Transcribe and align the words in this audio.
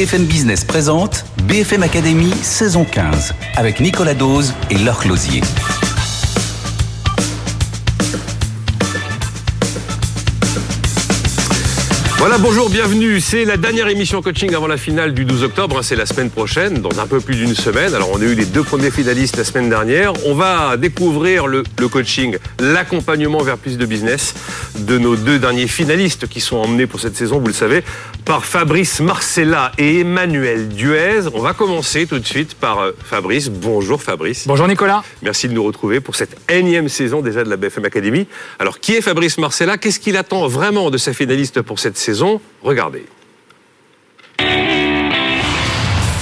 BFM 0.00 0.24
Business 0.24 0.64
présente 0.64 1.26
BFM 1.44 1.82
Academy 1.82 2.32
saison 2.40 2.86
15 2.86 3.34
avec 3.54 3.80
Nicolas 3.80 4.14
Dose 4.14 4.54
et 4.70 4.78
Laure 4.78 4.98
Closier. 5.00 5.42
Voilà, 12.20 12.36
bonjour, 12.36 12.68
bienvenue. 12.68 13.18
C'est 13.18 13.46
la 13.46 13.56
dernière 13.56 13.88
émission 13.88 14.20
coaching 14.20 14.54
avant 14.54 14.66
la 14.66 14.76
finale 14.76 15.14
du 15.14 15.24
12 15.24 15.42
octobre. 15.42 15.80
C'est 15.82 15.96
la 15.96 16.04
semaine 16.04 16.28
prochaine, 16.28 16.74
dans 16.74 17.00
un 17.00 17.06
peu 17.06 17.18
plus 17.18 17.34
d'une 17.34 17.54
semaine. 17.54 17.94
Alors, 17.94 18.10
on 18.12 18.20
a 18.20 18.24
eu 18.24 18.34
les 18.34 18.44
deux 18.44 18.62
premiers 18.62 18.90
finalistes 18.90 19.38
la 19.38 19.44
semaine 19.44 19.70
dernière. 19.70 20.12
On 20.26 20.34
va 20.34 20.76
découvrir 20.76 21.46
le, 21.46 21.62
le 21.78 21.88
coaching, 21.88 22.36
l'accompagnement 22.58 23.38
vers 23.42 23.56
plus 23.56 23.78
de 23.78 23.86
business 23.86 24.34
de 24.80 24.98
nos 24.98 25.16
deux 25.16 25.38
derniers 25.38 25.66
finalistes 25.66 26.28
qui 26.28 26.42
sont 26.42 26.58
emmenés 26.58 26.86
pour 26.86 27.00
cette 27.00 27.16
saison, 27.16 27.38
vous 27.38 27.46
le 27.46 27.54
savez, 27.54 27.82
par 28.26 28.44
Fabrice 28.44 29.00
Marcella 29.00 29.72
et 29.78 30.00
Emmanuel 30.00 30.68
Duez. 30.68 31.22
On 31.32 31.40
va 31.40 31.54
commencer 31.54 32.06
tout 32.06 32.18
de 32.18 32.26
suite 32.26 32.54
par 32.54 32.80
euh, 32.80 32.92
Fabrice. 33.02 33.48
Bonjour 33.48 34.02
Fabrice. 34.02 34.46
Bonjour 34.46 34.68
Nicolas. 34.68 35.02
Merci 35.22 35.48
de 35.48 35.54
nous 35.54 35.64
retrouver 35.64 36.00
pour 36.00 36.16
cette 36.16 36.36
énième 36.50 36.90
saison 36.90 37.22
déjà 37.22 37.44
de 37.44 37.48
la 37.48 37.56
BFM 37.56 37.86
Academy. 37.86 38.26
Alors, 38.58 38.78
qui 38.78 38.92
est 38.92 39.00
Fabrice 39.00 39.38
Marcella? 39.38 39.78
Qu'est-ce 39.78 39.98
qu'il 39.98 40.18
attend 40.18 40.46
vraiment 40.48 40.90
de 40.90 40.98
sa 40.98 41.14
finaliste 41.14 41.62
pour 41.62 41.78
cette 41.78 41.96
saison? 41.96 42.09
Regardez. 42.62 43.06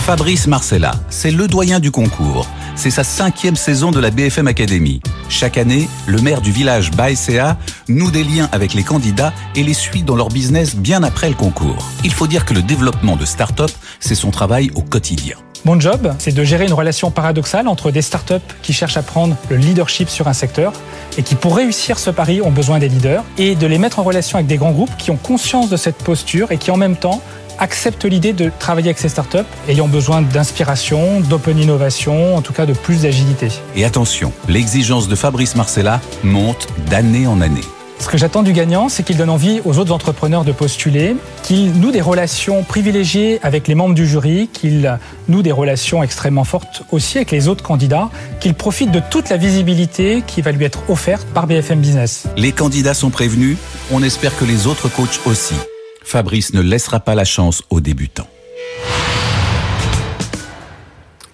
Fabrice 0.05 0.47
Marcella, 0.47 0.93
c'est 1.11 1.31
le 1.31 1.49
doyen 1.49 1.81
du 1.81 1.91
concours. 1.91 2.47
C'est 2.77 2.91
sa 2.91 3.05
cinquième 3.05 3.57
saison 3.57 3.91
de 3.91 4.01
la 4.01 4.11
BFM 4.11 4.47
Academy. 4.47 5.03
Chaque 5.29 5.59
année, 5.59 5.89
le 6.07 6.21
maire 6.23 6.41
du 6.41 6.53
village 6.53 6.91
Baïséa 6.93 7.59
noue 7.89 8.11
des 8.11 8.25
liens 8.25 8.49
avec 8.53 8.73
les 8.73 8.85
candidats 8.85 9.33
et 9.55 9.63
les 9.63 9.75
suit 9.75 10.03
dans 10.03 10.17
leur 10.17 10.29
business 10.29 10.77
bien 10.77 11.03
après 11.03 11.29
le 11.29 11.35
concours. 11.35 11.85
Il 12.05 12.13
faut 12.13 12.27
dire 12.27 12.45
que 12.45 12.55
le 12.55 12.63
développement 12.63 13.17
de 13.17 13.25
start-up, 13.25 13.71
c'est 14.01 14.15
son 14.15 14.31
travail 14.31 14.71
au 14.75 14.83
quotidien. 14.83 15.37
Mon 15.65 15.79
job, 15.81 16.15
c'est 16.19 16.33
de 16.33 16.45
gérer 16.45 16.67
une 16.67 16.73
relation 16.73 17.11
paradoxale 17.11 17.69
entre 17.69 17.91
des 17.91 18.03
startups 18.03 18.35
qui 18.63 18.73
cherchent 18.73 18.97
à 18.97 19.03
prendre 19.03 19.37
le 19.51 19.57
leadership 19.57 20.09
sur 20.09 20.29
un 20.29 20.33
secteur 20.33 20.73
et 21.17 21.23
qui, 21.23 21.35
pour 21.35 21.57
réussir 21.57 21.99
ce 21.99 22.11
pari, 22.11 22.41
ont 22.41 22.51
besoin 22.51 22.79
des 22.79 22.89
leaders, 22.89 23.25
et 23.39 23.55
de 23.55 23.67
les 23.67 23.79
mettre 23.79 23.99
en 23.99 24.05
relation 24.05 24.37
avec 24.37 24.47
des 24.47 24.57
grands 24.57 24.71
groupes 24.71 24.97
qui 24.99 25.11
ont 25.11 25.17
conscience 25.17 25.69
de 25.69 25.77
cette 25.77 25.97
posture 25.97 26.53
et 26.53 26.59
qui, 26.59 26.71
en 26.71 26.77
même 26.77 26.97
temps, 26.97 27.21
acceptent 27.59 28.05
l'idée 28.05 28.33
de 28.33 28.53
travailler 28.59 28.89
avec 28.89 28.99
ces 28.99 29.09
startups 29.09 29.39
ayant 29.69 29.89
besoin 29.89 30.23
d'inspiration, 30.23 31.21
d'open 31.21 31.59
innovation, 31.59 32.37
en 32.37 32.43
tout 32.43 32.53
cas 32.53 32.67
de 32.67 32.73
plus 32.73 33.03
d'agilité. 33.03 33.49
Et 33.75 33.85
attention, 33.85 34.33
l'exigence 34.49 35.09
de 35.09 35.17
Fabrice 35.17 35.57
Marcella 35.57 36.01
monte 36.23 36.69
d'année 36.89 37.27
en 37.27 37.41
année. 37.41 37.65
Ce 37.99 38.09
que 38.09 38.17
j'attends 38.17 38.43
du 38.43 38.53
gagnant, 38.53 38.89
c'est 38.89 39.03
qu'il 39.03 39.17
donne 39.17 39.29
envie 39.29 39.61
aux 39.65 39.79
autres 39.79 39.93
entrepreneurs 39.93 40.45
de 40.45 40.53
postuler, 40.53 41.17
qu'il 41.43 41.73
noue 41.73 41.91
des 41.91 42.01
relations 42.01 42.63
privilégiées 42.63 43.39
avec 43.43 43.69
les 43.69 43.75
membres 43.75 43.95
du 43.95 44.07
jury, 44.07 44.49
qu'il 44.53 44.99
noue 45.29 45.43
des 45.43 45.53
relations 45.53 46.03
extrêmement 46.03 46.45
fortes 46.45 46.85
aussi 46.93 47.19
avec 47.19 47.31
les 47.31 47.49
autres 47.49 47.65
candidats, 47.65 48.09
qu'il 48.41 48.55
profite 48.55 48.91
de 48.91 49.01
toute 49.11 49.29
la 49.29 49.37
visibilité 49.37 50.23
qui 50.27 50.43
va 50.43 50.53
lui 50.53 50.65
être 50.65 50.89
offerte 50.89 51.27
par 51.35 51.47
BFM 51.47 51.81
Business. 51.81 52.29
Les 52.37 52.53
candidats 52.53 52.95
sont 52.95 53.11
prévenus, 53.11 53.57
on 53.91 54.03
espère 54.03 54.37
que 54.37 54.45
les 54.45 54.67
autres 54.67 54.89
coachs 54.89 55.21
aussi. 55.27 55.55
Fabrice 56.03 56.55
ne 56.55 56.61
laissera 56.61 57.01
pas 57.01 57.15
la 57.15 57.25
chance 57.25 57.63
aux 57.69 57.81
débutants. 57.81 58.29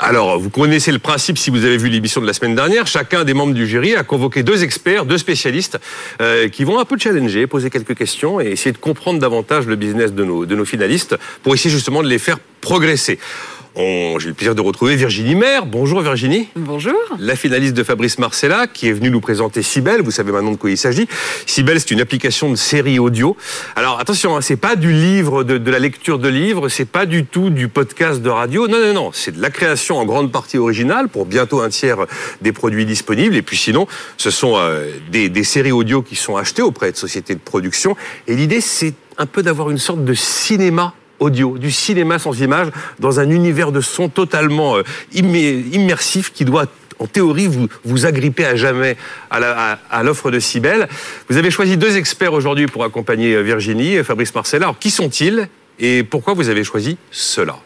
Alors, 0.06 0.38
vous 0.38 0.50
connaissez 0.50 0.92
le 0.92 0.98
principe 0.98 1.38
si 1.38 1.48
vous 1.48 1.64
avez 1.64 1.78
vu 1.78 1.88
l'émission 1.88 2.20
de 2.20 2.26
la 2.26 2.34
semaine 2.34 2.54
dernière. 2.54 2.86
Chacun 2.86 3.24
des 3.24 3.32
membres 3.32 3.54
du 3.54 3.66
jury 3.66 3.96
a 3.96 4.02
convoqué 4.02 4.42
deux 4.42 4.62
experts, 4.62 5.06
deux 5.06 5.16
spécialistes, 5.16 5.78
euh, 6.20 6.50
qui 6.50 6.64
vont 6.64 6.78
un 6.78 6.84
peu 6.84 6.98
challenger, 6.98 7.46
poser 7.46 7.70
quelques 7.70 7.96
questions 7.96 8.38
et 8.38 8.48
essayer 8.48 8.72
de 8.72 8.76
comprendre 8.76 9.18
davantage 9.18 9.66
le 9.66 9.76
business 9.76 10.12
de 10.12 10.22
nos, 10.22 10.44
de 10.44 10.54
nos 10.54 10.66
finalistes 10.66 11.16
pour 11.42 11.54
essayer 11.54 11.70
justement 11.70 12.02
de 12.02 12.08
les 12.08 12.18
faire 12.18 12.36
progresser. 12.60 13.18
On- 13.76 14.18
J'ai 14.20 14.28
le 14.28 14.34
plaisir 14.34 14.54
de 14.54 14.60
retrouver 14.60 14.94
Virginie 14.94 15.34
Maire. 15.34 15.66
Bonjour 15.66 16.00
Virginie. 16.00 16.48
Bonjour. 16.54 16.94
La 17.18 17.34
finaliste 17.34 17.74
de 17.74 17.82
Fabrice 17.82 18.18
Marcella, 18.20 18.68
qui 18.68 18.86
est 18.88 18.92
venue 18.92 19.10
nous 19.10 19.20
présenter 19.20 19.62
Cybelle. 19.64 20.00
Vous 20.02 20.12
savez 20.12 20.30
maintenant 20.30 20.52
de 20.52 20.56
quoi 20.56 20.70
il 20.70 20.78
s'agit. 20.78 21.08
Cybelle, 21.44 21.80
c'est 21.80 21.90
une 21.90 22.00
application 22.00 22.48
de 22.50 22.54
série 22.54 23.00
audio. 23.00 23.36
Alors 23.74 23.98
attention, 23.98 24.36
hein, 24.36 24.40
c'est 24.42 24.56
pas 24.56 24.76
du 24.76 24.92
livre, 24.92 25.42
de, 25.42 25.58
de 25.58 25.70
la 25.72 25.80
lecture 25.80 26.20
de 26.20 26.28
livres, 26.28 26.68
c'est 26.68 26.84
pas 26.88 27.04
du 27.04 27.24
tout 27.24 27.50
du 27.50 27.66
podcast 27.66 28.22
de 28.22 28.28
radio. 28.30 28.68
Non, 28.68 28.78
non, 28.78 28.92
non, 28.94 29.10
c'est 29.12 29.34
de 29.36 29.42
la 29.42 29.50
création 29.50 29.98
en 29.98 30.04
grande 30.04 30.30
partie 30.30 30.56
originale 30.56 31.08
pour 31.08 31.26
bientôt 31.26 31.60
un 31.60 31.68
tiers 31.68 32.06
des 32.42 32.52
produits 32.52 32.86
disponibles. 32.86 33.34
Et 33.34 33.42
puis 33.42 33.56
sinon, 33.56 33.88
ce 34.18 34.30
sont 34.30 34.54
euh, 34.56 34.86
des, 35.10 35.28
des 35.28 35.42
séries 35.44 35.72
audio 35.72 36.00
qui 36.00 36.14
sont 36.14 36.36
achetées 36.36 36.62
auprès 36.62 36.92
de 36.92 36.96
sociétés 36.96 37.34
de 37.34 37.40
production. 37.40 37.96
Et 38.28 38.36
l'idée, 38.36 38.60
c'est 38.60 38.94
un 39.18 39.26
peu 39.26 39.42
d'avoir 39.42 39.70
une 39.70 39.78
sorte 39.78 40.04
de 40.04 40.14
cinéma 40.14 40.94
audio, 41.24 41.58
du 41.58 41.70
cinéma 41.70 42.18
sans 42.18 42.40
image, 42.40 42.68
dans 42.98 43.20
un 43.20 43.28
univers 43.30 43.72
de 43.72 43.80
son 43.80 44.08
totalement 44.08 44.76
euh, 44.76 44.82
immersif 45.12 46.32
qui 46.32 46.44
doit 46.44 46.66
en 46.98 47.06
théorie, 47.06 47.48
vous, 47.48 47.68
vous 47.84 48.06
agripper 48.06 48.44
à 48.44 48.56
jamais 48.56 48.96
à 49.30 50.02
l'offre 50.04 50.30
de 50.30 50.38
Cybelle. 50.38 50.88
Vous 51.28 51.36
avez 51.36 51.50
choisi 51.50 51.76
deux 51.76 51.96
experts 51.96 52.32
aujourd'hui 52.32 52.66
pour 52.66 52.84
accompagner 52.84 53.34
euh, 53.34 53.42
Virginie 53.42 53.94
et 53.94 54.04
Fabrice 54.04 54.34
Marcella. 54.34 54.66
Alors, 54.66 54.78
qui 54.78 54.90
sont-ils 54.90 55.48
et 55.78 56.04
pourquoi 56.04 56.34
vous 56.34 56.48
avez 56.48 56.62
choisi 56.62 56.96
cela? 57.10 57.56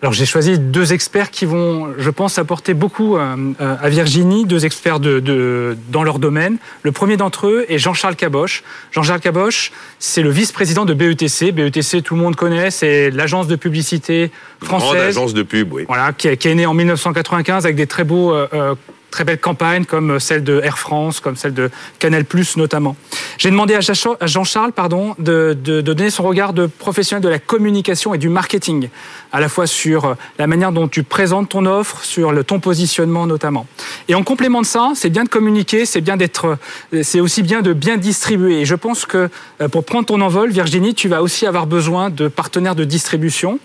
Alors 0.00 0.12
j'ai 0.12 0.26
choisi 0.26 0.60
deux 0.60 0.92
experts 0.92 1.32
qui 1.32 1.44
vont, 1.44 1.88
je 1.98 2.10
pense, 2.10 2.38
apporter 2.38 2.72
beaucoup 2.72 3.16
euh, 3.16 3.34
euh, 3.60 3.74
à 3.82 3.88
Virginie, 3.88 4.44
deux 4.46 4.64
experts 4.64 5.00
de, 5.00 5.18
de- 5.18 5.76
dans 5.88 6.04
leur 6.04 6.20
domaine. 6.20 6.58
Le 6.84 6.92
premier 6.92 7.16
d'entre 7.16 7.48
eux 7.48 7.66
est 7.68 7.78
Jean-Charles 7.78 8.14
Caboche. 8.14 8.62
Jean-Charles 8.92 9.18
Caboche, 9.18 9.72
c'est 9.98 10.22
le 10.22 10.30
vice-président 10.30 10.84
de 10.84 10.94
BETC. 10.94 11.50
BETC, 11.50 12.00
tout 12.04 12.14
le 12.14 12.20
monde 12.20 12.36
connaît, 12.36 12.70
c'est 12.70 13.10
l'agence 13.10 13.48
de 13.48 13.56
publicité 13.56 14.30
Grande 14.62 14.82
française. 14.82 15.18
agence 15.18 15.34
de 15.34 15.42
pub, 15.42 15.72
oui. 15.72 15.82
Voilà, 15.88 16.12
qui, 16.12 16.28
est- 16.28 16.36
qui 16.36 16.46
est 16.46 16.54
né 16.54 16.64
en 16.66 16.74
1995 16.74 17.64
avec 17.64 17.74
des 17.74 17.88
très 17.88 18.04
beaux, 18.04 18.32
euh, 18.32 18.46
euh, 18.54 18.74
très 19.10 19.24
belles 19.24 19.40
campagnes 19.40 19.84
comme 19.84 20.20
celle 20.20 20.44
de 20.44 20.60
Air 20.62 20.78
France, 20.78 21.20
comme 21.20 21.36
celle 21.36 21.54
de 21.54 21.70
Canal 21.98 22.24
notamment. 22.56 22.96
J'ai 23.38 23.50
demandé 23.50 23.74
à 23.74 23.80
Jean- 23.80 24.16
à 24.20 24.26
Jean-Charles 24.26 24.72
pardon, 24.72 25.14
de, 25.18 25.54
donner 25.54 26.10
son 26.10 26.22
regard 26.22 26.52
de 26.52 26.66
professionnel 26.66 27.22
de 27.22 27.28
la 27.28 27.38
communication 27.38 28.14
et 28.14 28.18
du 28.18 28.28
marketing, 28.28 28.88
à 29.32 29.40
la 29.40 29.48
fois 29.48 29.66
sur 29.66 30.16
la 30.38 30.46
manière 30.46 30.72
dont 30.72 30.88
tu 30.88 31.02
présentes 31.02 31.50
ton 31.50 31.66
offre, 31.66 32.04
sur 32.04 32.44
ton 32.44 32.60
positionnement 32.60 33.26
notamment. 33.26 33.66
Et 34.08 34.14
en 34.14 34.22
complément 34.22 34.60
de 34.60 34.66
ça, 34.66 34.92
c'est 34.94 35.10
bien 35.10 35.24
de 35.24 35.28
communiquer, 35.28 35.86
c'est 35.86 36.00
bien 36.00 36.16
d'être, 36.16 36.58
c'est 37.02 37.20
aussi 37.20 37.42
bien 37.42 37.62
de 37.62 37.72
bien 37.72 37.96
distribuer. 37.96 38.60
Et 38.60 38.64
je 38.64 38.74
pense 38.74 39.06
que 39.06 39.28
euh, 39.60 39.68
pour 39.68 39.84
prendre 39.84 40.06
ton 40.06 40.20
envol, 40.20 40.50
Virginie, 40.50 40.94
tu 40.94 41.08
vas 41.08 41.22
aussi 41.22 41.46
avoir 41.46 41.66
besoin 41.66 42.10
de 42.10 42.28
partenaires 42.28 42.74
de 42.74 42.84
distribution. 42.84 43.58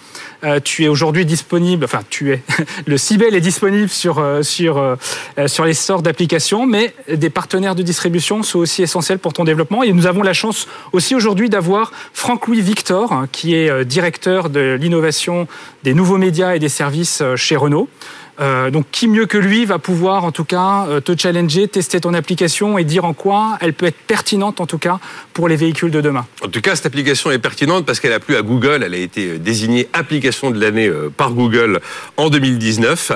Euh, 0.44 0.60
tu 0.64 0.84
es 0.84 0.88
aujourd'hui 0.88 1.26
disponible, 1.26 1.86
enfin 1.86 2.02
tu 2.10 2.32
es, 2.32 2.42
le 2.86 2.98
Cybelle 2.98 3.36
est 3.36 3.42
disponible 3.42 3.90
sur 3.90 4.20
euh, 4.20 4.42
sur 4.44 4.98
sur 5.48 5.66
les 5.66 5.74
stores 5.74 6.02
d'applications, 6.02 6.66
mais 6.66 6.94
des 7.12 7.30
partenaires 7.30 7.76
de 7.76 7.84
distribution 7.84 8.44
sont 8.44 8.60
aussi 8.60 8.84
essentiels 8.84 9.20
pour 9.20 9.34
ton 9.34 9.44
développement. 9.44 9.84
Et 9.84 9.92
nous 9.94 10.08
avons 10.08 10.22
la 10.22 10.34
chance 10.34 10.68
aussi 10.92 11.16
aujourd'hui 11.16 11.50
d'avoir 11.50 11.92
Franck-Louis 12.14 12.62
Victor, 12.62 13.12
hein, 13.12 13.28
qui 13.32 13.56
est 13.56 13.70
euh, 13.70 13.84
directeur 13.84 14.50
de 14.50 14.78
l'innovation 14.80 15.48
des 15.84 15.94
nouveaux 15.94 16.18
médias 16.18 16.56
et 16.56 16.60
des 16.60 16.70
services 16.70 17.22
euh, 17.22 17.36
chez 17.36 17.56
Renault. 17.56 17.90
Euh, 18.40 18.72
donc, 18.72 18.86
qui 18.92 19.08
mieux 19.08 19.28
que 19.28 19.38
lui 19.38 19.66
va 19.66 19.78
pouvoir, 19.78 20.26
en 20.26 20.32
tout 20.32 20.44
cas, 20.44 20.88
euh, 20.88 21.00
te 21.00 21.16
challenger, 21.16 21.68
tester 21.68 22.00
ton 22.00 22.14
application 22.14 22.78
et 22.78 22.84
dire 22.84 23.06
en 23.06 23.14
quoi 23.14 23.58
elle 23.62 23.74
peut 23.74 23.86
être 23.86 24.00
pertinente, 24.08 24.60
en 24.60 24.66
tout 24.66 24.80
cas, 24.80 25.00
pour 25.34 25.48
les 25.48 25.56
véhicules 25.56 25.92
de 25.92 26.02
demain? 26.02 26.26
En 26.44 26.48
tout 26.48 26.62
cas, 26.62 26.76
cette 26.76 26.88
application 26.88 27.30
est 27.30 27.38
pertinente 27.38 27.86
parce 27.86 28.00
qu'elle 28.00 28.14
a 28.14 28.20
plu 28.20 28.36
à 28.36 28.42
Google. 28.42 28.82
Elle 28.84 28.96
a 28.96 28.98
été 28.98 29.38
désignée 29.38 29.88
application 29.94 30.50
de 30.50 30.60
l'année 30.60 30.88
euh, 30.88 31.12
par 31.16 31.34
Google 31.34 31.80
en 32.18 32.30
2019. 32.30 33.12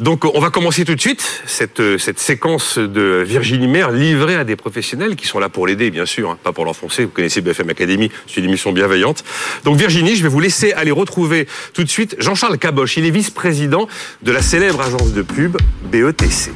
Donc, 0.00 0.24
on 0.24 0.40
va 0.40 0.48
commencer 0.48 0.86
tout 0.86 0.94
de 0.94 1.00
suite 1.00 1.42
cette, 1.44 1.80
euh, 1.80 1.98
cette 1.98 2.18
séquence 2.18 2.78
de 2.78 3.22
Virginie 3.26 3.68
Maire 3.68 3.90
livrée 3.90 4.36
à 4.36 4.44
des 4.44 4.56
professionnels 4.56 5.16
qui 5.16 5.26
sont 5.26 5.38
là 5.38 5.50
pour 5.50 5.66
l'aider, 5.66 5.90
bien 5.90 6.06
sûr, 6.06 6.30
hein, 6.30 6.38
pas 6.42 6.52
pour 6.52 6.64
l'enfoncer. 6.64 7.04
Vous 7.04 7.10
connaissez 7.10 7.42
BFM 7.42 7.68
Academy, 7.68 8.10
c'est 8.26 8.40
une 8.40 8.46
émission 8.46 8.72
bienveillante. 8.72 9.22
Donc, 9.64 9.76
Virginie, 9.76 10.16
je 10.16 10.22
vais 10.22 10.30
vous 10.30 10.40
laisser 10.40 10.72
aller 10.72 10.90
retrouver 10.90 11.46
tout 11.74 11.84
de 11.84 11.90
suite 11.90 12.16
Jean-Charles 12.18 12.56
Caboche. 12.56 12.96
Il 12.96 13.04
est 13.04 13.10
vice-président 13.10 13.86
de 14.22 14.32
la 14.32 14.40
célèbre 14.40 14.61
agence 14.70 15.12
de 15.12 15.22
pub 15.22 15.56
BETC. 15.90 16.52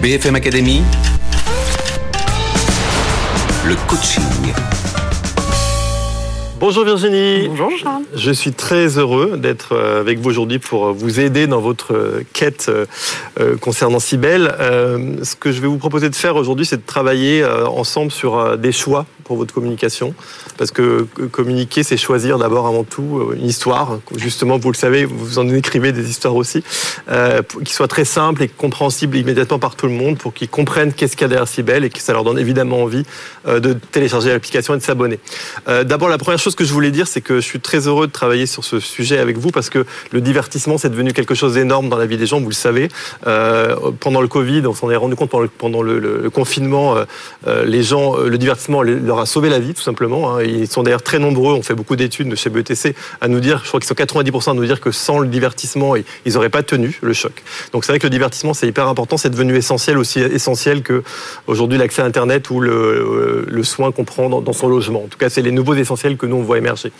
BFM 0.00 0.36
Academy, 0.36 0.82
le 3.66 3.76
coaching. 3.86 4.71
Bonjour 6.62 6.84
Virginie. 6.84 7.48
Bonjour 7.48 7.72
Charles. 7.76 8.04
Je 8.14 8.30
suis 8.30 8.52
très 8.52 8.96
heureux 8.96 9.36
d'être 9.36 9.72
euh, 9.72 9.98
avec 9.98 10.20
vous 10.20 10.30
aujourd'hui 10.30 10.60
pour 10.60 10.86
euh, 10.86 10.92
vous 10.92 11.18
aider 11.18 11.48
dans 11.48 11.60
votre 11.60 11.92
euh, 11.92 12.22
quête 12.32 12.70
concernant 13.60 13.98
Cybelle. 13.98 14.54
Ce 15.24 15.34
que 15.34 15.50
je 15.50 15.60
vais 15.60 15.66
vous 15.66 15.78
proposer 15.78 16.08
de 16.08 16.14
faire 16.14 16.36
aujourd'hui, 16.36 16.64
c'est 16.64 16.76
de 16.76 16.86
travailler 16.86 17.44
ensemble 17.44 18.12
sur 18.12 18.56
des 18.56 18.70
choix 18.70 19.06
pour 19.24 19.36
votre 19.36 19.54
communication, 19.54 20.14
parce 20.58 20.70
que 20.70 21.06
communiquer, 21.30 21.82
c'est 21.82 21.96
choisir 21.96 22.38
d'abord 22.38 22.66
avant 22.66 22.84
tout 22.84 23.32
une 23.36 23.46
histoire. 23.46 23.98
Justement, 24.16 24.58
vous 24.58 24.70
le 24.70 24.76
savez, 24.76 25.04
vous 25.04 25.38
en 25.38 25.48
écrivez 25.48 25.92
des 25.92 26.08
histoires 26.10 26.36
aussi, 26.36 26.62
euh, 27.10 27.42
qui 27.64 27.72
soient 27.72 27.88
très 27.88 28.04
simples 28.04 28.42
et 28.42 28.48
compréhensibles 28.48 29.16
immédiatement 29.16 29.58
par 29.58 29.76
tout 29.76 29.86
le 29.86 29.92
monde, 29.92 30.18
pour 30.18 30.34
qu'ils 30.34 30.48
comprennent 30.48 30.92
qu'est-ce 30.92 31.16
qu'il 31.16 31.22
y 31.22 31.24
a 31.24 31.28
derrière 31.28 31.48
Cybelle 31.48 31.84
et 31.84 31.90
que 31.90 32.00
ça 32.00 32.12
leur 32.12 32.24
donne 32.24 32.38
évidemment 32.38 32.82
envie 32.82 33.04
euh, 33.46 33.60
de 33.60 33.72
télécharger 33.72 34.30
l'application 34.30 34.74
et 34.74 34.78
de 34.78 34.82
s'abonner. 34.82 35.18
Euh, 35.68 35.84
d'abord, 35.84 36.08
la 36.08 36.18
première 36.18 36.38
chose 36.38 36.54
que 36.54 36.64
je 36.64 36.72
voulais 36.72 36.90
dire, 36.90 37.06
c'est 37.06 37.20
que 37.20 37.36
je 37.36 37.46
suis 37.46 37.60
très 37.60 37.86
heureux 37.86 38.06
de 38.06 38.12
travailler 38.12 38.46
sur 38.46 38.64
ce 38.64 38.80
sujet 38.80 39.18
avec 39.18 39.38
vous, 39.38 39.50
parce 39.50 39.70
que 39.70 39.84
le 40.12 40.20
divertissement, 40.20 40.78
c'est 40.78 40.90
devenu 40.90 41.12
quelque 41.12 41.34
chose 41.34 41.54
d'énorme 41.54 41.88
dans 41.88 41.96
la 41.96 42.06
vie 42.06 42.16
des 42.16 42.26
gens, 42.26 42.40
vous 42.40 42.48
le 42.48 42.54
savez. 42.54 42.88
pendant 44.00 44.20
le 44.20 44.28
Covid, 44.28 44.66
on 44.66 44.74
s'en 44.74 44.90
est 44.90 44.96
rendu 44.96 45.16
compte 45.16 45.30
pendant 45.30 45.42
le, 45.42 45.48
pendant 45.48 45.82
le, 45.82 46.30
confinement, 46.30 46.96
les 47.46 47.82
gens, 47.82 48.16
le 48.16 48.38
divertissement 48.38 48.82
leur 49.12 49.20
a 49.20 49.26
sauvé 49.26 49.48
la 49.48 49.58
vie, 49.58 49.74
tout 49.74 49.82
simplement. 49.82 50.34
Hein. 50.34 50.42
Ils 50.42 50.68
sont 50.68 50.82
d'ailleurs 50.82 51.02
très 51.02 51.18
nombreux, 51.18 51.54
on 51.54 51.62
fait 51.62 51.74
beaucoup 51.74 51.96
d'études 51.96 52.28
de 52.28 52.36
chez 52.36 52.50
BETC 52.50 52.94
à 53.20 53.28
nous 53.28 53.40
dire, 53.40 53.60
je 53.62 53.68
crois 53.68 53.80
qu'ils 53.80 53.88
sont 53.88 53.94
90% 53.94 54.50
à 54.50 54.54
nous 54.54 54.64
dire 54.64 54.80
que 54.80 54.90
sans 54.90 55.18
le 55.18 55.28
divertissement, 55.28 55.94
ils 55.96 56.32
n'auraient 56.32 56.48
pas 56.48 56.62
tenu 56.62 56.98
le 57.02 57.12
choc. 57.12 57.42
Donc 57.72 57.84
c'est 57.84 57.92
vrai 57.92 57.98
que 57.98 58.06
le 58.06 58.10
divertissement, 58.10 58.54
c'est 58.54 58.66
hyper 58.66 58.88
important, 58.88 59.16
c'est 59.16 59.30
devenu 59.30 59.56
essentiel, 59.56 59.98
aussi 59.98 60.20
essentiel 60.20 60.82
que 60.82 61.02
aujourd'hui 61.46 61.78
l'accès 61.78 62.02
à 62.02 62.04
Internet 62.04 62.50
ou 62.50 62.60
le, 62.60 63.46
le 63.48 63.64
soin 63.64 63.92
qu'on 63.92 64.04
prend 64.04 64.28
dans, 64.28 64.52
son 64.52 64.68
logement. 64.68 65.04
En 65.04 65.08
tout 65.08 65.18
cas, 65.18 65.28
c'est 65.28 65.42
les 65.42 65.50
nouveaux 65.50 65.74
essentiels 65.74 66.16
que 66.16 66.26
nous, 66.26 66.36
on 66.36 66.42
voit 66.42 66.58
émerger. 66.58 66.92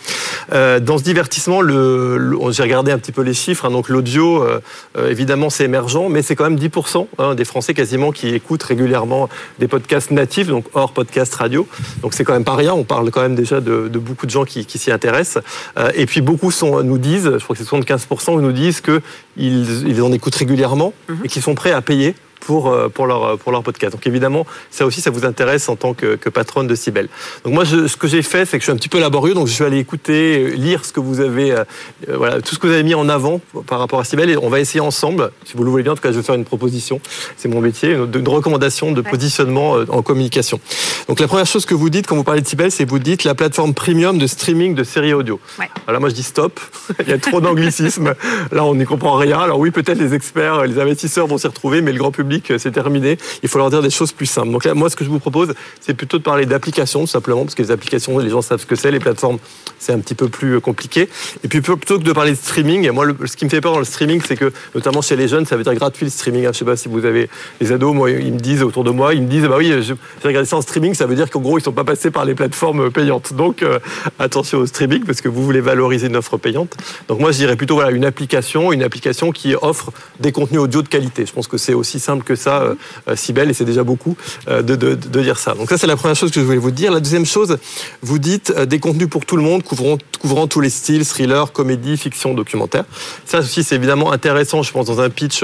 Euh, 0.51 0.79
dans 0.79 0.97
ce 0.97 1.03
divertissement, 1.03 1.61
j'ai 1.61 2.63
regardé 2.63 2.91
un 2.91 2.97
petit 2.97 3.11
peu 3.11 3.21
les 3.21 3.33
chiffres, 3.33 3.65
hein, 3.65 3.71
donc 3.71 3.89
l'audio, 3.89 4.43
euh, 4.43 4.59
euh, 4.97 5.09
évidemment, 5.09 5.49
c'est 5.49 5.65
émergent, 5.65 6.09
mais 6.09 6.21
c'est 6.21 6.35
quand 6.35 6.49
même 6.49 6.57
10% 6.57 7.07
hein, 7.17 7.35
des 7.35 7.45
Français 7.45 7.73
quasiment 7.73 8.11
qui 8.11 8.29
écoutent 8.29 8.63
régulièrement 8.63 9.29
des 9.59 9.67
podcasts 9.67 10.11
natifs, 10.11 10.47
donc 10.47 10.65
hors 10.73 10.91
podcast 10.91 11.33
radio. 11.35 11.67
Donc 12.03 12.13
c'est 12.13 12.25
quand 12.25 12.33
même 12.33 12.43
pas 12.43 12.55
rien, 12.55 12.73
on 12.73 12.83
parle 12.83 13.09
quand 13.11 13.21
même 13.21 13.33
déjà 13.33 13.61
de, 13.61 13.87
de 13.87 13.99
beaucoup 13.99 14.25
de 14.25 14.31
gens 14.31 14.43
qui, 14.43 14.65
qui 14.65 14.77
s'y 14.77 14.91
intéressent. 14.91 15.41
Euh, 15.79 15.89
et 15.95 16.05
puis 16.05 16.21
beaucoup 16.21 16.51
sont, 16.51 16.83
nous 16.83 16.97
disent, 16.97 17.31
je 17.37 17.43
crois 17.43 17.55
que 17.55 17.63
c'est 17.63 17.69
75%, 17.69 18.39
nous 18.41 18.51
disent 18.51 18.81
qu'ils 18.81 19.01
ils 19.37 20.01
en 20.01 20.11
écoutent 20.11 20.35
régulièrement 20.35 20.93
mhm. 21.07 21.19
et 21.23 21.27
qu'ils 21.29 21.41
sont 21.41 21.55
prêts 21.55 21.71
à 21.71 21.81
payer 21.81 22.13
pour, 22.43 22.67
euh, 22.67 22.89
pour, 22.89 23.07
leur, 23.07 23.37
pour 23.37 23.51
leur 23.51 23.63
podcast. 23.63 23.93
Donc 23.93 24.05
évidemment, 24.05 24.45
ça 24.69 24.85
aussi, 24.85 25.01
ça 25.01 25.11
vous 25.11 25.25
intéresse 25.25 25.69
en 25.69 25.75
tant 25.75 25.93
que, 25.93 26.15
que 26.15 26.29
patronne 26.29 26.67
de 26.67 26.75
Cybelle. 26.75 27.07
Donc 27.45 27.53
moi, 27.53 27.63
je, 27.63 27.87
ce 27.87 27.95
que 27.95 28.07
j'ai 28.07 28.21
fait, 28.21 28.45
c'est 28.45 28.57
que 28.57 28.61
je 28.61 28.65
suis 28.65 28.71
un 28.71 28.75
petit 28.75 28.89
peu 28.89 28.99
laborieux, 28.99 29.33
donc 29.33 29.47
je 29.47 29.53
suis 29.53 29.63
allé 29.63 29.77
écouter, 29.77 30.51
lire 30.51 30.83
ce 30.83 30.91
que 30.91 30.99
vous 30.99 31.21
avez, 31.21 31.51
euh, 31.51 31.63
euh, 32.09 32.17
voilà, 32.17 32.41
tout 32.41 32.53
ce 32.55 32.59
que 32.59 32.67
vous 32.67 32.73
avez 32.73 32.83
mis 32.83 32.95
en 32.95 33.07
avant 33.07 33.39
par 33.65 33.79
rapport 33.79 33.99
à 33.99 34.03
Cybelle, 34.03 34.29
et 34.29 34.37
on 34.37 34.49
va 34.49 34.59
essayer 34.59 34.81
ensemble, 34.81 35.31
si 35.45 35.55
vous 35.55 35.63
le 35.63 35.69
voulez 35.69 35.83
bien, 35.83 35.93
en 35.93 35.95
tout 35.95 36.01
cas, 36.01 36.11
je 36.11 36.17
vais 36.17 36.23
faire 36.23 36.35
une 36.35 36.43
proposition, 36.43 36.99
c'est 37.37 37.47
mon 37.47 37.61
métier, 37.61 37.93
une, 37.93 38.27
recommandation 38.27 38.91
de 38.91 39.01
positionnement 39.01 39.73
en 39.89 40.01
communication. 40.01 40.59
Donc 41.07 41.19
la 41.19 41.27
première 41.27 41.45
chose 41.45 41.65
que 41.65 41.75
vous 41.75 41.89
dites 41.89 42.07
quand 42.07 42.15
vous 42.15 42.23
parlez 42.23 42.41
de 42.41 42.47
Cybelle, 42.47 42.71
c'est 42.71 42.85
vous 42.85 42.99
dites 42.99 43.25
la 43.25 43.35
plateforme 43.35 43.73
premium 43.73 44.17
de 44.17 44.25
streaming 44.25 44.73
de 44.73 44.83
séries 44.83 45.13
audio. 45.13 45.39
Ouais. 45.59 45.69
Alors 45.87 46.01
moi, 46.01 46.09
je 46.09 46.15
dis 46.15 46.23
stop, 46.23 46.59
il 46.99 47.09
y 47.09 47.13
a 47.13 47.19
trop 47.19 47.41
d'anglicisme, 47.41 48.15
là, 48.51 48.65
on 48.65 48.75
n'y 48.75 48.85
comprend 48.85 49.15
rien. 49.15 49.39
Alors 49.39 49.59
oui, 49.59 49.71
peut-être 49.71 49.99
les 49.99 50.13
experts, 50.13 50.65
les 50.65 50.79
investisseurs 50.79 51.27
vont 51.27 51.37
s'y 51.37 51.47
retrouver, 51.47 51.81
mais 51.81 51.91
le 51.91 51.99
grand 51.99 52.11
public 52.11 52.32
c'est 52.57 52.71
terminé. 52.71 53.17
Il 53.43 53.49
faut 53.49 53.57
leur 53.57 53.69
dire 53.69 53.81
des 53.81 53.89
choses 53.89 54.11
plus 54.11 54.25
simples. 54.25 54.51
Donc 54.51 54.65
là, 54.65 54.73
moi, 54.73 54.89
ce 54.89 54.95
que 54.95 55.03
je 55.03 55.09
vous 55.09 55.19
propose, 55.19 55.53
c'est 55.81 55.93
plutôt 55.93 56.17
de 56.17 56.23
parler 56.23 56.45
d'applications, 56.45 57.01
tout 57.01 57.07
simplement, 57.07 57.43
parce 57.43 57.55
que 57.55 57.61
les 57.61 57.71
applications, 57.71 58.17
les 58.19 58.29
gens 58.29 58.41
savent 58.41 58.61
ce 58.61 58.65
que 58.65 58.75
c'est. 58.75 58.91
Les 58.91 58.99
plateformes, 58.99 59.37
c'est 59.79 59.93
un 59.93 59.99
petit 59.99 60.15
peu 60.15 60.29
plus 60.29 60.55
euh, 60.55 60.59
compliqué. 60.59 61.09
Et 61.43 61.47
puis, 61.47 61.61
plutôt 61.61 61.97
que 61.97 62.03
de 62.03 62.13
parler 62.13 62.31
de 62.31 62.37
streaming, 62.37 62.89
moi, 62.91 63.05
ce 63.25 63.35
qui 63.35 63.45
me 63.45 63.49
fait 63.49 63.61
peur 63.61 63.73
dans 63.73 63.79
le 63.79 63.85
streaming, 63.85 64.21
c'est 64.25 64.35
que, 64.35 64.51
notamment 64.75 65.01
chez 65.01 65.15
les 65.15 65.27
jeunes, 65.27 65.45
ça 65.45 65.57
veut 65.57 65.63
dire 65.63 65.73
gratuit 65.75 66.05
le 66.05 66.11
streaming. 66.11 66.43
Je 66.43 66.47
ne 66.47 66.53
sais 66.53 66.65
pas 66.65 66.75
si 66.75 66.87
vous 66.87 67.05
avez 67.05 67.29
les 67.59 67.71
ados, 67.71 67.93
moi, 67.93 68.09
ils 68.11 68.33
me 68.33 68.39
disent 68.39 68.63
autour 68.63 68.83
de 68.83 68.91
moi, 68.91 69.13
ils 69.13 69.21
me 69.21 69.27
disent, 69.27 69.45
bah 69.45 69.55
oui, 69.57 69.73
j'ai 69.81 69.95
regardé 70.23 70.47
ça 70.47 70.57
en 70.57 70.61
streaming, 70.61 70.93
ça 70.93 71.05
veut 71.05 71.15
dire 71.15 71.29
qu'en 71.29 71.39
gros, 71.39 71.57
ils 71.57 71.61
ne 71.61 71.65
sont 71.65 71.71
pas 71.71 71.83
passés 71.83 72.11
par 72.11 72.25
les 72.25 72.35
plateformes 72.35 72.91
payantes. 72.91 73.33
Donc, 73.33 73.63
euh, 73.63 73.79
attention 74.19 74.59
au 74.59 74.65
streaming, 74.65 75.03
parce 75.03 75.21
que 75.21 75.29
vous 75.29 75.43
voulez 75.43 75.61
valoriser 75.61 76.07
une 76.07 76.15
offre 76.15 76.37
payante. 76.37 76.75
Donc, 77.07 77.19
moi, 77.19 77.31
je 77.31 77.37
dirais 77.37 77.55
plutôt, 77.55 77.75
voilà, 77.75 77.91
une 77.91 78.05
application, 78.05 78.71
une 78.71 78.83
application 78.83 79.31
qui 79.31 79.55
offre 79.61 79.91
des 80.19 80.31
contenus 80.31 80.61
audio 80.61 80.81
de 80.81 80.87
qualité. 80.87 81.25
Je 81.25 81.33
pense 81.33 81.47
que 81.47 81.57
c'est 81.57 81.73
aussi 81.73 81.99
simple 81.99 82.22
que 82.23 82.35
ça, 82.35 82.61
euh, 82.61 82.75
euh, 83.07 83.15
si 83.15 83.33
belle, 83.33 83.49
et 83.49 83.53
c'est 83.53 83.65
déjà 83.65 83.83
beaucoup 83.83 84.15
euh, 84.47 84.61
de, 84.61 84.75
de, 84.75 85.21
dire 85.21 85.37
ça. 85.37 85.53
Donc 85.53 85.69
ça, 85.69 85.77
c'est 85.77 85.87
la 85.87 85.95
première 85.95 86.15
chose 86.15 86.31
que 86.31 86.39
je 86.39 86.45
voulais 86.45 86.57
vous 86.57 86.71
dire. 86.71 86.91
La 86.91 86.99
deuxième 86.99 87.25
chose, 87.25 87.57
vous 88.01 88.19
dites 88.19 88.51
des 88.51 88.79
contenus 88.79 89.09
pour 89.09 89.25
tout 89.25 89.37
le 89.37 89.43
monde, 89.43 89.63
couvrant, 89.63 89.97
couvrant 90.19 90.47
tous 90.47 90.59
les 90.59 90.69
styles, 90.69 91.05
thriller, 91.05 91.51
comédie, 91.51 91.97
fiction, 91.97 92.33
documentaire. 92.33 92.85
Ça 93.25 93.39
aussi, 93.39 93.63
c'est 93.63 93.75
évidemment 93.75 94.11
intéressant, 94.11 94.63
je 94.63 94.71
pense, 94.71 94.87
dans 94.87 95.01
un 95.01 95.09
pitch 95.09 95.43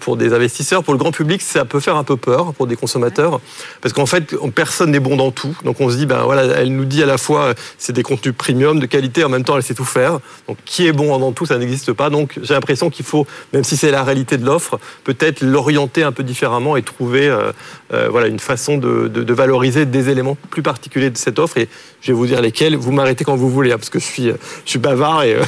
pour 0.00 0.16
des 0.16 0.32
investisseurs. 0.32 0.82
Pour 0.82 0.94
le 0.94 0.98
grand 0.98 1.12
public, 1.12 1.42
ça 1.42 1.64
peut 1.64 1.80
faire 1.80 1.96
un 1.96 2.04
peu 2.04 2.16
peur 2.16 2.52
pour 2.54 2.66
des 2.66 2.76
consommateurs, 2.76 3.40
parce 3.80 3.92
qu'en 3.92 4.06
fait, 4.06 4.34
personne 4.54 4.90
n'est 4.90 5.00
bon 5.00 5.16
dans 5.16 5.30
tout. 5.30 5.56
Donc 5.64 5.80
on 5.80 5.90
se 5.90 5.96
dit, 5.96 6.06
ben 6.06 6.22
voilà, 6.24 6.44
elle 6.44 6.74
nous 6.74 6.84
dit 6.84 7.02
à 7.02 7.06
la 7.06 7.18
fois, 7.18 7.54
c'est 7.78 7.92
des 7.92 8.02
contenus 8.02 8.34
premium, 8.36 8.78
de 8.80 8.86
qualité, 8.86 9.24
en 9.24 9.28
même 9.28 9.44
temps, 9.44 9.56
elle 9.56 9.62
sait 9.62 9.74
tout 9.74 9.84
faire. 9.84 10.18
Donc 10.48 10.58
qui 10.64 10.86
est 10.86 10.92
bon 10.92 11.18
dans 11.18 11.32
tout, 11.32 11.46
ça 11.46 11.58
n'existe 11.58 11.92
pas. 11.92 12.10
Donc 12.10 12.38
j'ai 12.42 12.54
l'impression 12.54 12.90
qu'il 12.90 13.04
faut, 13.04 13.26
même 13.52 13.64
si 13.64 13.76
c'est 13.76 13.90
la 13.90 14.02
réalité 14.02 14.36
de 14.36 14.44
l'offre, 14.44 14.78
peut-être 15.04 15.31
l'orienter 15.40 16.02
un 16.02 16.12
peu 16.12 16.22
différemment 16.22 16.76
et 16.76 16.82
trouver 16.82 17.28
euh, 17.28 17.52
euh, 17.92 18.08
voilà, 18.10 18.26
une 18.26 18.38
façon 18.38 18.76
de, 18.76 19.08
de, 19.08 19.34
valoriser 19.34 19.86
des 19.86 20.08
éléments 20.08 20.36
plus 20.50 20.62
particuliers 20.62 21.10
de 21.10 21.16
cette 21.16 21.38
offre. 21.38 21.58
Et 21.58 21.68
je 22.00 22.08
vais 22.08 22.12
vous 22.12 22.26
dire 22.26 22.40
lesquels. 22.40 22.76
Vous 22.76 22.92
m'arrêtez 22.92 23.24
quand 23.24 23.36
vous 23.36 23.50
voulez, 23.50 23.72
hein, 23.72 23.78
parce 23.78 23.90
que 23.90 23.98
je 23.98 24.04
suis, 24.04 24.24
je 24.24 24.70
suis 24.70 24.78
bavard 24.78 25.22
et 25.22 25.34
euh, 25.34 25.42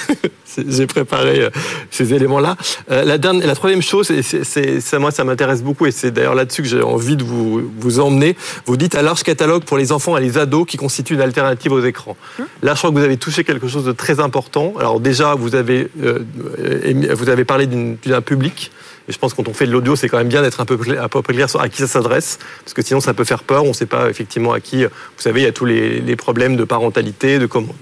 j'ai 0.69 0.87
préparé 0.87 1.49
ces 1.91 2.15
éléments-là. 2.15 2.57
la, 2.89 3.19
dernière, 3.19 3.47
la 3.47 3.55
troisième 3.55 3.83
chose, 3.83 4.11
et 4.11 4.23
c'est, 4.23 4.81
ça, 4.81 4.99
moi, 4.99 5.11
ça 5.11 5.25
m'intéresse 5.25 5.63
beaucoup, 5.63 5.87
et 5.87 5.91
c'est 5.91 6.11
d'ailleurs 6.11 6.35
là-dessus 6.35 6.63
que 6.63 6.69
j'ai 6.69 6.83
envie 6.83 7.17
de 7.17 7.25
vous, 7.25 7.71
vous 7.79 8.01
emmener. 8.01 8.37
Vous 8.67 8.77
dites 8.77 8.95
un 8.95 9.03
large 9.03 9.23
catalogue 9.23 9.65
pour 9.65 9.77
les 9.77 9.91
enfants 9.91 10.17
et 10.17 10.21
les 10.21 10.39
ados 10.39 10.67
qui 10.67 10.77
constitue 10.77 11.15
une 11.15 11.21
alternative 11.21 11.73
aux 11.73 11.85
écrans. 11.85 12.17
Hum. 12.39 12.47
Là, 12.63 12.75
je 12.75 12.79
crois 12.79 12.91
que 12.91 12.97
vous 12.97 13.05
avez 13.05 13.17
touché 13.17 13.45
quelque 13.45 13.69
chose 13.69 13.85
de 13.85 13.93
très 13.93 14.21
important. 14.21 14.75
Alors 14.79 15.01
déjà, 15.01 15.35
vous 15.35 15.55
avez, 15.55 15.89
vous 15.97 17.29
avez 17.29 17.45
parlé 17.45 17.67
d'un 17.67 18.21
public. 18.21 18.71
Je 19.09 19.19
pense 19.19 19.33
que 19.33 19.43
quand 19.43 19.49
on 19.49 19.55
fait 19.55 19.67
de 19.67 19.73
l'audio, 19.73 19.97
c'est 19.97 20.09
quand 20.09 20.17
même 20.17 20.29
bien 20.29 20.41
d'être 20.41 20.61
un 20.61 20.65
peu, 20.65 20.79
un 20.99 21.09
peu 21.09 21.21
clair 21.23 21.51
sur 21.51 21.61
à 21.61 21.69
qui 21.69 21.79
ça 21.79 21.87
s'adresse, 21.87 22.39
parce 22.61 22.73
que 22.73 22.83
sinon 22.83 23.01
ça 23.01 23.13
peut 23.13 23.25
faire 23.25 23.43
peur. 23.43 23.65
On 23.65 23.69
ne 23.69 23.73
sait 23.73 23.87
pas 23.87 24.09
effectivement 24.09 24.53
à 24.53 24.61
qui. 24.61 24.85
Vous 24.85 24.91
savez, 25.19 25.43
il 25.43 25.45
y 25.45 25.47
a 25.47 25.53
tous 25.53 25.67
les, 25.67 26.17
problèmes 26.17 26.57
de 26.57 26.65
parentalité, 26.65 27.39
de 27.39 27.47
comment 27.47 27.75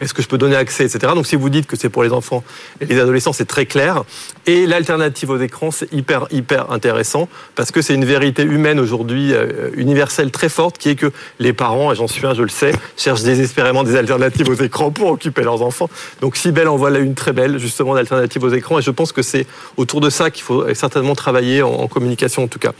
est-ce 0.00 0.12
que 0.12 0.20
je 0.20 0.28
peux 0.28 0.38
donner 0.38 0.56
accès, 0.56 0.84
etc. 0.84 1.12
Donc 1.14 1.26
si 1.26 1.36
vous 1.36 1.48
dites 1.48 1.66
que 1.66 1.76
c'est 1.76 1.88
pour 1.88 2.02
les 2.02 2.12
enfants 2.12 2.44
et 2.80 2.86
les 2.86 2.98
adolescents, 2.98 3.32
c'est 3.32 3.46
très 3.46 3.64
clair. 3.64 4.04
Et 4.46 4.66
l'alternative 4.66 5.30
aux 5.30 5.38
écrans, 5.38 5.70
c'est 5.70 5.90
hyper 5.92 6.26
hyper 6.30 6.70
intéressant 6.70 7.28
parce 7.54 7.70
que 7.70 7.80
c'est 7.80 7.94
une 7.94 8.04
vérité 8.04 8.42
humaine 8.42 8.78
aujourd'hui 8.80 9.32
euh, 9.32 9.70
universelle 9.76 10.30
très 10.30 10.48
forte, 10.48 10.78
qui 10.78 10.90
est 10.90 10.96
que 10.96 11.10
les 11.38 11.52
parents, 11.52 11.92
et 11.92 11.94
j'en 11.94 12.08
suis 12.08 12.26
un, 12.26 12.34
je 12.34 12.42
le 12.42 12.48
sais, 12.48 12.72
cherchent 12.96 13.22
désespérément 13.22 13.84
des 13.84 13.96
alternatives 13.96 14.48
aux 14.48 14.54
écrans 14.54 14.90
pour 14.90 15.10
occuper 15.12 15.42
leurs 15.42 15.62
enfants. 15.62 15.88
Donc 16.20 16.36
Sibelle 16.36 16.68
en 16.68 16.76
voilà 16.76 16.98
une 16.98 17.14
très 17.14 17.32
belle 17.32 17.58
justement 17.58 17.94
d'alternative 17.94 18.44
aux 18.44 18.50
écrans, 18.50 18.78
et 18.78 18.82
je 18.82 18.90
pense 18.90 19.12
que 19.12 19.22
c'est 19.22 19.46
autour 19.76 20.00
de 20.00 20.10
ça 20.10 20.30
qu'il 20.30 20.42
faut 20.42 20.65
certainement 20.74 21.14
travailler 21.14 21.62
en, 21.62 21.86
communication 21.88 22.44
en 22.44 22.48
tout 22.48 22.58
cas. 22.58 22.72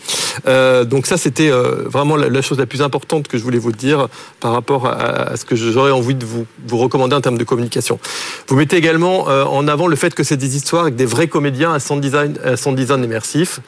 Euh, 0.46 0.84
donc 0.84 1.06
ça, 1.06 1.16
c'était 1.16 1.50
euh, 1.50 1.84
vraiment 1.86 2.16
la, 2.16 2.42
chose 2.42 2.58
la 2.58 2.66
plus 2.66 2.82
importante 2.82 3.28
que 3.28 3.38
je 3.38 3.42
voulais 3.42 3.58
vous 3.58 3.72
dire 3.72 4.08
par 4.40 4.52
rapport 4.52 4.86
à, 4.86 5.36
ce 5.36 5.44
que 5.44 5.56
j'aurais 5.56 5.90
envie 5.90 6.14
de 6.14 6.24
vous, 6.24 6.46
recommander 6.70 7.14
en 7.14 7.20
termes 7.20 7.38
de 7.38 7.44
communication. 7.44 7.98
Vous 8.48 8.56
mettez 8.56 8.76
également 8.76 9.28
euh, 9.28 9.44
en 9.44 9.68
avant 9.68 9.86
le 9.86 9.96
fait 9.96 10.14
que 10.14 10.22
c'est 10.22 10.36
des 10.36 10.56
histoires 10.56 10.82
avec 10.82 10.96
des 10.96 11.06
vrais 11.06 11.28
comédiens 11.28 11.72
à 11.72 11.80
son 11.80 11.96
design, 11.96 12.36
à 12.44 12.56
son 12.56 12.72
design 12.72 13.02
immersif 13.02 13.60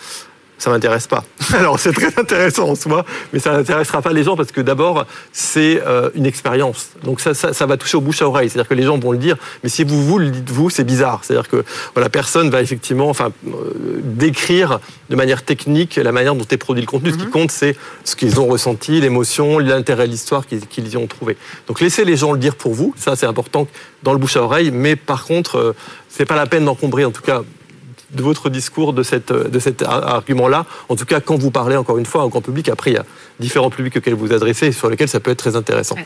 ça 0.59 0.71
m'intéresse 0.71 1.07
pas. 1.07 1.25
Alors 1.55 1.79
c'est 1.79 1.93
très 1.93 2.19
intéressant 2.19 2.69
en 2.71 2.75
soi, 2.75 3.05
mais 3.33 3.39
ça 3.39 3.53
n'intéressera 3.53 4.03
pas 4.03 4.13
les 4.13 4.25
gens 4.25 4.37
parce 4.37 4.53
que 4.53 4.61
d'abord 4.61 5.07
c'est 5.33 5.83
euh, 5.87 6.11
une 6.15 6.27
expérience. 6.27 6.91
Donc 7.05 7.21
ça, 7.21 7.33
ça, 7.35 7.53
ça, 7.53 7.67
va 7.67 7.77
toucher 7.77 7.97
au 7.97 8.01
bouche 8.01 8.23
à 8.23 8.29
oreille. 8.29 8.51
C'est-à-dire 8.51 8.69
que 8.69 8.75
les 8.75 8.83
gens 8.83 8.99
vont 8.99 9.13
le 9.13 9.19
dire, 9.19 9.37
mais 9.63 9.69
si 9.69 9.85
vous 9.85 10.05
vous 10.05 10.19
le 10.19 10.31
dites 10.31 10.51
vous, 10.51 10.69
c'est 10.71 10.85
bizarre. 10.85 11.21
C'est-à-dire 11.23 11.49
que 11.49 11.65
voilà, 11.95 12.09
personne 12.09 12.51
va 12.51 12.61
effectivement, 12.61 13.09
enfin, 13.09 13.31
euh, 13.47 14.01
décrire 14.03 14.81
de 15.11 15.17
manière 15.17 15.45
technique 15.45 15.97
la 15.97 16.13
manière 16.13 16.35
dont 16.35 16.47
est 16.51 16.57
produit 16.57 16.83
le 16.83 16.89
contenu. 16.89 17.13
Ce 17.13 17.17
qui 17.17 17.25
mhm. 17.25 17.31
compte, 17.31 17.51
c'est 17.51 17.77
ce 18.05 18.17
qu'ils 18.17 18.41
ont 18.41 18.47
ressenti, 18.47 19.01
l'émotion, 19.01 19.59
l'intérêt 19.59 20.07
l'histoire 20.07 20.47
qu'ils 20.47 20.89
y 20.89 20.97
ont 20.97 21.07
trouvé. 21.07 21.37
Donc 21.67 21.81
laissez 21.81 22.05
les 22.05 22.17
gens 22.17 22.33
le 22.33 22.39
dire 22.39 22.57
pour 22.57 22.75
vous. 22.75 22.95
Ça 22.97 23.17
c'est 23.17 23.27
important 23.27 23.69
dans 24.03 24.13
le 24.13 24.19
bouche 24.19 24.37
à 24.37 24.43
oreille, 24.43 24.71
mais 24.73 24.97
par 24.97 25.25
contre, 25.25 25.57
euh, 25.57 25.77
c'est 26.09 26.25
pas 26.25 26.37
la 26.37 26.47
peine 26.47 26.65
d'encombrer 26.65 27.05
en 27.05 27.11
tout 27.11 27.23
cas 27.23 27.43
de 28.11 28.23
votre 28.23 28.49
discours 28.49 28.93
de, 28.93 29.03
cette, 29.03 29.33
de 29.33 29.59
cet 29.59 29.83
argument-là. 29.83 30.67
En 30.89 30.97
tout 30.97 31.05
cas, 31.05 31.21
quand 31.21 31.37
vous 31.37 31.51
parlez, 31.51 31.77
encore 31.77 31.99
une 31.99 32.07
fois, 32.07 32.25
au 32.25 32.29
grand 32.29 32.41
public, 32.41 32.69
après, 32.69 32.91
il 32.91 32.95
y 32.95 32.99
a 32.99 33.05
différents 33.39 33.71
publics 33.71 33.97
auxquels 33.97 34.15
vous 34.15 34.33
adressez 34.33 34.69
et 34.69 34.73
sur 34.73 34.89
lesquels 34.89 35.09
ça 35.09 35.21
peut 35.21 35.31
être 35.31 35.39
très 35.39 35.57
intéressant. 35.57 35.97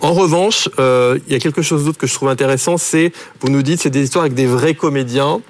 En 0.00 0.12
revanche, 0.12 0.68
euh, 0.78 1.18
il 1.26 1.32
y 1.32 1.36
a 1.36 1.40
quelque 1.40 1.62
chose 1.62 1.84
d'autre 1.84 1.98
que 1.98 2.06
je 2.06 2.14
trouve 2.14 2.28
intéressant, 2.28 2.76
c'est, 2.76 3.12
vous 3.40 3.50
nous 3.50 3.62
dites, 3.62 3.80
c'est 3.80 3.90
des 3.90 4.02
histoires 4.02 4.22
avec 4.24 4.34
des 4.34 4.46
vrais 4.46 4.74
comédiens. 4.74 5.40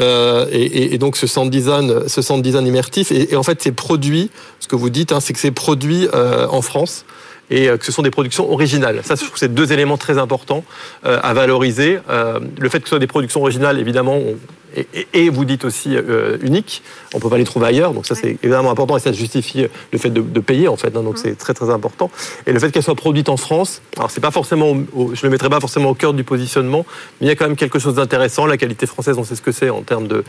Euh, 0.00 0.46
et, 0.50 0.94
et, 0.94 0.98
donc 0.98 1.16
ce 1.16 1.26
sound 1.26 1.50
design, 1.50 2.08
ce 2.08 2.22
sound 2.22 2.42
design 2.42 2.66
immersif, 2.66 3.12
et, 3.12 3.36
en 3.36 3.42
fait 3.42 3.60
c'est 3.60 3.72
produit, 3.72 4.30
ce 4.58 4.66
que 4.66 4.76
vous 4.76 4.88
dites, 4.88 5.12
hein, 5.12 5.20
c'est 5.20 5.34
que 5.34 5.38
c'est 5.40 5.50
produit 5.50 6.08
euh, 6.14 6.46
en 6.48 6.62
France 6.62 7.04
et 7.52 7.68
euh, 7.68 7.76
que 7.76 7.84
ce 7.84 7.92
sont 7.92 8.02
des 8.02 8.10
productions 8.10 8.50
originales. 8.50 9.00
Ça, 9.04 9.14
je 9.14 9.20
trouve 9.20 9.32
que 9.32 9.38
c'est 9.38 9.54
deux 9.54 9.72
éléments 9.72 9.98
très 9.98 10.18
importants 10.18 10.64
euh, 11.04 11.20
à 11.22 11.34
valoriser. 11.34 11.98
Euh, 12.08 12.40
le 12.58 12.68
fait 12.68 12.80
que 12.80 12.86
ce 12.86 12.90
soit 12.90 12.98
des 12.98 13.06
productions 13.06 13.40
originales, 13.40 13.78
évidemment, 13.78 14.18
et, 15.12 15.30
vous 15.30 15.44
dites 15.44 15.64
aussi 15.64 15.96
euh, 15.96 16.38
unique. 16.42 16.82
On 17.14 17.20
peut 17.20 17.28
pas 17.28 17.38
les 17.38 17.44
trouver 17.44 17.66
ailleurs, 17.66 17.92
donc 17.92 18.06
ça 18.06 18.14
c'est 18.14 18.38
évidemment 18.42 18.70
important 18.70 18.96
et 18.96 19.00
ça 19.00 19.12
justifie 19.12 19.66
le 19.92 19.98
fait 19.98 20.10
de, 20.10 20.40
payer 20.40 20.68
en 20.68 20.76
fait. 20.76 20.96
Hein, 20.96 21.02
donc 21.02 21.18
c'est 21.18 21.36
très 21.36 21.54
très 21.54 21.70
important. 21.70 22.10
Et 22.46 22.52
le 22.52 22.58
fait 22.58 22.70
qu'elles 22.70 22.82
soient 22.82 22.94
produites 22.94 23.28
en 23.28 23.36
France, 23.36 23.82
alors 23.96 24.10
c'est 24.10 24.20
pas 24.20 24.30
forcément, 24.30 24.74
le 24.74 25.30
mettrai 25.30 25.48
pas 25.48 25.60
forcément 25.60 25.90
au 25.90 25.94
cœur 25.94 26.14
du 26.14 26.24
positionnement, 26.24 26.86
mais 27.20 27.26
il 27.26 27.28
y 27.28 27.32
a 27.32 27.36
quand 27.36 27.46
même 27.46 27.56
quelque 27.56 27.78
chose 27.78 27.94
d'intéressant. 27.94 28.46
La 28.46 28.56
qualité 28.56 28.86
française, 28.86 29.16
on 29.18 29.24
sait 29.24 29.36
ce 29.36 29.42
que 29.42 29.52
c'est 29.52 29.70
en 29.70 29.82
termes 29.82 30.08
de, 30.08 30.24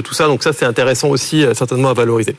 tout 0.00 0.14
ça. 0.14 0.26
Donc 0.26 0.42
ça 0.42 0.52
c'est 0.52 0.66
intéressant 0.66 1.08
aussi 1.08 1.44
certainement 1.54 1.90
à 1.90 1.94
valoriser. 1.94 2.36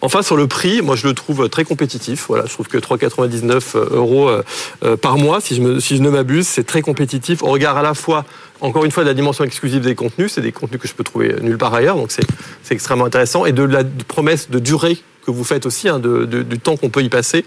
Enfin 0.00 0.22
sur 0.22 0.36
le 0.36 0.46
prix, 0.46 0.82
moi 0.82 0.96
je 0.96 1.06
le 1.06 1.14
trouve 1.14 1.48
très 1.48 1.64
compétitif. 1.64 2.26
Voilà, 2.28 2.44
je 2.46 2.52
trouve 2.52 2.68
que 2.68 2.78
3,90 2.78 3.21
99 3.22 3.74
euh, 3.74 3.88
euros 3.92 4.28
euh, 4.28 4.42
euh, 4.84 4.96
par 4.96 5.16
mois, 5.16 5.40
si 5.40 5.56
je, 5.56 6.02
ne 6.02 6.10
m'abuse. 6.10 6.46
C'est 6.46 6.64
très 6.64 6.82
compétitif 6.82 7.42
au 7.42 7.48
regard 7.48 7.76
à 7.76 7.82
la 7.82 7.94
fois 7.94 8.24
encore 8.60 8.84
une 8.84 8.92
fois, 8.92 9.02
de 9.02 9.08
la 9.08 9.14
dimension 9.14 9.42
exclusive 9.42 9.80
des 9.80 9.96
contenus, 9.96 10.34
c'est 10.34 10.40
des 10.40 10.52
contenus 10.52 10.80
que 10.80 10.86
je 10.86 10.94
peux 10.94 11.02
trouver 11.02 11.34
nulle 11.40 11.58
part 11.58 11.74
ailleurs, 11.74 11.96
donc 11.96 12.12
c'est 12.12 12.22
extrêmement 12.70 13.06
intéressant, 13.06 13.44
et 13.44 13.50
de 13.50 13.64
la 13.64 13.82
promesse 14.06 14.50
de 14.50 14.60
durée 14.60 14.98
que 15.26 15.32
vous 15.32 15.42
faites 15.42 15.66
aussi, 15.66 15.88
hein, 15.88 15.98
du 15.98 16.60
temps 16.60 16.76
qu'on 16.76 16.88
peut 16.88 17.02
y 17.02 17.08
passer 17.08 17.44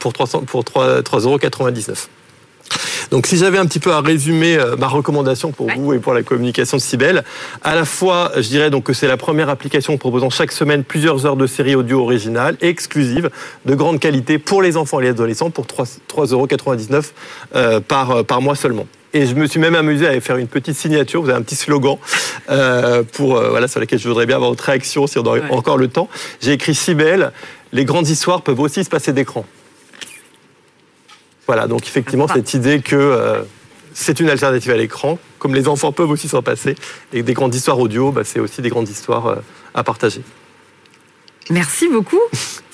pour 0.00 0.12
300, 0.12 0.40
pour 0.48 0.64
3,99 0.64 1.02
3, 1.04 1.20
euros. 1.20 1.38
Donc 3.10 3.26
si 3.26 3.36
j'avais 3.36 3.58
un 3.58 3.66
petit 3.66 3.80
peu 3.80 3.92
à 3.92 4.00
résumer 4.00 4.56
euh, 4.56 4.76
ma 4.76 4.86
recommandation 4.86 5.50
pour 5.52 5.68
vous 5.70 5.92
et 5.92 5.98
pour 5.98 6.14
la 6.14 6.22
communication 6.22 6.76
de 6.76 6.82
Cybelle, 6.82 7.24
à 7.62 7.74
la 7.74 7.84
fois 7.84 8.32
je 8.36 8.48
dirais 8.48 8.70
donc 8.70 8.84
que 8.84 8.92
c'est 8.92 9.08
la 9.08 9.16
première 9.16 9.48
application 9.48 9.96
proposant 9.96 10.30
chaque 10.30 10.52
semaine 10.52 10.84
plusieurs 10.84 11.26
heures 11.26 11.36
de 11.36 11.46
séries 11.46 11.74
audio 11.74 12.02
originales 12.02 12.56
et 12.60 12.68
exclusives 12.68 13.30
de 13.66 13.74
grande 13.74 13.98
qualité 13.98 14.38
pour 14.38 14.62
les 14.62 14.76
enfants 14.76 15.00
et 15.00 15.04
les 15.04 15.10
adolescents 15.10 15.50
pour 15.50 15.66
3,99 15.66 16.32
euros 16.32 16.48
euh, 17.54 17.80
par, 17.80 18.10
euh, 18.10 18.22
par 18.22 18.40
mois 18.40 18.54
seulement. 18.54 18.86
Et 19.12 19.26
je 19.26 19.34
me 19.34 19.46
suis 19.46 19.58
même 19.58 19.74
amusé 19.74 20.06
à 20.06 20.20
faire 20.20 20.36
une 20.36 20.46
petite 20.46 20.76
signature. 20.76 21.22
Vous 21.22 21.30
avez 21.30 21.38
un 21.38 21.42
petit 21.42 21.56
slogan 21.56 21.96
euh, 22.48 23.02
pour 23.02 23.36
euh, 23.36 23.50
voilà 23.50 23.66
sur 23.66 23.80
lequel 23.80 23.98
je 23.98 24.08
voudrais 24.08 24.26
bien 24.26 24.36
avoir 24.36 24.50
votre 24.50 24.64
réaction 24.64 25.06
si 25.06 25.18
on 25.18 25.26
a 25.26 25.52
encore 25.52 25.78
le 25.78 25.88
temps. 25.88 26.08
J'ai 26.40 26.52
écrit 26.52 26.74
si 26.74 26.94
belle. 26.94 27.32
Les 27.72 27.84
grandes 27.84 28.08
histoires 28.08 28.42
peuvent 28.42 28.60
aussi 28.60 28.84
se 28.84 28.90
passer 28.90 29.12
d'écran. 29.12 29.44
Voilà, 31.46 31.66
donc 31.66 31.82
effectivement 31.82 32.28
cette 32.28 32.54
idée 32.54 32.80
que 32.80 32.96
euh, 32.96 33.42
c'est 33.92 34.20
une 34.20 34.28
alternative 34.28 34.70
à 34.70 34.76
l'écran, 34.76 35.18
comme 35.38 35.54
les 35.54 35.68
enfants 35.68 35.92
peuvent 35.92 36.10
aussi 36.10 36.28
s'en 36.28 36.42
passer, 36.42 36.76
et 37.12 37.22
des 37.22 37.34
grandes 37.34 37.54
histoires 37.54 37.78
audio, 37.78 38.12
bah, 38.12 38.22
c'est 38.24 38.40
aussi 38.40 38.62
des 38.62 38.68
grandes 38.68 38.88
histoires 38.88 39.38
à 39.74 39.82
partager. 39.82 40.22
Merci 41.50 41.88
beaucoup. 41.88 42.20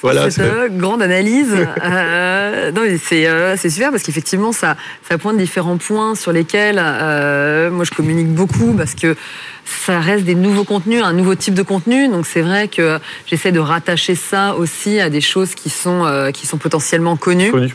Voilà, 0.02 0.30
cette 0.30 0.44
euh, 0.44 0.68
grande 0.68 1.02
analyse. 1.02 1.52
euh, 1.84 2.70
non, 2.70 2.82
c'est 3.02 3.26
euh, 3.26 3.56
super 3.56 3.90
parce 3.90 4.02
qu'effectivement, 4.02 4.52
ça, 4.52 4.76
ça 5.08 5.16
pointe 5.18 5.38
différents 5.38 5.78
points 5.78 6.14
sur 6.14 6.32
lesquels 6.32 6.78
euh, 6.78 7.70
moi 7.70 7.84
je 7.84 7.90
communique 7.90 8.28
beaucoup 8.28 8.74
parce 8.74 8.94
que 8.94 9.16
ça 9.64 9.98
reste 9.98 10.24
des 10.24 10.34
nouveaux 10.34 10.64
contenus, 10.64 11.02
un 11.02 11.14
nouveau 11.14 11.34
type 11.34 11.54
de 11.54 11.62
contenu. 11.62 12.08
Donc 12.08 12.26
c'est 12.26 12.42
vrai 12.42 12.68
que 12.68 12.98
j'essaie 13.26 13.52
de 13.52 13.58
rattacher 13.58 14.14
ça 14.14 14.54
aussi 14.54 15.00
à 15.00 15.08
des 15.08 15.22
choses 15.22 15.54
qui 15.54 15.70
sont 15.70 16.04
euh, 16.04 16.30
qui 16.30 16.46
sont 16.46 16.58
potentiellement 16.58 17.16
connues. 17.16 17.50
Connues. 17.50 17.74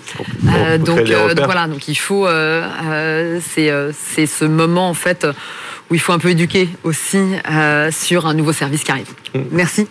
donc, 0.79 1.03
donc, 1.03 1.39
voilà, 1.43 1.67
donc 1.67 1.88
il 1.88 1.96
faut 1.96 2.27
c'est 3.53 3.72
c'est 3.93 4.25
ce 4.27 4.46
moment 4.46 4.88
en 4.89 4.93
fait 4.93 5.25
où 5.89 5.96
il 5.96 6.00
faut 6.00 6.13
un 6.13 6.20
peu 6.20 6.29
éduquer 6.29 6.70
aussi 6.84 7.20
sur 7.89 8.27
un 8.27 8.36
nouveau 8.36 8.53
service 8.53 8.84
qui 8.84 8.91
arrive. 8.91 9.10
Mm. 9.34 9.39
Merci. 9.51 9.88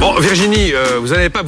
Bon, 0.00 0.18
Virginie, 0.18 0.74
euh, 0.74 0.98
vous 1.00 1.08
n'avez 1.08 1.30
pas, 1.30 1.44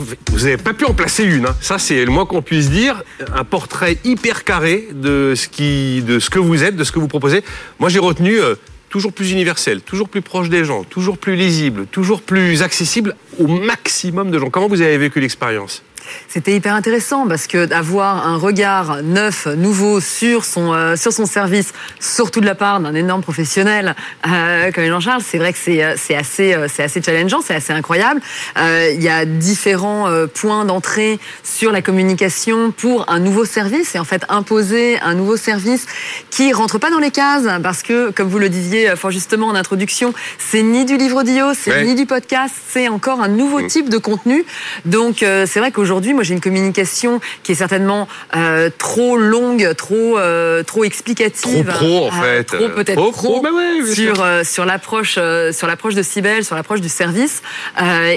pu 0.75 0.85
en 0.85 0.95
placer 0.95 1.25
une. 1.25 1.47
Hein. 1.47 1.57
Ça, 1.61 1.79
c'est 1.79 2.05
le 2.05 2.11
moins 2.13 2.25
qu'on 2.25 2.41
puisse 2.41 2.71
dire. 2.71 3.03
Un 3.35 3.43
portrait 3.43 3.99
hyper 4.05 4.45
carré 4.45 4.89
de 4.93 5.35
ce 5.35 5.49
qui, 5.49 6.03
de 6.03 6.21
ce 6.21 6.31
que 6.31 6.39
vous 6.39 6.63
êtes, 6.63 6.77
de 6.77 6.85
ce 6.85 6.93
que 6.93 7.01
vous 7.01 7.09
proposez. 7.09 7.43
Moi, 7.81 7.89
j'ai 7.89 7.99
retenu 7.99 8.39
euh, 8.39 8.55
toujours 8.89 9.13
plus 9.13 9.33
universel, 9.33 9.81
toujours 9.81 10.09
plus 10.09 10.23
proche 10.23 10.49
des 10.49 10.65
gens, 10.65 10.85
toujours 10.85 11.19
plus 11.19 11.35
lisible, 11.35 11.87
toujours 11.87 12.23
plus 12.23 12.63
accessible 12.63 13.17
au 13.41 13.49
maximum 13.49 14.31
de 14.31 14.39
gens. 14.39 14.51
Comment 14.51 14.69
vous 14.69 14.83
avez 14.83 14.99
vécu 14.99 15.19
l'expérience? 15.19 15.83
C'était 16.29 16.55
hyper 16.55 16.75
intéressant 16.75 17.27
parce 17.27 17.47
que 17.47 17.67
d'avoir 17.67 18.27
un 18.27 18.37
regard 18.37 19.03
neuf, 19.03 19.47
nouveau 19.47 20.01
sur 20.01 20.45
son 20.45 20.73
euh, 20.73 20.97
sur 20.97 21.13
son 21.13 21.27
service, 21.27 21.73
surtout 22.01 22.41
de 22.41 22.47
la 22.47 22.55
part 22.55 22.81
d'un 22.81 22.95
énorme 22.95 23.23
professionnel 23.23 23.95
euh, 24.27 24.71
comme 24.73 24.85
Jean-Charles, 24.85 25.23
c'est 25.25 25.39
vrai 25.39 25.53
que 25.53 25.59
c'est 25.59 25.83
euh, 25.83 26.19
assez 26.19 26.55
euh, 26.55 26.67
c'est 26.73 26.83
assez 26.83 27.03
challengeant, 27.03 27.41
c'est 27.43 27.55
assez 27.55 27.73
incroyable. 27.73 28.21
il 28.57 29.03
y 29.03 29.09
a 29.09 29.25
différents 29.25 30.07
points 30.35 30.65
d'entrée 30.65 31.19
sur 31.43 31.73
la 31.73 31.83
communication 31.83 32.71
pour 32.71 33.11
un 33.11 33.19
nouveau 33.19 33.45
service 33.45 33.95
et 33.95 33.99
en 33.99 34.05
fait 34.05 34.23
imposer 34.29 34.99
un 35.01 35.15
nouveau 35.15 35.37
service 35.37 35.87
qui 36.31 36.53
rentre 36.53 36.79
pas 36.79 36.91
dans 36.91 36.99
les 36.99 37.11
cases 37.11 37.45
parce 37.63 37.83
que 37.83 38.11
comme 38.11 38.29
vous 38.29 38.39
le 38.39 38.49
disiez 38.49 38.95
fort 38.97 39.11
justement 39.11 39.49
en 39.49 39.55
introduction, 39.55 40.13
c'est 40.39 40.63
ni 40.63 40.85
du 40.85 40.97
livre 40.97 41.21
audio, 41.21 41.53
c'est 41.55 41.85
ni 41.85 41.95
du 41.95 42.07
podcast, 42.07 42.55
c'est 42.69 42.89
encore 42.89 43.21
un 43.21 43.29
nouveau 43.29 43.61
mmh. 43.61 43.69
type 43.69 43.89
de 43.89 43.99
contenu. 43.99 44.45
Donc 44.85 45.17
c'est 45.21 45.59
vrai 45.59 45.71
qu'aujourd'hui 45.71 45.96
aujourd'hui, 45.97 46.13
moi, 46.13 46.25
j'ai 46.25 46.35
une 46.35 46.43
communication 46.43 47.21
qui 47.43 47.53
est 47.53 47.55
certainement 47.55 48.07
euh, 48.37 48.69
trop 48.77 49.17
longue, 49.17 49.75
trop 49.77 50.19
euh, 50.19 50.63
trop 50.63 50.85
explicative, 50.85 51.67
trop 51.69 51.79
pro 51.79 52.07
en 52.09 52.09
euh, 52.09 52.23
fait, 52.23 52.45
trop 52.45 52.69
peut-être 52.69 53.13
trop, 53.13 53.41
bah 53.41 53.49
sur 53.95 54.23
sur 54.45 54.67
l'approche 54.67 55.19
sur 55.53 55.67
l'approche 55.67 55.95
de 55.95 56.03
Cybelle, 56.03 56.45
sur 56.45 56.55
l'approche 56.55 56.83
du 56.83 56.91
service. 56.91 57.41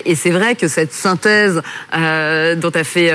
et 0.06 0.16
c'est 0.16 0.30
vrai 0.30 0.56
que 0.56 0.68
cette 0.68 0.92
synthèse 0.92 1.62
dont 1.94 2.72
a 2.76 2.84
fait 2.84 3.14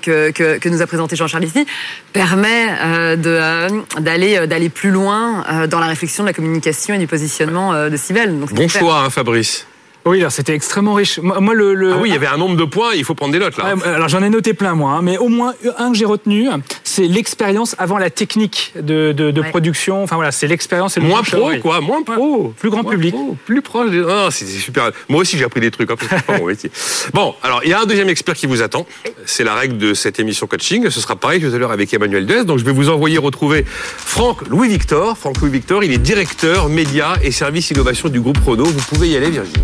que, 0.00 0.30
que, 0.30 0.58
que 0.58 0.68
nous 0.70 0.80
a 0.80 0.86
présenté 0.86 1.14
Jean-Charles 1.14 1.44
ici 1.44 1.66
permet 2.14 3.16
de 3.16 4.00
d'aller 4.00 4.46
d'aller 4.46 4.70
plus 4.70 4.90
loin 4.90 5.44
dans 5.68 5.80
la 5.80 5.86
réflexion 5.86 6.24
de 6.24 6.28
la 6.28 6.34
communication 6.34 6.94
et 6.94 6.98
du 6.98 7.06
positionnement 7.06 7.90
de 7.90 7.96
Cybelle. 7.98 8.32
bon 8.32 8.68
choix, 8.68 9.00
hein, 9.00 9.10
Fabrice. 9.10 9.66
Oui, 10.08 10.20
alors 10.20 10.32
c'était 10.32 10.54
extrêmement 10.54 10.94
riche. 10.94 11.18
Moi, 11.18 11.54
le, 11.54 11.92
Ah 11.92 11.96
oui, 12.00 12.08
il 12.08 12.12
y 12.12 12.16
avait 12.16 12.26
un 12.26 12.36
nombre 12.38 12.56
de 12.56 12.64
points, 12.64 12.94
il 12.94 13.04
faut 13.04 13.14
prendre 13.14 13.32
des 13.32 13.38
notes 13.38 13.56
là. 13.58 13.74
alors 13.84 14.08
j'en 14.08 14.22
ai 14.22 14.30
noté 14.30 14.54
plein 14.54 14.74
moi, 14.74 14.92
hein, 14.92 15.02
mais 15.02 15.18
au 15.18 15.28
moins 15.28 15.54
un 15.76 15.92
que 15.92 15.98
j'ai 15.98 16.04
retenu, 16.04 16.48
c'est 16.84 17.06
l'expérience 17.06 17.76
avant 17.78 17.98
la 17.98 18.10
technique 18.10 18.72
de, 18.80 19.12
de, 19.12 19.42
production. 19.42 20.02
Enfin 20.02 20.16
voilà, 20.16 20.32
c'est 20.32 20.46
l'expérience. 20.46 20.96
et 20.96 21.00
Moins 21.00 21.22
pro, 21.22 21.50
quoi, 21.62 21.80
moins 21.80 22.02
pro. 22.02 22.54
plus 22.58 22.70
grand 22.70 22.84
public. 22.84 23.14
plus 23.44 23.62
proche. 23.62 23.90
Ah, 24.08 24.28
c'est 24.30 24.46
super. 24.46 24.90
Moi 25.08 25.20
aussi 25.20 25.38
j'ai 25.38 25.44
appris 25.44 25.60
des 25.60 25.70
trucs. 25.70 25.90
Hein, 25.90 25.96
pas 26.26 26.38
mon 26.38 26.46
métier. 26.46 26.70
Bon, 27.12 27.34
alors 27.42 27.60
il 27.64 27.70
y 27.70 27.72
a 27.72 27.80
un 27.80 27.86
deuxième 27.86 28.08
expert 28.08 28.34
qui 28.34 28.46
vous 28.46 28.62
attend. 28.62 28.86
C'est 29.26 29.44
la 29.44 29.54
règle 29.54 29.78
de 29.78 29.94
cette 29.94 30.18
émission 30.18 30.46
coaching. 30.46 30.90
Ce 30.90 31.00
sera 31.00 31.16
pareil 31.16 31.40
tout 31.40 31.54
à 31.54 31.58
l'heure 31.58 31.72
avec 31.72 31.92
Emmanuel 31.92 32.26
Duez. 32.26 32.44
Donc 32.44 32.58
je 32.58 32.64
vais 32.64 32.72
vous 32.72 32.88
envoyer 32.88 33.18
retrouver 33.18 33.64
Franck 33.66 34.48
Louis 34.48 34.68
Victor. 34.68 35.16
Franck 35.16 35.40
Louis 35.40 35.50
Victor, 35.50 35.84
il 35.84 35.92
est 35.92 35.98
directeur 35.98 36.68
médias 36.68 37.16
et 37.22 37.30
services 37.30 37.70
innovation 37.70 38.08
du 38.08 38.20
groupe 38.20 38.38
Renault. 38.44 38.64
Vous 38.64 38.84
pouvez 38.88 39.08
y 39.08 39.16
aller, 39.16 39.30
Virginie. 39.30 39.62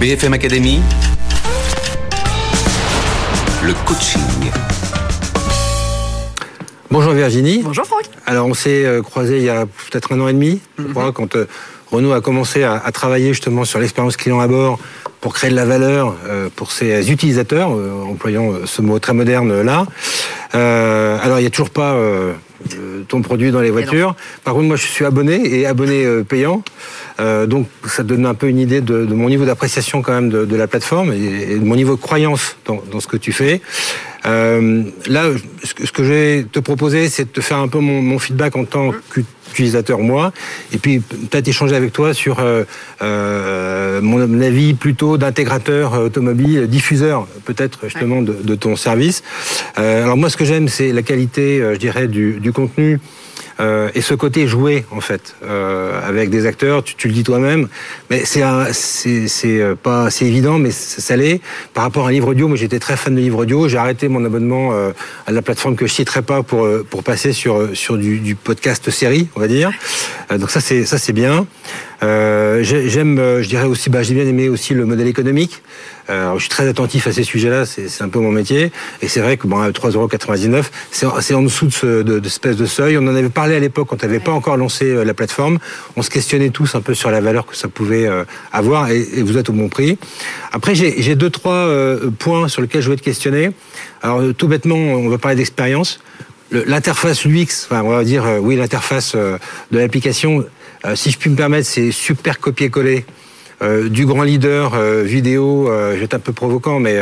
BFM 0.00 0.32
Academy, 0.32 0.80
le 3.62 3.74
coaching. 3.84 4.50
Bonjour 6.90 7.12
Virginie. 7.12 7.60
Bonjour 7.62 7.84
Franck. 7.84 8.04
Alors 8.24 8.46
on 8.46 8.54
s'est 8.54 8.86
euh, 8.86 9.02
croisé 9.02 9.36
il 9.36 9.42
y 9.42 9.50
a 9.50 9.66
peut-être 9.66 10.14
un 10.14 10.20
an 10.20 10.28
et 10.28 10.32
demi, 10.32 10.62
je 10.78 10.84
mhm. 10.84 10.90
crois, 10.92 11.12
quand 11.12 11.36
euh, 11.36 11.46
Renault 11.90 12.12
a 12.12 12.22
commencé 12.22 12.62
à, 12.62 12.80
travailler 12.92 13.34
justement 13.34 13.66
sur 13.66 13.78
l'expérience 13.78 14.16
client 14.16 14.40
à 14.40 14.48
bord 14.48 14.78
pour 15.20 15.34
créer 15.34 15.50
de 15.50 15.54
la 15.54 15.66
valeur 15.66 16.16
euh, 16.26 16.48
pour 16.56 16.72
ses 16.72 17.12
utilisateurs, 17.12 17.68
employant 17.68 18.54
ce 18.64 18.80
mot 18.80 18.98
très 19.00 19.12
moderne 19.12 19.60
là. 19.60 19.84
alors 20.54 21.40
il 21.40 21.42
n'y 21.42 21.46
a 21.46 21.50
toujours 21.50 21.68
pas 21.68 21.94
ton 23.08 23.22
produit 23.22 23.50
dans 23.50 23.60
les 23.60 23.70
voitures. 23.70 24.14
Par 24.44 24.54
contre, 24.54 24.66
moi, 24.66 24.76
je 24.76 24.86
suis 24.86 25.04
abonné 25.04 25.60
et 25.60 25.66
abonné 25.66 26.22
payant. 26.28 26.62
Euh, 27.20 27.46
donc 27.46 27.66
ça 27.86 28.02
donne 28.02 28.24
un 28.24 28.34
peu 28.34 28.48
une 28.48 28.58
idée 28.58 28.80
de, 28.80 29.04
mon 29.04 29.28
niveau 29.28 29.44
d'appréciation 29.44 30.00
quand 30.00 30.12
même 30.12 30.30
de, 30.30 30.56
la 30.56 30.66
plateforme 30.66 31.12
et, 31.12 31.58
de 31.58 31.64
mon 31.64 31.76
niveau 31.76 31.96
de 31.96 32.00
croyance 32.00 32.56
dans, 32.64 33.00
ce 33.00 33.06
que 33.06 33.16
tu 33.16 33.32
fais. 33.32 33.60
Euh, 34.26 34.84
là, 35.06 35.24
ce 35.62 35.92
que, 35.92 36.04
je 36.04 36.12
vais 36.12 36.46
te 36.50 36.60
proposer, 36.60 37.08
c'est 37.08 37.24
de 37.24 37.30
te 37.30 37.40
faire 37.40 37.58
un 37.58 37.68
peu 37.68 37.78
mon, 37.78 38.18
feedback 38.18 38.56
en 38.56 38.64
tant 38.64 38.92
qu'utilisateur 39.52 39.98
moi, 39.98 40.32
et 40.72 40.78
puis 40.78 41.00
peut-être 41.00 41.48
échanger 41.48 41.74
avec 41.74 41.92
toi 41.92 42.14
sur 42.14 42.38
euh, 42.40 44.00
mon 44.00 44.40
avis 44.40 44.74
plutôt 44.74 45.18
d'intégrateur 45.18 45.94
automobile, 45.94 46.66
diffuseur 46.68 47.26
peut-être 47.44 47.80
justement 47.84 48.22
de, 48.22 48.54
ton 48.54 48.76
service. 48.76 49.22
alors 49.76 50.16
moi, 50.16 50.28
ce 50.28 50.36
que 50.36 50.44
j'aime, 50.44 50.68
c'est 50.68 50.92
la 50.92 51.02
qualité, 51.02 51.60
je 51.72 51.78
dirais, 51.78 52.08
du, 52.08 52.40
du 52.40 52.52
contenu 52.52 53.00
euh, 53.60 53.90
et 53.94 54.00
ce 54.00 54.14
côté 54.14 54.46
joué 54.46 54.84
en 54.90 55.00
fait 55.00 55.36
euh, 55.44 56.00
avec 56.06 56.30
des 56.30 56.46
acteurs. 56.46 56.82
Tu, 56.82 57.08
le 57.08 57.14
dis 57.14 57.22
toi-même, 57.22 57.68
mais 58.08 58.24
c'est 58.24 58.42
euh, 58.42 59.74
pas 59.74 60.10
c'est 60.10 60.24
évident, 60.24 60.58
mais 60.58 60.70
ça 60.70 61.16
l'est. 61.16 61.40
Par 61.74 61.84
rapport 61.84 62.06
à 62.06 62.08
un 62.08 62.12
livre 62.12 62.28
audio, 62.28 62.48
moi 62.48 62.56
j'étais 62.56 62.78
très 62.78 62.96
fan 62.96 63.14
de 63.14 63.20
livre 63.20 63.38
audio. 63.38 63.68
J'ai 63.68 63.78
arrêté 63.78 64.08
mon 64.08 64.24
abonnement 64.24 64.72
à 65.26 65.32
la 65.32 65.42
plateforme 65.42 65.76
que 65.76 65.86
je 65.86 65.92
citerai 65.92 66.22
pas 66.22 66.42
pour 66.42 66.66
pour 66.88 67.02
passer 67.02 67.32
sur 67.32 67.68
sur 67.74 67.98
du, 67.98 68.18
du 68.18 68.34
podcast 68.34 68.90
série, 68.90 69.28
on 69.36 69.40
va 69.40 69.48
dire. 69.48 69.70
donc 70.30 70.50
ça 70.50 70.60
c'est 70.60 71.12
bien. 71.12 71.46
Euh, 72.02 72.62
J'aime, 72.62 73.16
je 73.40 73.48
dirais 73.48 73.66
aussi, 73.66 73.90
bah, 73.90 74.02
j'ai 74.02 74.14
bien 74.14 74.26
aimé 74.26 74.48
aussi 74.48 74.74
le 74.74 74.86
modèle 74.86 75.06
économique. 75.06 75.62
Euh, 76.10 76.34
je 76.34 76.40
suis 76.40 76.48
très 76.48 76.66
attentif 76.66 77.06
à 77.06 77.12
ces 77.12 77.22
sujets-là, 77.22 77.64
c'est 77.66 78.02
un 78.02 78.08
peu 78.08 78.18
mon 78.18 78.32
métier. 78.32 78.72
Et 79.00 79.08
c'est 79.08 79.20
vrai 79.20 79.36
que 79.36 79.46
bon, 79.46 79.62
3,99€, 79.70 80.64
c'est 80.90 81.34
en 81.34 81.42
dessous 81.42 81.66
de, 81.66 81.72
ce, 81.72 81.86
de, 82.02 82.18
de, 82.18 82.26
espèce 82.26 82.56
de 82.56 82.66
seuil. 82.66 82.98
On 82.98 83.02
en 83.02 83.14
avait 83.14 83.28
parlé 83.28 83.54
à 83.54 83.60
l'époque 83.60 83.88
quand 83.88 84.02
on 84.02 84.06
n'avait 84.06 84.20
pas 84.20 84.32
encore 84.32 84.56
lancé 84.56 84.86
euh, 84.86 85.04
la 85.04 85.14
plateforme. 85.14 85.58
On 85.96 86.02
se 86.02 86.10
questionnait 86.10 86.50
tous 86.50 86.74
un 86.74 86.80
peu 86.80 86.94
sur 86.94 87.10
la 87.10 87.20
valeur 87.20 87.46
que 87.46 87.56
ça 87.56 87.68
pouvait 87.68 88.06
euh, 88.06 88.24
avoir 88.52 88.90
et, 88.90 89.00
et 89.14 89.22
vous 89.22 89.36
êtes 89.38 89.48
au 89.50 89.52
bon 89.52 89.68
prix. 89.68 89.98
Après, 90.52 90.74
j'ai 90.74 91.14
deux, 91.14 91.30
trois 91.30 91.52
euh, 91.52 92.10
points 92.10 92.48
sur 92.48 92.60
lesquels 92.62 92.82
je 92.82 92.90
veux 92.90 92.96
te 92.96 93.04
questionner. 93.04 93.52
Alors, 94.02 94.22
tout 94.36 94.48
bêtement, 94.48 94.76
on 94.76 95.08
va 95.08 95.18
parler 95.18 95.36
d'expérience. 95.36 96.00
L'interface 96.50 97.24
UX, 97.24 97.68
enfin, 97.70 97.82
on 97.84 97.90
va 97.90 98.02
dire, 98.02 98.24
oui, 98.40 98.56
l'interface 98.56 99.14
de 99.14 99.78
l'application, 99.78 100.44
si 100.94 101.10
je 101.10 101.18
puis 101.18 101.30
me 101.30 101.36
permettre, 101.36 101.66
c'est 101.66 101.92
super 101.92 102.40
copier-coller 102.40 103.04
euh, 103.62 103.90
du 103.90 104.06
grand 104.06 104.22
leader 104.22 104.72
euh, 104.74 105.02
vidéo, 105.02 105.70
euh, 105.70 105.92
je 105.92 105.98
vais 105.98 106.04
être 106.06 106.14
un 106.14 106.18
peu 106.18 106.32
provoquant, 106.32 106.80
mais 106.80 106.98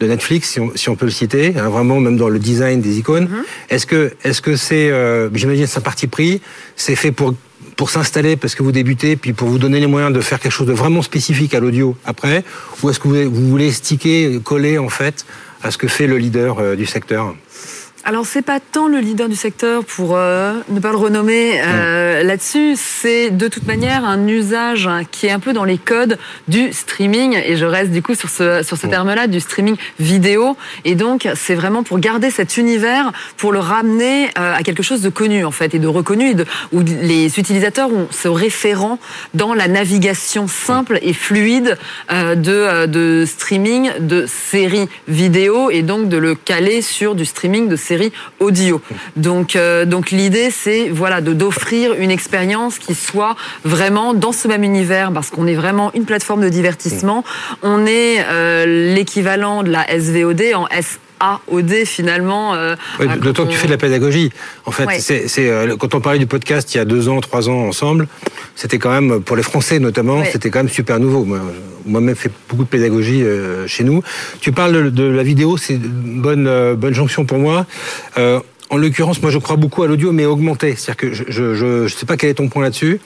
de 0.00 0.06
Netflix, 0.06 0.50
si 0.50 0.60
on, 0.60 0.70
si 0.76 0.88
on, 0.88 0.94
peut 0.94 1.06
le 1.06 1.10
citer, 1.10 1.54
hein, 1.56 1.68
vraiment 1.68 1.98
même 1.98 2.16
dans 2.16 2.28
le 2.28 2.38
design 2.38 2.80
des 2.80 2.98
icônes. 2.98 3.24
Mm 3.24 3.34
-hmm. 3.34 3.74
Est-ce 3.74 3.86
que 3.86 4.12
est-ce 4.22 4.40
que 4.40 4.56
c'est, 4.56 4.90
j'imagine, 5.34 5.66
c'est 5.66 5.78
un 5.78 5.88
parti 5.90 6.06
pris, 6.06 6.40
c'est 6.76 6.96
fait 6.96 7.12
pour 7.12 7.34
pour 7.76 7.90
s'installer 7.90 8.36
parce 8.36 8.54
que 8.54 8.62
vous 8.62 8.72
débutez, 8.72 9.16
puis 9.16 9.32
pour 9.32 9.48
vous 9.48 9.58
donner 9.58 9.80
les 9.80 9.90
moyens 9.94 10.12
de 10.18 10.22
faire 10.28 10.38
quelque 10.42 10.56
chose 10.58 10.70
de 10.72 10.76
vraiment 10.82 11.02
spécifique 11.02 11.52
à 11.54 11.60
l'audio 11.60 11.88
après, 12.04 12.38
ou 12.78 12.88
est-ce 12.88 13.00
que 13.00 13.08
vous, 13.08 13.30
vous 13.36 13.46
voulez 13.54 13.70
sticker, 13.72 14.40
coller 14.50 14.78
en 14.78 14.90
fait 14.98 15.16
à 15.62 15.70
ce 15.72 15.76
que 15.80 15.88
fait 15.88 16.06
le 16.06 16.16
leader 16.24 16.76
du 16.76 16.86
secteur? 16.86 17.34
Alors 18.06 18.24
c'est 18.24 18.42
pas 18.42 18.60
tant 18.60 18.86
le 18.86 19.00
leader 19.00 19.28
du 19.28 19.34
secteur 19.34 19.84
pour 19.84 20.16
euh, 20.16 20.52
ne 20.68 20.78
pas 20.78 20.92
le 20.92 20.96
renommer 20.96 21.60
euh, 21.60 22.22
mmh. 22.22 22.26
là-dessus, 22.28 22.74
c'est 22.76 23.30
de 23.30 23.48
toute 23.48 23.66
manière 23.66 24.04
un 24.04 24.28
usage 24.28 24.88
qui 25.10 25.26
est 25.26 25.32
un 25.32 25.40
peu 25.40 25.52
dans 25.52 25.64
les 25.64 25.76
codes 25.76 26.16
du 26.46 26.72
streaming 26.72 27.36
et 27.44 27.56
je 27.56 27.64
reste 27.64 27.90
du 27.90 28.02
coup 28.02 28.14
sur 28.14 28.30
ce 28.30 28.62
sur 28.62 28.76
ce 28.76 28.86
mmh. 28.86 28.90
terme-là 28.90 29.26
du 29.26 29.40
streaming 29.40 29.74
vidéo 29.98 30.56
et 30.84 30.94
donc 30.94 31.28
c'est 31.34 31.56
vraiment 31.56 31.82
pour 31.82 31.98
garder 31.98 32.30
cet 32.30 32.56
univers 32.56 33.10
pour 33.36 33.50
le 33.50 33.58
ramener 33.58 34.26
euh, 34.38 34.54
à 34.54 34.62
quelque 34.62 34.84
chose 34.84 35.02
de 35.02 35.08
connu 35.08 35.44
en 35.44 35.50
fait 35.50 35.74
et 35.74 35.80
de 35.80 35.88
reconnu 35.88 36.30
et 36.30 36.34
de, 36.34 36.46
où 36.72 36.82
les 36.82 37.40
utilisateurs 37.40 37.90
ont 37.90 38.06
ce 38.12 38.28
référent 38.28 39.00
dans 39.34 39.52
la 39.52 39.66
navigation 39.66 40.46
simple 40.46 41.00
et 41.02 41.12
fluide 41.12 41.76
de 42.10 42.86
de 42.86 43.24
streaming 43.26 43.90
de 43.98 44.26
séries 44.28 44.88
vidéo 45.08 45.70
et 45.70 45.82
donc 45.82 46.08
de 46.08 46.18
le 46.18 46.36
caler 46.36 46.82
sur 46.82 47.16
du 47.16 47.24
streaming 47.24 47.68
de 47.68 47.74
séries 47.74 47.95
audio. 48.40 48.80
Donc, 49.16 49.56
euh, 49.56 49.84
donc 49.84 50.10
l'idée, 50.10 50.50
c'est 50.50 50.88
voilà, 50.88 51.20
de 51.20 51.32
d'offrir 51.32 51.94
une 51.94 52.10
expérience 52.10 52.78
qui 52.78 52.94
soit 52.94 53.36
vraiment 53.64 54.14
dans 54.14 54.32
ce 54.32 54.48
même 54.48 54.64
univers, 54.64 55.12
parce 55.12 55.30
qu'on 55.30 55.46
est 55.46 55.54
vraiment 55.54 55.92
une 55.94 56.04
plateforme 56.04 56.42
de 56.42 56.48
divertissement. 56.48 57.24
On 57.62 57.86
est 57.86 58.24
euh, 58.28 58.94
l'équivalent 58.94 59.62
de 59.62 59.70
la 59.70 59.86
SVOD 59.98 60.42
en 60.54 60.66
S 61.20 61.40
AOD 61.48 61.84
finalement. 61.84 62.54
Euh, 62.54 62.76
oui, 63.00 63.06
D'autant 63.20 63.44
on... 63.44 63.46
que 63.46 63.52
tu 63.52 63.58
fais 63.58 63.66
de 63.66 63.72
la 63.72 63.78
pédagogie. 63.78 64.30
En 64.64 64.70
fait, 64.70 64.86
ouais. 64.86 64.98
c'est 65.00 65.28
euh, 65.38 65.76
quand 65.76 65.94
on 65.94 66.00
parlait 66.00 66.18
du 66.18 66.26
podcast 66.26 66.74
il 66.74 66.78
y 66.78 66.80
a 66.80 66.84
deux 66.84 67.08
ans, 67.08 67.20
trois 67.20 67.48
ans 67.48 67.68
ensemble, 67.68 68.08
c'était 68.54 68.78
quand 68.78 68.90
même 68.90 69.22
pour 69.22 69.36
les 69.36 69.42
Français 69.42 69.78
notamment, 69.78 70.18
ouais. 70.18 70.30
c'était 70.30 70.50
quand 70.50 70.60
même 70.60 70.68
super 70.68 70.98
nouveau. 70.98 71.26
Moi-même 71.86 72.16
fait 72.16 72.32
beaucoup 72.48 72.64
de 72.64 72.68
pédagogie 72.68 73.22
euh, 73.22 73.66
chez 73.68 73.84
nous. 73.84 74.02
Tu 74.40 74.52
parles 74.52 74.72
de, 74.72 74.90
de 74.90 75.04
la 75.04 75.22
vidéo, 75.22 75.56
c'est 75.56 75.74
une 75.74 76.20
bonne 76.20 76.46
euh, 76.48 76.74
bonne 76.74 76.94
jonction 76.94 77.24
pour 77.24 77.38
moi. 77.38 77.66
En 78.68 78.76
l'occurrence, 78.76 79.22
moi 79.22 79.30
je 79.30 79.38
crois 79.38 79.56
beaucoup 79.56 79.82
à 79.84 79.86
l'audio, 79.86 80.10
mais 80.12 80.26
augmenté. 80.26 80.74
C'est-à-dire 80.74 80.96
que 80.96 81.12
je 81.12 81.82
ne 81.84 81.88
sais 81.88 82.06
pas 82.06 82.16
quel 82.16 82.30
est 82.30 82.34
ton 82.34 82.48
point 82.48 82.62
là-dessus. 82.62 83.00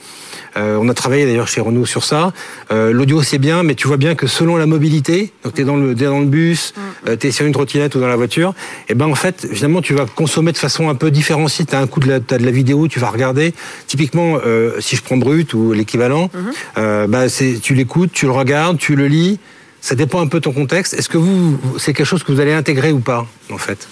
Euh, 0.57 0.77
on 0.81 0.89
a 0.89 0.93
travaillé 0.93 1.25
d'ailleurs 1.25 1.47
chez 1.47 1.61
Renault 1.61 1.85
sur 1.85 2.03
ça. 2.03 2.33
Euh, 2.71 2.91
l'audio 2.91 3.21
c'est 3.21 3.37
bien, 3.37 3.63
mais 3.63 3.75
tu 3.75 3.87
vois 3.87 3.97
bien 3.97 4.15
que 4.15 4.27
selon 4.27 4.57
la 4.57 4.65
mobilité, 4.65 5.31
donc 5.43 5.53
tu 5.53 5.61
es 5.61 5.63
dans 5.63 5.77
le, 5.77 5.91
es 5.91 5.95
dans 5.95 6.19
le 6.19 6.25
bus, 6.25 6.73
mm. 6.75 7.09
euh, 7.09 7.15
tu 7.17 7.27
es 7.27 7.31
sur 7.31 7.45
une 7.45 7.53
trottinette 7.53 7.95
ou 7.95 7.99
dans 7.99 8.07
la 8.07 8.15
voiture, 8.15 8.53
et 8.89 8.95
ben 8.95 9.05
en 9.05 9.15
fait, 9.15 9.47
finalement, 9.53 9.81
tu 9.81 9.93
vas 9.93 10.05
consommer 10.05 10.51
de 10.51 10.57
façon 10.57 10.89
un 10.89 10.95
peu 10.95 11.11
différenciée. 11.11 11.65
Tu 11.65 11.75
as 11.75 11.79
un 11.79 11.87
coup 11.87 11.99
de 11.99 12.07
la, 12.07 12.15
as 12.15 12.19
de 12.19 12.45
la 12.45 12.51
vidéo, 12.51 12.87
tu 12.87 12.99
vas 12.99 13.09
regarder. 13.09 13.53
Typiquement, 13.87 14.39
euh, 14.45 14.79
si 14.79 14.95
je 14.95 15.03
prends 15.03 15.17
Brut 15.17 15.53
ou 15.53 15.73
l'équivalent, 15.73 16.29
mm 16.33 16.39
-hmm. 16.81 17.07
bah, 17.07 17.25
tu 17.61 17.73
l'écoutes, 17.75 18.11
tu 18.11 18.25
le 18.25 18.31
regardes, 18.31 18.77
tu 18.77 18.95
le 18.95 19.07
lis. 19.07 19.39
Ça 19.81 19.95
dépend 19.95 20.21
un 20.21 20.27
peu 20.27 20.39
de 20.41 20.43
ton 20.43 20.53
contexte. 20.53 20.93
Est-ce 20.93 21.09
que 21.09 21.17
vous, 21.17 21.59
c'est 21.79 21.93
quelque 21.93 22.11
chose 22.13 22.23
que 22.23 22.31
vous 22.31 22.39
allez 22.39 22.53
intégrer 22.53 22.91
ou 22.91 22.99
pas, 22.99 23.25
en 23.51 23.57
fait? 23.57 23.87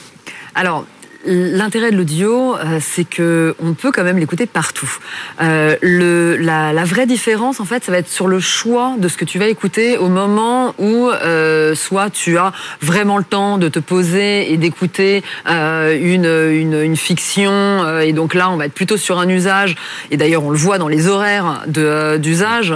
Alors, 0.54 0.86
L'intérêt 1.26 1.92
de 1.92 1.98
l'audio, 1.98 2.56
euh, 2.56 2.80
c'est 2.80 3.04
que 3.04 3.54
on 3.62 3.74
peut 3.74 3.92
quand 3.92 4.06
même 4.06 4.20
l'écouter 4.20 4.46
partout. 4.46 4.90
Euh, 5.42 5.76
le, 5.82 6.38
la, 6.38 6.72
la, 6.72 6.86
vraie 6.86 7.06
différence, 7.06 7.60
en 7.60 7.66
fait, 7.66 7.84
ça 7.84 7.92
va 7.92 7.98
être 7.98 8.08
sur 8.08 8.30
le 8.30 8.40
choix 8.40 8.96
de 8.98 9.10
ce 9.10 9.18
que 9.18 9.26
tu 9.26 9.38
vas 9.38 9.48
écouter 9.48 9.98
au 9.98 10.08
moment 10.08 10.74
où 10.78 11.10
euh, 11.10 11.76
soit 11.76 12.10
tu 12.10 12.38
as 12.38 12.54
vraiment 12.80 13.18
le 13.18 13.26
temps 13.26 13.58
de 13.58 13.68
te 13.68 13.80
poser 13.80 14.54
et 14.54 14.56
d'écouter 14.56 15.22
euh, 15.50 15.98
une, 16.00 16.24
une, 16.26 16.82
une, 16.82 16.96
fiction, 16.96 17.52
euh, 17.52 18.00
et 18.00 18.14
donc 18.14 18.34
là, 18.34 18.50
on 18.50 18.56
va 18.56 18.68
être 18.68 18.74
plutôt 18.74 18.96
sur 18.96 19.20
un 19.20 19.28
usage. 19.28 19.76
Et 20.12 20.18
d'ailleurs, 20.18 20.46
on 20.46 20.52
le 20.52 20.58
voit 20.58 20.78
dans 20.78 20.88
les 20.88 21.10
horaires 21.10 21.64
d'usage, 21.68 22.74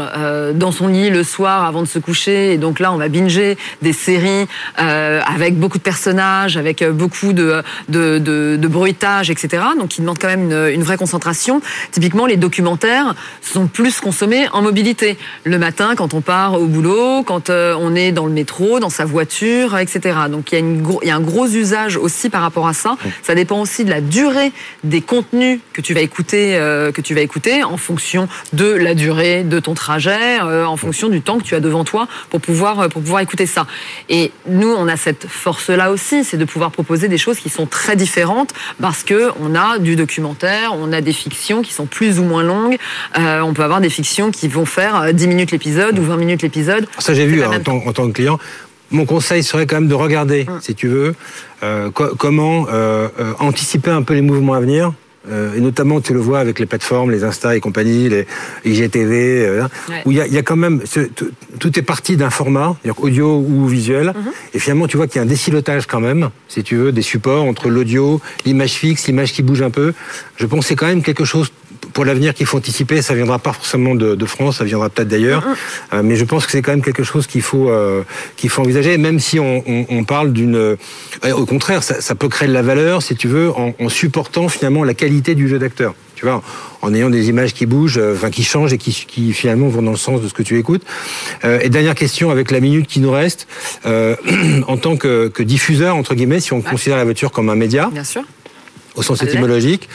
dans 0.53 0.73
son 0.73 0.89
lit 0.89 1.10
le 1.10 1.23
soir 1.23 1.63
avant 1.63 1.82
de 1.82 1.88
se 1.88 1.99
coucher. 1.99 2.51
Et 2.51 2.58
donc 2.58 2.79
là, 2.79 2.91
on 2.91 2.97
va 2.97 3.08
binger 3.08 3.58
des 3.82 3.93
séries 3.93 4.47
avec 4.75 5.58
beaucoup 5.58 5.77
de 5.77 5.84
personnages, 5.84 6.58
avec 6.58 6.84
beaucoup 6.84 7.32
de, 7.32 7.63
de, 7.88 8.17
de 8.17 8.33
de, 8.34 8.58
de, 8.58 8.67
bruitage, 8.67 9.30
etc. 9.30 9.63
Donc, 9.78 9.89
qui 9.89 10.02
demandent 10.02 10.19
quand 10.19 10.28
même 10.28 10.52
une, 10.52 10.74
une, 10.74 10.84
vraie 10.84 10.98
concentration. 10.98 11.62
Typiquement, 11.91 12.26
les 12.26 12.38
documentaires 12.38 13.15
sont 13.41 13.67
plus 13.67 14.00
consommés 14.00 14.48
en 14.50 14.62
mobilité. 14.62 15.17
Le 15.43 15.58
matin, 15.58 15.93
quand 15.96 16.13
on 16.13 16.22
part 16.22 16.60
au 16.60 16.65
boulot, 16.65 17.24
quand 17.24 17.50
euh, 17.50 17.76
on 17.80 17.96
est 17.96 18.12
dans 18.12 18.26
le 18.26 18.32
métro, 18.32 18.80
dans 18.80 18.89
sa 18.89 19.06
voiture, 19.06 19.78
etc. 19.78 20.17
Donc, 20.30 20.52
il 20.52 20.56
y, 20.56 20.58
a 20.58 20.60
une, 20.60 20.84
il 21.02 21.08
y 21.08 21.12
a 21.12 21.15
un 21.15 21.22
gros 21.22 21.48
usage 21.48 21.98
aussi 21.98 22.30
par 22.30 22.41
rapport 22.41 22.67
à 22.67 22.74
ça. 22.74 22.98
Ça 23.22 23.36
dépend 23.36 23.60
aussi 23.62 23.86
de 23.86 23.89
la 23.89 24.02
durée 24.02 24.52
des 24.84 25.02
contenus 25.02 25.60
que 25.74 25.82
tu 25.82 25.93
vas 25.93 26.02
écouter, 26.02 26.58
euh, 26.58 26.91
que 26.91 27.02
tu 27.02 27.13
vas 27.13 27.22
écouter 27.22 27.63
en 27.63 27.78
fonction 27.78 28.28
de 28.54 28.65
la 28.65 28.96
durée 28.96 29.43
de 29.43 29.60
ton 29.60 29.74
trajet, 29.74 30.39
euh, 30.41 30.65
en 30.65 30.78
fonction 30.78 31.10
du 31.10 31.22
temps 31.22 31.38
que 31.38 31.43
tu 31.43 31.56
as 31.56 31.60
devant 31.60 31.84
toi 31.84 32.08
pour 32.30 32.41
pouvoir, 32.41 32.89
pour 32.89 33.02
pouvoir 33.02 33.22
écouter 33.22 33.46
ça. 33.46 33.67
Et 34.10 34.32
nous, 34.48 34.69
on 34.69 34.88
a 34.88 34.98
cette 34.98 35.28
force-là 35.28 35.91
aussi, 35.91 36.24
c'est 36.24 36.38
de 36.38 36.46
pouvoir 36.46 36.72
proposer 36.72 37.08
des 37.08 37.17
choses 37.17 37.38
qui 37.38 37.50
sont 37.50 37.65
très 37.65 37.96
différentes 37.96 38.22
parce 38.81 39.03
que 39.03 39.31
on 39.39 39.55
a 39.55 39.79
du 39.79 39.95
documentaire, 39.95 40.71
on 40.73 40.91
a 40.93 41.01
des 41.01 41.13
fictions 41.13 41.62
qui 41.62 41.73
sont 41.73 41.86
plus 41.86 42.19
ou 42.19 42.23
moins 42.23 42.43
longues. 42.43 42.77
Euh, 43.17 43.41
on 43.41 43.53
peut 43.53 43.63
avoir 43.63 43.81
des 43.81 43.89
fictions 43.89 44.31
qui 44.31 44.47
vont 44.47 44.65
faire 44.65 45.13
10 45.13 45.27
minutes 45.27 45.51
l'épisode 45.51 45.97
ou 45.99 46.03
20 46.03 46.17
minutes 46.17 46.41
l'épisode. 46.41 46.88
Ça 46.99 47.13
j'ai 47.13 47.25
vu 47.25 47.43
en 47.43 47.59
tant, 47.59 47.77
en 47.86 47.93
tant, 47.93 48.07
que 48.07 48.13
client. 48.13 48.39
Mon 48.91 49.05
conseil 49.05 49.43
serait 49.43 49.65
quand 49.65 49.77
même 49.77 49.88
de 49.88 49.95
regarder, 49.95 50.45
hum. 50.47 50.59
si 50.62 50.75
tu 50.75 50.88
veux, 50.88 51.15
euh, 51.63 51.89
co 51.89 52.09
comment 52.17 52.67
euh, 52.69 53.09
anticiper 53.39 53.91
un 53.91 54.03
peu 54.03 54.13
les 54.13 54.21
mouvements 54.21 54.53
à 54.53 54.59
venir. 54.59 54.93
Euh, 55.31 55.55
et 55.55 55.62
notamment 55.62 56.01
tu 56.01 56.13
le 56.13 56.19
vois 56.19 56.39
avec 56.39 56.59
les 56.59 56.65
plateformes, 56.65 57.09
les 57.12 57.23
Insta 57.23 57.55
et 57.55 57.62
compagnie, 57.62 58.09
les 58.09 58.27
IGTV, 58.65 59.45
euh, 59.45 59.62
ouais. 59.89 60.01
où 60.05 60.12
il 60.12 60.17
y 60.17 60.21
a, 60.21 60.27
y 60.27 60.38
a, 60.38 60.41
quand 60.41 60.57
même 60.57 60.81
ce, 60.86 60.99
tout 61.59 61.79
est 61.79 61.81
parti 61.81 62.17
d'un 62.17 62.29
format, 62.29 62.75
audio 62.97 63.38
ou 63.47 63.65
visuel, 63.67 64.07
mm 64.07 64.12
-hmm. 64.12 64.55
et 64.55 64.59
finalement 64.59 64.88
tu 64.88 64.97
vois 64.97 65.07
qu'il 65.07 65.17
y 65.17 65.19
a 65.19 65.23
un 65.23 65.33
décilotage 65.38 65.86
quand 65.88 66.01
même, 66.01 66.29
si 66.49 66.62
tu 66.63 66.75
veux, 66.75 66.91
des 66.91 67.01
supports 67.13 67.45
entre 67.51 67.69
l'audio, 67.69 68.19
l'image 68.45 68.73
fixe, 68.73 69.07
l'image 69.07 69.31
qui 69.36 69.43
bouge 69.43 69.62
un 69.62 69.71
peu. 69.79 69.93
Je 70.36 70.45
pense 70.45 70.59
que 70.62 70.65
c'est 70.67 70.75
quand 70.75 70.91
même 70.93 71.03
quelque 71.03 71.25
chose 71.25 71.47
pour 71.93 72.06
l'avenir 72.06 72.34
qu'il 72.34 72.45
faut 72.45 72.58
anticiper. 72.58 73.01
Ça 73.01 73.13
viendra 73.13 73.39
pas 73.39 73.53
forcément 73.53 73.95
de, 73.95 74.15
de 74.15 74.25
France, 74.25 74.58
ça 74.58 74.63
viendra 74.63 74.89
peut-être 74.89 75.08
d'ailleurs, 75.08 75.41
mm 75.45 75.51
-hmm. 75.51 75.95
euh, 75.95 76.01
mais 76.03 76.15
je 76.15 76.25
pense 76.25 76.45
que 76.45 76.51
c'est 76.51 76.62
quand 76.62 76.71
même 76.71 76.84
quelque 76.84 77.03
chose 77.03 77.25
qu'il 77.27 77.41
faut 77.41 77.69
euh, 77.69 78.03
qu'il 78.38 78.49
faut 78.49 78.62
envisager, 78.62 78.97
même 78.97 79.19
si 79.19 79.39
on, 79.39 79.63
on, 79.73 79.86
on 79.97 80.03
parle 80.03 80.34
d'une, 80.34 80.56
euh, 80.56 81.41
au 81.43 81.45
contraire, 81.45 81.82
ça, 81.84 81.95
ça, 82.01 82.13
peut 82.15 82.29
créer 82.36 82.47
de 82.47 82.53
la 82.53 82.65
valeur, 82.71 83.01
si 83.08 83.15
tu 83.15 83.27
veux, 83.36 83.49
en, 83.63 83.73
en 83.84 83.89
supportant 83.89 84.47
finalement 84.56 84.84
la 84.84 84.93
qualité 84.93 85.36
du 85.36 85.47
jeu 85.51 85.60
d'acteur. 85.60 85.93
Tu 86.15 86.25
vois, 86.29 86.41
en 86.82 86.93
ayant 86.93 87.10
des 87.10 87.27
images 87.29 87.53
qui 87.53 87.65
bougent, 87.65 87.99
enfin 88.15 88.29
qui 88.29 88.43
changent 88.43 88.71
et 88.71 88.77
qui, 88.77 88.93
qui, 89.08 89.34
finalement 89.34 89.67
vont 89.67 89.82
dans 89.82 89.91
le 89.91 89.97
sens 89.97 90.21
de 90.21 90.27
ce 90.27 90.34
que 90.34 90.43
tu 90.43 90.58
écoutes. 90.58 90.84
Euh, 91.43 91.60
et 91.62 91.69
dernière 91.69 91.95
question 91.95 92.29
avec 92.29 92.51
la 92.51 92.60
minute 92.60 92.88
qui 92.88 92.99
nous 92.99 93.12
reste, 93.12 93.47
euh, 93.86 94.15
en 94.67 94.77
tant 94.77 94.95
que, 94.95 95.27
que, 95.27 95.43
diffuseur 95.43 95.95
entre 95.95 96.13
guillemets, 96.15 96.39
si 96.39 96.53
on 96.53 96.58
ouais. 96.58 96.69
considère 96.69 96.97
la 96.97 97.03
voiture 97.03 97.32
comme 97.32 97.49
un 97.49 97.56
média. 97.56 97.89
Bien 97.91 98.03
sûr 98.03 98.23
au 98.95 99.01
sens 99.01 99.21
étymologique. 99.23 99.89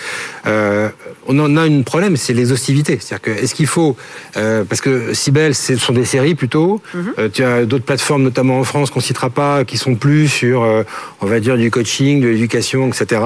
Euh, 0.46 0.88
on 1.26 1.38
en 1.38 1.56
a 1.56 1.62
un 1.62 1.82
problème, 1.82 2.16
c'est 2.16 2.32
l'exhaustivité. 2.32 2.98
C'est-à-dire 3.00 3.22
que 3.22 3.42
est-ce 3.42 3.54
qu'il 3.54 3.66
faut, 3.66 3.96
euh, 4.36 4.64
parce 4.64 4.80
que 4.80 5.14
Cybelle, 5.14 5.54
ce 5.54 5.76
sont 5.76 5.92
des 5.92 6.04
séries 6.04 6.34
plutôt. 6.34 6.80
Euh, 7.18 7.28
tu 7.32 7.44
as 7.44 7.64
d'autres 7.64 7.84
plateformes, 7.84 8.22
notamment 8.22 8.58
en 8.58 8.64
France, 8.64 8.90
qu'on 8.90 9.00
citera 9.00 9.30
pas, 9.30 9.64
qui 9.64 9.76
sont 9.76 9.94
plus 9.94 10.28
sur, 10.28 10.62
euh, 10.62 10.82
on 11.20 11.26
va 11.26 11.40
dire, 11.40 11.56
du 11.56 11.70
coaching, 11.70 12.20
de 12.20 12.28
l'éducation, 12.28 12.88
etc. 12.88 13.20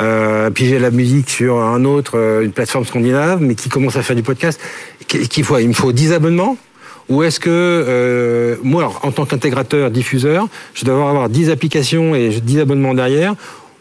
Euh, 0.00 0.50
puis 0.50 0.66
j'ai 0.66 0.78
la 0.78 0.90
musique 0.90 1.30
sur 1.30 1.60
un 1.60 1.84
autre, 1.84 2.18
euh, 2.18 2.42
une 2.42 2.52
plateforme 2.52 2.84
scandinave, 2.84 3.40
mais 3.40 3.54
qui 3.54 3.68
commence 3.68 3.96
à 3.96 4.02
faire 4.02 4.16
du 4.16 4.22
podcast. 4.22 4.60
Qu'il 5.06 5.44
faut? 5.44 5.58
Il 5.58 5.68
me 5.68 5.74
faut 5.74 5.92
10 5.92 6.12
abonnements? 6.12 6.56
Ou 7.08 7.22
est-ce 7.22 7.40
que 7.40 7.48
euh, 7.48 8.56
moi, 8.62 8.82
alors, 8.82 9.00
en 9.02 9.12
tant 9.12 9.24
qu'intégrateur, 9.24 9.90
diffuseur, 9.90 10.46
je 10.74 10.84
dois 10.84 11.08
avoir 11.08 11.28
10 11.30 11.50
applications 11.50 12.14
et 12.14 12.28
10 12.28 12.60
abonnements 12.60 12.92
derrière? 12.92 13.34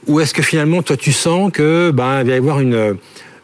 Ou 0.07 0.19
est-ce 0.19 0.33
que 0.33 0.41
finalement, 0.41 0.81
toi, 0.81 0.97
tu 0.97 1.11
sens 1.11 1.51
que 1.51 1.91
ben, 1.91 2.21
il 2.21 2.27
va 2.27 2.33
y 2.33 2.37
avoir 2.37 2.59
une, 2.59 2.97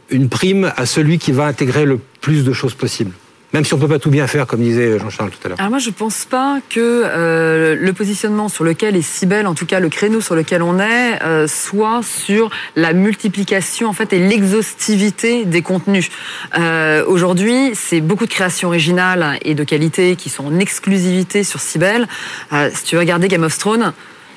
une 0.10 0.30
prime 0.30 0.72
à 0.76 0.86
celui 0.86 1.18
qui 1.20 1.32
va 1.32 1.46
intégrer 1.46 1.86
le 1.86 2.00
plus 2.22 2.44
de 2.44 2.54
choses 2.54 2.74
possibles? 2.74 3.12
Même 3.54 3.66
si 3.66 3.74
on 3.76 3.78
peut 3.78 3.88
pas 3.88 4.00
tout 4.00 4.10
bien 4.10 4.26
faire, 4.26 4.48
comme 4.48 4.62
disait 4.62 4.98
Jean-Charles 4.98 5.30
tout 5.30 5.38
à 5.46 5.50
l'heure. 5.50 5.60
Alors 5.60 5.70
moi, 5.70 5.78
je 5.78 5.92
pense 5.92 6.26
pas 6.26 6.58
que 6.72 6.80
euh, 6.80 7.76
le 7.80 7.94
positionnement 7.94 8.50
sur 8.50 8.64
lequel 8.64 8.96
est 8.96 9.04
Cybelle, 9.04 9.46
en 9.46 9.54
tout 9.54 9.68
cas 9.68 9.80
le 9.80 9.90
créneau 9.90 10.22
sur 10.22 10.34
lequel 10.34 10.64
on 10.64 10.80
est, 10.80 11.22
euh, 11.22 11.48
soit 11.48 12.02
sur 12.02 12.50
la 12.76 12.94
multiplication 12.94 13.90
en 13.90 13.94
fait 13.94 14.12
et 14.12 14.18
l'exhaustivité 14.18 15.46
des 15.46 15.62
contenus. 15.62 16.10
Euh, 16.58 17.06
Aujourd'hui, 17.06 17.74
c'est 17.76 18.02
beaucoup 18.02 18.26
de 18.26 18.32
créations 18.32 18.70
originales 18.70 19.38
et 19.44 19.54
de 19.54 19.64
qualité 19.64 20.16
qui 20.16 20.30
sont 20.30 20.46
en 20.46 20.58
exclusivité 20.58 21.44
sur 21.44 21.60
Cybelle. 21.60 22.08
Si 22.74 22.84
tu 22.86 22.96
veux 22.96 23.02
regarder 23.02 23.28
Game 23.28 23.44
of 23.44 23.56
Thrones. 23.56 23.94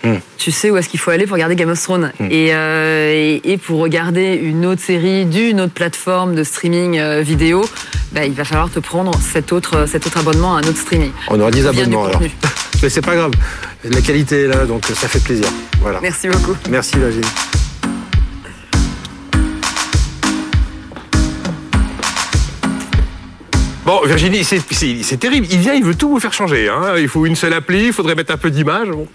Mm. 0.06 0.20
Tu 0.38 0.50
sais 0.52 0.70
où 0.70 0.76
est-ce 0.76 0.88
qu'il 0.88 1.00
faut 1.00 1.10
aller 1.10 1.24
pour 1.26 1.34
regarder 1.34 1.56
Game 1.56 1.70
of 1.70 1.82
Thrones 1.82 2.12
et, 2.30 2.54
euh, 2.54 3.10
et, 3.12 3.52
et 3.52 3.56
pour 3.58 3.80
regarder 3.80 4.34
une 4.34 4.64
autre 4.66 4.80
série 4.82 5.24
d'une 5.24 5.60
autre 5.60 5.72
plateforme 5.72 6.34
de 6.34 6.44
streaming 6.44 6.98
euh, 6.98 7.22
vidéo, 7.22 7.64
bah, 8.12 8.24
il 8.24 8.32
va 8.32 8.44
falloir 8.44 8.70
te 8.70 8.78
prendre 8.78 9.12
cet 9.20 9.52
autre, 9.52 9.86
cet 9.86 10.06
autre 10.06 10.18
abonnement 10.18 10.56
à 10.56 10.60
un 10.60 10.62
autre 10.62 10.78
streaming. 10.78 11.10
On 11.28 11.40
aura 11.40 11.50
10 11.50 11.60
Vient 11.62 11.72
du 11.72 11.78
abonnements 11.80 12.04
alors. 12.06 12.22
Mais 12.82 12.88
c'est 12.90 13.00
pas 13.04 13.16
grave. 13.16 13.32
La 13.84 14.00
qualité 14.02 14.42
est 14.42 14.48
là, 14.48 14.64
donc 14.66 14.84
ça 14.86 15.08
fait 15.08 15.22
plaisir. 15.22 15.46
Voilà. 15.80 15.98
Merci 16.02 16.28
beaucoup. 16.28 16.54
Merci 16.70 16.96
Virginie. 16.98 17.26
Bon, 23.84 24.00
Virginie, 24.04 24.42
c'est- 24.42 25.16
terrible. 25.18 25.46
Il 25.50 25.58
vient, 25.58 25.74
il 25.74 25.84
veut 25.84 25.94
tout 25.94 26.08
vous 26.08 26.18
faire 26.18 26.32
changer. 26.32 26.68
hein. 26.68 26.94
Il 26.98 27.08
faut 27.08 27.24
une 27.24 27.36
seule 27.36 27.52
appli, 27.52 27.86
il 27.86 27.92
faudrait 27.92 28.16
mettre 28.16 28.32
un 28.32 28.36
peu 28.36 28.50
d'image. 28.50 28.88
Bon. 28.88 29.06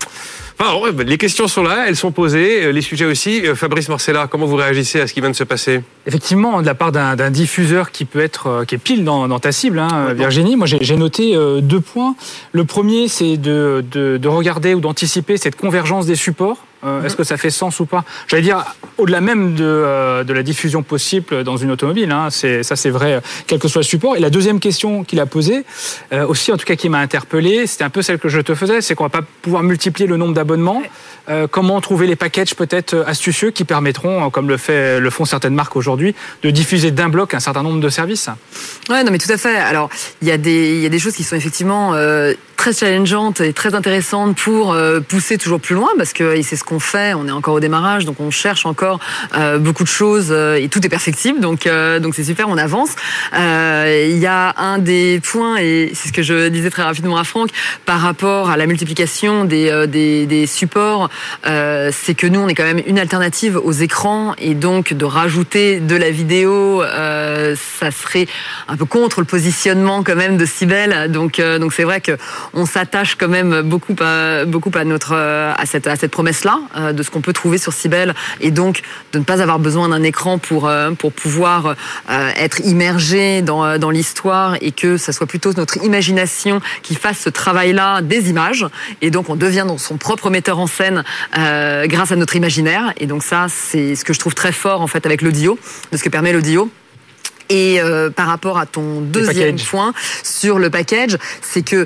Ouais, 0.62 0.91
les 1.06 1.17
questions 1.17 1.47
sont 1.47 1.63
là, 1.63 1.86
elles 1.88 1.95
sont 1.95 2.12
posées, 2.12 2.65
euh, 2.65 2.71
les 2.71 2.82
sujets 2.82 3.06
aussi. 3.06 3.45
Euh, 3.47 3.56
Fabrice 3.56 3.89
Marcella, 3.89 4.28
comment 4.30 4.45
vous 4.45 4.58
réagissez 4.58 5.02
à 5.02 5.08
ce 5.08 5.13
qui 5.13 5.19
vient 5.19 5.32
de 5.32 5.36
se 5.36 5.43
passer? 5.43 5.82
Effectivement, 6.06 6.62
de 6.62 6.67
la 6.67 6.76
part 6.76 6.91
d'un 6.91 7.32
diffuseur 7.32 7.91
qui 7.91 8.06
peut 8.06 8.19
être 8.19 8.47
euh, 8.47 8.65
qui 8.65 8.76
est 8.76 8.78
pile 8.78 9.04
dans, 9.04 9.28
dans 9.28 9.39
ta 9.39 9.52
cible, 9.52 9.80
hein, 9.80 10.13
Virginie. 10.13 10.56
Moi, 10.56 10.67
j'ai 10.67 10.95
noté 10.95 11.36
deux 11.62 11.80
points. 11.80 12.15
Le 12.52 12.63
premier, 12.63 13.08
c'est 13.08 13.38
de, 13.38 13.84
de, 13.91 14.17
de 14.17 14.28
regarder 14.28 14.76
ou 14.76 14.80
d'anticiper 14.82 15.38
cette 15.38 15.56
convergence 15.56 16.06
des 16.06 16.15
supports. 16.15 16.58
Euh, 16.84 17.04
Est-ce 17.04 17.15
que 17.15 17.24
ça 17.24 17.38
fait 17.38 17.50
sens 17.50 17.80
ou 17.80 17.86
pas 17.86 18.04
J'allais 18.28 18.44
dire 18.44 18.63
au-delà 18.98 19.22
même 19.22 19.56
de, 19.56 19.63
euh, 19.63 20.24
la 20.24 20.44
diffusion 20.44 20.84
possible 20.84 21.44
dans 21.44 21.58
une 21.58 21.72
automobile. 21.72 22.12
Hein, 22.12 22.30
ça, 22.30 22.76
c'est 22.76 22.89
vrai, 22.89 23.13
euh, 23.13 23.20
quel 23.48 23.60
que 23.60 23.67
soit 23.67 23.82
le 23.82 23.86
support. 23.86 24.15
Et 24.15 24.20
la 24.20 24.30
deuxième 24.30 24.60
question 24.60 25.04
qu'il 25.04 25.20
a 25.20 25.26
posée, 25.26 25.65
aussi 26.28 26.52
en 26.52 26.58
tout 26.58 26.65
cas 26.65 26.76
qui 26.76 26.89
m'a 26.89 27.00
interpellé, 27.00 27.67
c'était 27.67 27.84
un 27.84 27.89
peu 27.89 28.02
celle 28.02 28.17
que 28.20 28.30
je 28.30 28.39
te 28.39 28.56
faisais, 28.56 28.82
c'est 28.82 28.96
qu'on 28.96 29.04
va 29.04 29.10
pas 29.10 29.22
pouvoir 29.41 29.63
multiplier 29.63 30.08
le 30.08 30.17
nombre 30.17 30.34
d'abonnements. 30.34 30.82
Comment 31.52 31.80
trouver 31.82 32.08
les 32.08 32.15
packages 32.15 32.56
peut-être 32.56 33.04
astucieux 33.08 33.52
qui 33.52 33.63
permettront, 33.63 34.30
comme 34.30 34.48
le, 34.48 34.58
fait, 34.58 35.00
le 35.00 35.10
font 35.10 35.26
certaines 35.26 35.54
marques 35.54 35.76
aujourd'hui, 35.76 36.15
de 36.44 36.50
diffuser 36.50 36.91
d'un 36.91 37.10
bloc 37.10 37.34
un 37.34 37.39
certain 37.39 37.63
nombre 37.63 37.80
de 37.80 37.89
services? 37.89 38.30
Ouais, 38.89 39.04
non, 39.04 39.12
mais 39.12 39.17
tout 39.17 39.32
à 39.32 39.38
fait. 39.38 39.56
Alors, 39.56 39.89
il 40.22 40.28
y 40.28 40.32
a 40.32 40.38
des, 40.38 40.76
il 40.76 40.82
y 40.82 40.86
a 40.86 40.89
des 40.89 41.00
choses 41.00 41.15
qui 41.15 41.24
sont 41.24 41.36
effectivement 41.36 41.94
très 42.62 42.74
challengeantes 42.74 43.41
et 43.41 43.54
très 43.54 43.74
intéressantes 43.74 44.38
pour 44.38 44.71
euh, 44.71 45.00
pousser 45.00 45.39
toujours 45.39 45.60
plus 45.60 45.74
loin, 45.74 45.89
parce 45.97 46.13
que 46.13 46.36
et 46.36 46.43
c'est 46.43 46.56
ce 46.56 46.63
qu'on 46.63 46.80
fait. 46.80 47.15
On 47.15 47.28
est 47.28 47.32
encore 47.32 47.56
au 47.56 47.60
démarrage, 47.60 48.06
donc 48.06 48.19
on 48.19 48.30
cherche 48.30 48.67
encore 48.67 49.00
euh, 49.36 49.58
beaucoup 49.58 49.84
de 49.84 49.89
choses 49.89 50.28
euh, 50.30 50.62
et 50.62 50.69
tout 50.69 50.86
est 50.86 50.89
perfectible. 50.89 51.39
Donc, 51.39 51.65
euh, 51.65 51.97
donc 51.97 52.13
c'est 52.13 52.24
super, 52.24 52.50
on 52.50 52.60
avance. 52.60 52.91
Euh, 53.36 54.08
Il 54.12 54.19
y 54.19 54.28
a 54.28 54.54
un 54.58 54.78
des 54.78 55.19
points 55.24 55.58
et 55.58 55.91
c'est 55.95 56.10
ce 56.10 56.13
que 56.13 56.21
je 56.21 56.50
disais 56.50 56.69
très 56.69 56.84
rapidement 56.84 57.17
à 57.17 57.24
Franck 57.24 57.50
par 57.88 58.00
rapport 58.00 58.52
à 58.52 58.58
la 58.58 58.67
multiplication 58.67 59.43
des, 59.43 59.71
euh, 59.71 59.88
des, 59.88 60.28
des 60.28 60.45
supports, 60.45 61.10
euh, 61.47 61.89
c'est 61.91 62.13
que 62.13 62.28
nous 62.28 62.41
on 62.41 62.47
est 62.47 62.54
quand 62.54 62.63
même 62.63 62.84
une 62.86 63.00
alternative 63.00 63.58
aux 63.58 63.71
écrans 63.71 64.36
et 64.38 64.54
donc 64.54 64.93
de 64.93 65.06
rajouter 65.06 65.80
de 65.80 65.95
la 65.95 66.12
vidéo, 66.12 66.84
euh, 66.84 67.56
ça 67.80 67.89
serait 67.89 68.28
un 68.67 68.78
peu 68.78 68.86
contre 68.86 69.19
le 69.19 69.26
positionnement 69.26 70.04
quand 70.04 70.15
même 70.15 70.38
de 70.38 70.45
Cybelle. 70.45 71.12
Donc 71.12 71.39
euh, 71.39 71.58
donc 71.58 71.74
c'est 71.74 71.86
vrai 71.86 72.02
que 72.02 72.12
on 72.54 72.66
s'attache 72.66 73.16
quand 73.16 73.28
même 73.28 73.62
beaucoup 73.62 73.96
à, 74.02 74.46
beaucoup 74.46 74.72
à 74.74 74.84
notre 74.84 75.14
euh, 75.14 75.54
à 75.56 75.66
cette 75.66 75.88
à 75.88 75.96
cette 75.96 76.12
promesse 76.12 76.44
là 76.44 76.60
de 76.94 77.04
ce 77.04 77.10
qu'on 77.10 77.22
peut 77.22 77.34
trouver 77.34 77.58
sur 77.58 77.74
Cybelle 77.74 78.14
et 78.40 78.52
donc 78.52 78.82
de 79.14 79.20
ne 79.20 79.24
pas 79.24 79.42
avoir 79.42 79.60
besoin 79.60 79.90
d'un 79.90 80.04
écran 80.04 80.38
pour 80.38 80.68
euh, 80.68 80.92
pour 80.92 81.14
pouvoir 81.14 81.76
euh, 82.10 82.30
être 82.38 82.60
immergé 82.62 83.42
dans 83.42 83.66
euh, 83.66 83.78
dans 83.78 83.90
l'histoire 83.90 84.56
et 84.62 84.72
que 84.72 84.98
ça 84.98 85.12
soit 85.12 85.28
plutôt 85.28 85.54
notre 85.54 85.84
imagination 85.84 86.62
qui 86.84 86.96
fasse 86.96 87.20
ce 87.20 87.30
travail 87.30 87.74
là 87.74 88.02
des 88.02 88.30
images 88.30 88.66
et 89.02 89.12
donc 89.12 89.30
on 89.30 89.36
devient 89.36 89.66
son 89.78 89.98
propre 89.98 90.30
metteur 90.30 90.60
en 90.60 90.68
scène 90.68 91.04
euh, 91.38 91.88
grâce 91.88 92.12
à 92.12 92.16
notre 92.16 92.36
imaginaire 92.36 92.94
et 92.98 93.06
donc 93.06 93.24
ça 93.24 93.48
c'est 93.50 93.96
ce 93.96 94.06
que 94.06 94.14
je 94.14 94.20
trouve 94.20 94.36
très 94.36 94.52
fort 94.52 94.82
en 94.82 94.88
fait 94.88 95.06
avec 95.06 95.22
l'audio 95.22 95.58
de 95.92 95.98
ce 95.98 96.04
que 96.04 96.10
permet 96.10 96.34
l'audio. 96.34 96.70
Et 97.50 97.82
euh, 97.82 98.10
par 98.10 98.28
rapport 98.28 98.58
à 98.58 98.66
ton 98.66 99.02
deuxième 99.02 99.58
point 99.58 99.94
sur 100.24 100.58
le 100.58 100.70
package, 100.70 101.18
c'est 101.42 101.64
que 101.64 101.86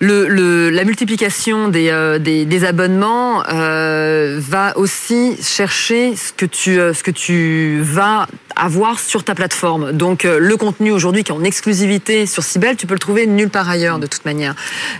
le, 0.00 0.28
le- 0.28 0.70
la 0.70 0.84
multiplication 0.84 1.68
des, 1.68 1.88
euh, 1.90 2.18
des, 2.18 2.44
des 2.44 2.64
abonnements 2.64 3.42
euh, 3.52 4.38
va 4.40 4.76
aussi 4.76 5.36
chercher 5.42 6.14
ce 6.16 6.32
que 6.32 6.46
tu 6.46 6.78
euh, 6.78 6.92
ce 6.94 7.02
que 7.02 7.10
tu 7.10 7.80
vas 7.82 8.26
avoir 8.54 9.00
sur 9.00 9.24
ta 9.24 9.34
plateforme. 9.34 9.92
Donc 9.92 10.24
euh, 10.24 10.38
le 10.38 10.56
contenu 10.56 10.92
aujourd'hui 10.92 11.24
qui 11.24 11.32
est 11.32 11.34
en 11.34 11.44
exclusivité 11.44 12.26
sur 12.26 12.42
Cybelle, 12.42 12.76
tu 12.76 12.86
peux 12.86 12.94
le 12.94 13.00
trouver 13.00 13.26
nulle 13.26 13.50
part 13.50 13.68
ailleurs 13.68 13.98
de 13.98 14.06
toute 14.06 14.24
manière. 14.24 14.54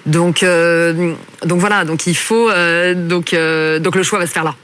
Donc 0.07 0.43
euh, 0.43 1.15
donc 1.45 1.61
voilà, 1.61 1.85
donc 1.85 2.07
il 2.07 2.17
faut 2.17 2.51
euh, 2.51 2.95
donc 2.95 3.35
donc 3.83 3.95
le 3.95 4.03
choix 4.03 4.19
va 4.19 4.27
se 4.27 4.33
faire 4.33 4.45
là. 4.45 4.55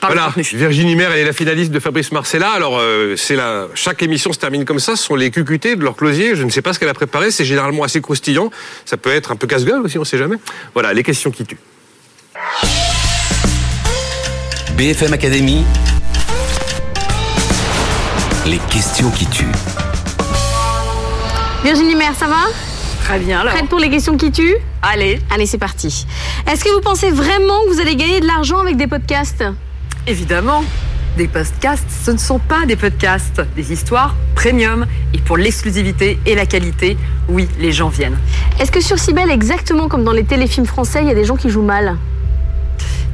Par 0.00 0.10
le 0.10 0.16
Voilà, 0.16 0.32
contenu. 0.32 0.58
Virginie 0.58 0.94
Maire, 0.94 1.10
elle 1.12 1.20
est 1.20 1.24
la 1.24 1.32
finaliste 1.32 1.72
de 1.72 1.80
Fabrice 1.80 2.12
Marcella. 2.12 2.50
Alors, 2.50 2.78
euh, 2.78 3.16
c'est 3.16 3.34
la... 3.34 3.66
chaque 3.74 4.02
émission 4.02 4.32
se 4.32 4.38
termine 4.38 4.64
comme 4.64 4.78
ça. 4.78 4.94
Ce 4.96 5.02
sont 5.04 5.16
les 5.16 5.30
QQT 5.30 5.76
de 5.76 5.82
leur 5.82 5.96
closier. 5.96 6.36
Je 6.36 6.44
ne 6.44 6.50
sais 6.50 6.62
pas 6.62 6.72
ce 6.72 6.78
qu'elle 6.78 6.88
a 6.88 6.94
préparé. 6.94 7.30
C'est 7.30 7.44
généralement 7.44 7.82
assez 7.82 8.00
croustillant. 8.00 8.50
Ça 8.84 8.96
peut 8.96 9.10
être 9.12 9.32
un 9.32 9.36
peu 9.36 9.46
casse-gueule 9.46 9.80
aussi, 9.80 9.98
on 9.98 10.02
ne 10.02 10.06
sait 10.06 10.18
jamais. 10.18 10.36
Voilà, 10.74 10.92
les 10.92 11.02
questions 11.02 11.30
qui 11.30 11.44
tuent. 11.44 11.58
BFM 14.76 15.12
Academy. 15.12 15.64
Les 18.46 18.58
questions 18.70 19.10
qui 19.10 19.26
tuent. 19.26 19.44
Virginie 21.64 21.96
Mère, 21.96 22.14
ça 22.18 22.26
va? 22.28 22.44
Très 23.04 23.18
bien 23.18 23.40
alors. 23.40 23.52
Prête 23.52 23.68
pour 23.68 23.78
les 23.80 23.90
questions 23.90 24.16
qui 24.16 24.30
tuent? 24.30 24.56
Allez, 24.82 25.18
Allez, 25.34 25.46
c'est 25.46 25.58
parti. 25.58 26.06
Est-ce 26.46 26.64
que 26.64 26.70
vous 26.70 26.80
pensez 26.80 27.10
vraiment 27.10 27.64
que 27.64 27.74
vous 27.74 27.80
allez 27.80 27.96
gagner 27.96 28.20
de 28.20 28.26
l'argent 28.26 28.58
avec 28.58 28.76
des 28.76 28.86
podcasts? 28.86 29.42
Évidemment, 30.08 30.64
des 31.18 31.28
podcasts, 31.28 31.84
ce 31.90 32.10
ne 32.10 32.16
sont 32.16 32.38
pas 32.38 32.64
des 32.64 32.76
podcasts, 32.76 33.42
des 33.54 33.74
histoires 33.74 34.16
premium. 34.34 34.86
Et 35.12 35.18
pour 35.18 35.36
l'exclusivité 35.36 36.18
et 36.24 36.34
la 36.34 36.46
qualité, 36.46 36.96
oui, 37.28 37.46
les 37.60 37.72
gens 37.72 37.90
viennent. 37.90 38.16
Est-ce 38.58 38.72
que 38.72 38.80
sur 38.80 38.98
Cybelle, 38.98 39.30
exactement 39.30 39.86
comme 39.86 40.04
dans 40.04 40.12
les 40.12 40.24
téléfilms 40.24 40.64
français, 40.64 41.00
il 41.02 41.08
y 41.08 41.10
a 41.10 41.14
des 41.14 41.26
gens 41.26 41.36
qui 41.36 41.50
jouent 41.50 41.60
mal? 41.60 41.98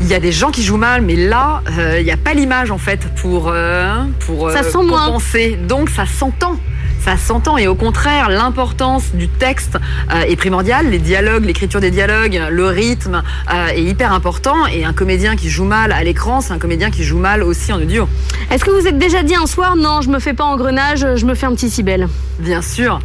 Il 0.02 0.06
y 0.06 0.14
a 0.14 0.20
des 0.20 0.30
gens 0.30 0.52
qui 0.52 0.62
jouent 0.62 0.76
mal, 0.76 1.02
mais 1.02 1.16
là, 1.16 1.62
euh, 1.78 1.96
il 1.98 2.04
n'y 2.04 2.12
a 2.12 2.16
pas 2.16 2.32
l'image 2.32 2.70
en 2.70 2.78
fait 2.78 3.00
pour, 3.20 3.48
euh, 3.48 4.04
pour 4.20 4.52
Ça 4.52 4.62
sent 4.62 4.78
moins. 4.84 5.06
compenser. 5.06 5.58
Donc 5.66 5.90
ça 5.90 6.06
s'entend. 6.06 6.60
Ça 7.04 7.18
s'entend 7.18 7.58
et 7.58 7.66
au 7.66 7.74
contraire, 7.74 8.30
l'importance 8.30 9.12
du 9.12 9.28
texte 9.28 9.76
euh, 10.10 10.22
est 10.22 10.36
primordiale. 10.36 10.88
Les 10.88 10.98
dialogues, 10.98 11.44
l'écriture 11.44 11.80
des 11.80 11.90
dialogues, 11.90 12.40
le 12.50 12.66
rythme 12.66 13.22
euh, 13.52 13.66
est 13.68 13.82
hyper 13.82 14.12
important. 14.14 14.66
Et 14.72 14.86
un 14.86 14.94
comédien 14.94 15.36
qui 15.36 15.50
joue 15.50 15.64
mal 15.64 15.92
à 15.92 16.02
l'écran, 16.02 16.40
c'est 16.40 16.52
un 16.54 16.58
comédien 16.58 16.90
qui 16.90 17.04
joue 17.04 17.18
mal 17.18 17.42
aussi 17.42 17.74
en 17.74 17.76
audio. 17.76 18.08
Est-ce 18.50 18.64
que 18.64 18.70
vous 18.70 18.86
êtes 18.86 18.96
déjà 18.98 19.22
dit 19.22 19.34
un 19.34 19.46
soir, 19.46 19.76
non, 19.76 20.00
je 20.00 20.08
me 20.08 20.18
fais 20.18 20.32
pas 20.32 20.44
engrenage, 20.44 21.06
je 21.16 21.26
me 21.26 21.34
fais 21.34 21.44
un 21.44 21.54
petit 21.54 21.68
Cybelle? 21.68 22.08
Bien 22.38 22.62
sûr, 22.62 22.98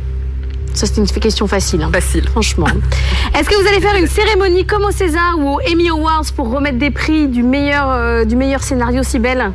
Ça, 0.74 0.86
c'est 0.88 0.96
une 0.98 1.06
question 1.08 1.48
facile. 1.48 1.82
hein. 1.84 1.90
facile. 1.92 2.26
Franchement. 2.30 2.68
Est-ce 3.38 3.50
que 3.50 3.62
vous 3.62 3.68
allez 3.68 3.82
faire 3.82 3.96
une 3.96 4.08
cérémonie 4.08 4.66
comme 4.66 4.86
au 4.86 4.92
César 4.92 5.36
ou 5.38 5.56
au 5.56 5.60
Emmy 5.70 5.90
Awards 5.90 6.24
pour 6.38 6.50
remettre 6.50 6.78
des 6.78 6.92
prix 6.92 7.28
du 7.28 7.44
meilleur, 7.44 7.90
euh, 7.90 8.24
du 8.24 8.38
meilleur 8.38 8.64
scénario 8.64 9.04
Cybelle? 9.04 9.52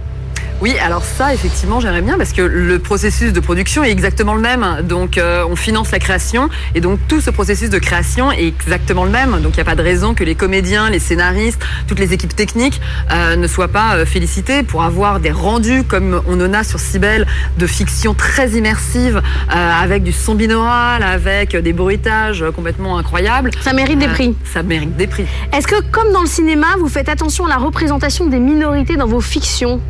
Oui, 0.61 0.79
alors 0.79 1.05
ça, 1.05 1.35
effectivement, 1.35 1.81
j'aimerais 1.81 2.01
bien 2.01 2.17
parce 2.17 2.33
que 2.33 2.41
le 2.41 2.79
processus 2.79 3.33
de 3.33 3.41
production 3.41 3.83
est 3.83 3.91
exactement 3.91 4.35
le 4.35 4.41
même. 4.41 4.79
Donc, 4.85 5.19
euh, 5.19 5.45
on 5.49 5.57
finance 5.57 5.91
la 5.91 5.99
création 5.99 6.49
et 6.75 6.81
donc 6.81 7.01
tout 7.09 7.21
ce 7.21 7.31
processus 7.31 7.71
de 7.71 7.79
création 7.79 8.31
est 8.33 8.47
exactement 8.47 9.05
le 9.05 9.11
même. 9.11 9.41
Donc, 9.41 9.53
il 9.55 9.57
n'y 9.57 9.63
a 9.63 9.65
pas 9.65 9.75
de 9.75 9.83
raison 9.83 10.15
que 10.15 10.25
les 10.25 10.37
comédiens, 10.37 10.91
les 10.91 11.01
scénaristes, 11.01 11.61
toutes 11.89 11.99
les 11.99 12.13
équipes 12.13 12.35
techniques 12.35 12.81
euh, 13.11 13.37
ne 13.37 13.47
soient 13.47 13.69
pas 13.69 13.97
euh, 13.97 14.07
félicités 14.07 14.63
pour 14.63 14.85
avoir 14.85 15.19
des 15.21 15.33
rendus 15.33 15.83
comme 15.85 16.23
on 16.29 16.41
en 16.41 16.55
a 16.55 16.63
sur 16.63 16.79
Cybelle 16.79 17.27
de 17.59 17.67
fiction 17.67 18.15
très 18.15 18.51
immersive 18.51 19.21
avec 19.49 20.03
du 20.03 20.13
son 20.13 20.35
binaural, 20.35 21.03
avec 21.03 21.57
des 21.57 21.73
bruitages 21.73 22.45
complètement 22.55 22.97
incroyables. 22.97 23.51
Ça 23.61 23.73
mérite 23.73 23.99
des 23.99 24.09
prix. 24.09 24.35
Ça 24.45 24.63
mérite 24.63 24.97
des 24.97 25.07
prix. 25.07 25.27
Est-ce 25.53 25.67
que, 25.67 25.83
comme 25.91 26.13
dans 26.13 26.23
le 26.23 26.29
cinéma, 26.29 26.69
vous 26.79 26.89
faites 26.89 27.09
attention 27.09 27.47
à 27.47 27.49
la 27.49 27.57
représentation 27.57 28.27
des 28.27 28.39
minorités 28.39 28.97
dans 28.97 29.07
vos 29.07 29.21
fictions? 29.21 29.81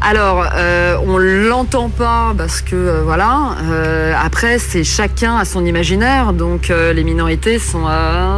Alors, 0.00 0.46
euh, 0.54 0.96
on 1.06 1.16
l'entend 1.18 1.88
pas 1.88 2.34
parce 2.36 2.60
que 2.60 2.76
euh, 2.76 3.02
voilà. 3.02 3.56
Euh, 3.62 4.14
après, 4.22 4.58
c'est 4.58 4.84
chacun 4.84 5.36
à 5.36 5.44
son 5.44 5.64
imaginaire, 5.64 6.32
donc 6.32 6.70
euh, 6.70 6.92
les 6.92 7.04
minorités 7.04 7.58
sont 7.58 7.86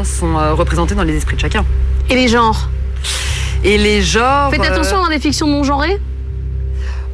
sont 0.04 0.36
représentées 0.54 0.94
dans 0.94 1.02
les 1.02 1.16
esprits 1.16 1.36
de 1.36 1.40
chacun. 1.40 1.64
Et 2.08 2.14
les 2.14 2.28
genres? 2.28 2.68
Et 3.64 3.78
les 3.78 4.02
genres. 4.02 4.50
Faites 4.50 4.64
attention 4.64 4.98
dans 5.02 5.08
des 5.08 5.18
fictions 5.18 5.48
non 5.48 5.64
genrées. 5.64 5.98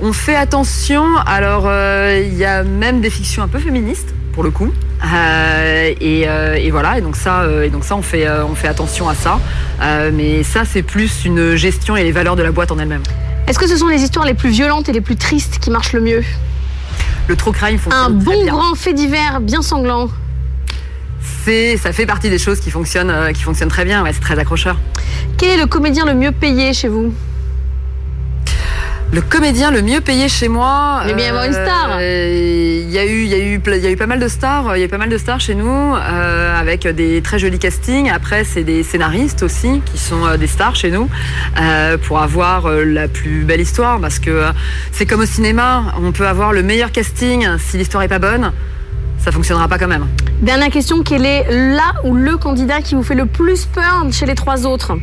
On 0.00 0.12
fait 0.12 0.36
attention. 0.36 1.04
Alors, 1.26 1.64
il 1.64 2.34
y 2.34 2.44
a 2.44 2.62
même 2.62 3.00
des 3.00 3.10
fictions 3.10 3.42
un 3.42 3.48
peu 3.48 3.58
féministes 3.58 4.14
pour 4.34 4.42
le 4.42 4.50
coup. 4.50 4.72
Et, 6.00 6.22
et, 6.22 6.70
voilà. 6.70 6.98
Et 6.98 7.00
donc 7.00 7.16
ça, 7.16 7.44
et 7.64 7.70
donc 7.70 7.84
ça, 7.84 7.96
on 7.96 8.02
fait 8.02 8.28
on 8.28 8.54
fait 8.54 8.68
attention 8.68 9.08
à 9.08 9.14
ça. 9.14 9.38
mais 10.12 10.42
ça, 10.42 10.64
c'est 10.64 10.82
plus 10.82 11.24
une 11.24 11.54
gestion 11.54 11.96
et 11.96 12.02
les 12.02 12.12
valeurs 12.12 12.36
de 12.36 12.42
la 12.42 12.50
boîte 12.50 12.72
en 12.72 12.78
elle-même. 12.78 13.02
Est-ce 13.46 13.58
que 13.58 13.66
ce 13.66 13.76
sont 13.76 13.88
les 13.88 14.02
histoires 14.02 14.24
les 14.24 14.34
plus 14.34 14.50
violentes 14.50 14.88
et 14.88 14.92
les 14.92 15.00
plus 15.00 15.16
tristes 15.16 15.58
qui 15.58 15.70
marchent 15.70 15.92
le 15.92 16.00
mieux 16.00 16.24
Le 17.28 17.36
true 17.36 17.52
crime 17.52 17.78
fonctionne 17.78 18.04
Un 18.04 18.10
bon 18.10 18.42
bien. 18.44 18.52
grand 18.52 18.74
fait 18.74 18.92
divers 18.92 19.40
bien 19.40 19.62
sanglant. 19.62 20.08
C'est, 21.44 21.76
ça 21.76 21.92
fait 21.92 22.06
partie 22.06 22.30
des 22.30 22.38
choses 22.38 22.60
qui 22.60 22.70
fonctionnent, 22.70 23.10
euh, 23.10 23.32
qui 23.32 23.42
fonctionnent 23.42 23.68
très 23.68 23.84
bien. 23.84 24.02
Ouais, 24.02 24.12
c'est 24.12 24.20
très 24.20 24.38
accrocheur. 24.38 24.76
Quel 25.38 25.50
est 25.50 25.56
le 25.56 25.66
comédien 25.66 26.04
le 26.04 26.14
mieux 26.14 26.32
payé 26.32 26.72
chez 26.72 26.88
vous? 26.88 27.12
Le 29.12 29.20
comédien 29.20 29.70
le 29.70 29.82
mieux 29.82 30.00
payé 30.00 30.28
chez 30.28 30.48
moi. 30.48 31.00
A 31.02 31.12
bien 31.12 31.28
avoir 31.28 31.44
une 31.44 31.52
star. 31.52 32.00
Il 32.00 32.61
y 32.92 32.98
a 32.98 33.06
eu, 33.06 33.22
il 33.22 33.28
y 33.28 33.34
a 33.34 33.38
eu, 33.38 33.60
y 33.64 33.86
a 33.86 33.90
eu 33.90 33.96
pas 33.96 34.06
mal 34.06 34.20
de 34.20 34.28
stars. 34.28 34.76
Il 34.76 34.80
y 34.80 34.82
a 34.82 34.86
eu 34.86 34.88
pas 34.88 34.98
mal 34.98 35.08
de 35.08 35.16
stars 35.16 35.40
chez 35.40 35.54
nous, 35.54 35.66
euh, 35.66 36.60
avec 36.60 36.86
des 36.86 37.22
très 37.22 37.38
jolis 37.38 37.58
castings. 37.58 38.10
Après, 38.10 38.44
c'est 38.44 38.64
des 38.64 38.82
scénaristes 38.82 39.42
aussi 39.42 39.80
qui 39.86 39.98
sont 39.98 40.26
euh, 40.26 40.36
des 40.36 40.46
stars 40.46 40.76
chez 40.76 40.90
nous 40.90 41.08
euh, 41.60 41.96
pour 41.96 42.20
avoir 42.20 42.68
la 42.68 43.08
plus 43.08 43.44
belle 43.44 43.60
histoire. 43.60 43.98
Parce 43.98 44.18
que 44.18 44.44
c'est 44.90 45.06
comme 45.06 45.20
au 45.20 45.26
cinéma, 45.26 45.94
on 46.02 46.12
peut 46.12 46.26
avoir 46.26 46.52
le 46.52 46.62
meilleur 46.62 46.92
casting 46.92 47.46
si 47.58 47.78
l'histoire 47.78 48.02
est 48.02 48.08
pas 48.08 48.18
bonne, 48.18 48.52
ça 49.18 49.32
fonctionnera 49.32 49.68
pas 49.68 49.78
quand 49.78 49.88
même. 49.88 50.06
Dernière 50.40 50.70
question, 50.70 51.02
quel 51.02 51.24
est 51.24 51.46
là 51.50 51.94
ou 52.04 52.14
le 52.14 52.36
candidat 52.36 52.82
qui 52.82 52.94
vous 52.94 53.02
fait 53.02 53.14
le 53.14 53.26
plus 53.26 53.64
peur 53.66 54.04
chez 54.10 54.26
les 54.26 54.34
trois 54.34 54.66
autres? 54.66 54.98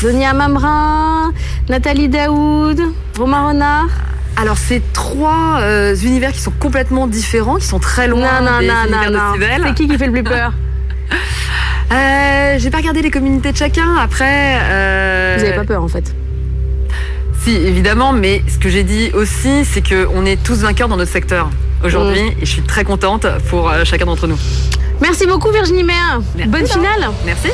Sonia 0.00 0.34
Mamra, 0.34 1.30
Nathalie 1.68 2.08
Daoud, 2.08 2.80
Romain 3.16 3.48
Renard? 3.48 4.11
Alors, 4.36 4.56
c'est 4.58 4.82
trois 4.92 5.58
euh, 5.60 5.94
univers 5.96 6.32
qui 6.32 6.40
sont 6.40 6.52
complètement 6.58 7.06
différents, 7.06 7.56
qui 7.56 7.66
sont 7.66 7.78
très 7.78 8.08
loin 8.08 8.40
Non, 8.40 8.52
non, 8.52 8.58
des 8.60 8.66
non, 8.68 8.74
univers 8.84 9.10
non, 9.10 9.10
de 9.10 9.16
non. 9.16 9.32
Cybèle. 9.34 9.62
C'est 9.66 9.74
qui 9.74 9.88
qui 9.88 9.98
fait 9.98 10.06
le 10.06 10.12
plus 10.12 10.22
peur 10.24 10.52
Euh, 11.92 12.56
J'ai 12.58 12.70
pas 12.70 12.78
regardé 12.78 13.02
les 13.02 13.10
communautés 13.10 13.52
de 13.52 13.56
chacun. 13.56 13.96
Après, 13.96 14.56
euh, 14.62 15.36
Vous 15.38 15.44
avez 15.44 15.54
pas 15.54 15.64
peur 15.64 15.82
en 15.82 15.88
fait. 15.88 16.14
Si, 17.44 17.50
évidemment, 17.50 18.14
mais 18.14 18.42
ce 18.48 18.56
que 18.58 18.70
j'ai 18.70 18.82
dit 18.82 19.10
aussi, 19.12 19.66
c'est 19.66 19.82
qu'on 19.86 20.24
est 20.24 20.42
tous 20.42 20.60
vainqueurs 20.62 20.88
dans 20.88 20.96
notre 20.96 21.10
secteur 21.12 21.50
aujourd'hui, 21.84 22.22
Mm. 22.22 22.40
et 22.40 22.46
je 22.46 22.50
suis 22.50 22.62
très 22.62 22.84
contente 22.84 23.26
pour 23.50 23.70
chacun 23.84 24.06
d'entre 24.06 24.26
nous. 24.26 24.38
Merci 25.02 25.26
beaucoup 25.26 25.50
Virginie 25.50 25.82
Maire. 25.84 26.20
Merci, 26.36 26.50
Bonne 26.50 26.66
finale. 26.66 27.10
Merci. 27.26 27.48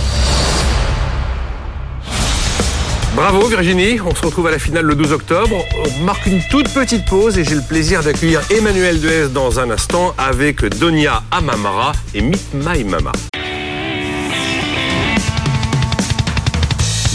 Bravo 3.18 3.48
Virginie, 3.48 4.00
on 4.00 4.14
se 4.14 4.24
retrouve 4.24 4.46
à 4.46 4.52
la 4.52 4.60
finale 4.60 4.84
le 4.84 4.94
12 4.94 5.10
octobre. 5.10 5.64
On 5.84 6.04
marque 6.04 6.26
une 6.26 6.40
toute 6.52 6.68
petite 6.68 7.04
pause 7.04 7.36
et 7.36 7.42
j'ai 7.42 7.56
le 7.56 7.62
plaisir 7.62 8.00
d'accueillir 8.00 8.40
Emmanuel 8.48 9.00
Duez 9.00 9.26
dans 9.26 9.58
un 9.58 9.70
instant 9.70 10.14
avec 10.16 10.64
Donia 10.78 11.24
Amamara 11.32 11.94
et 12.14 12.22
Meet 12.22 12.54
My 12.54 12.84
Mama. 12.84 13.10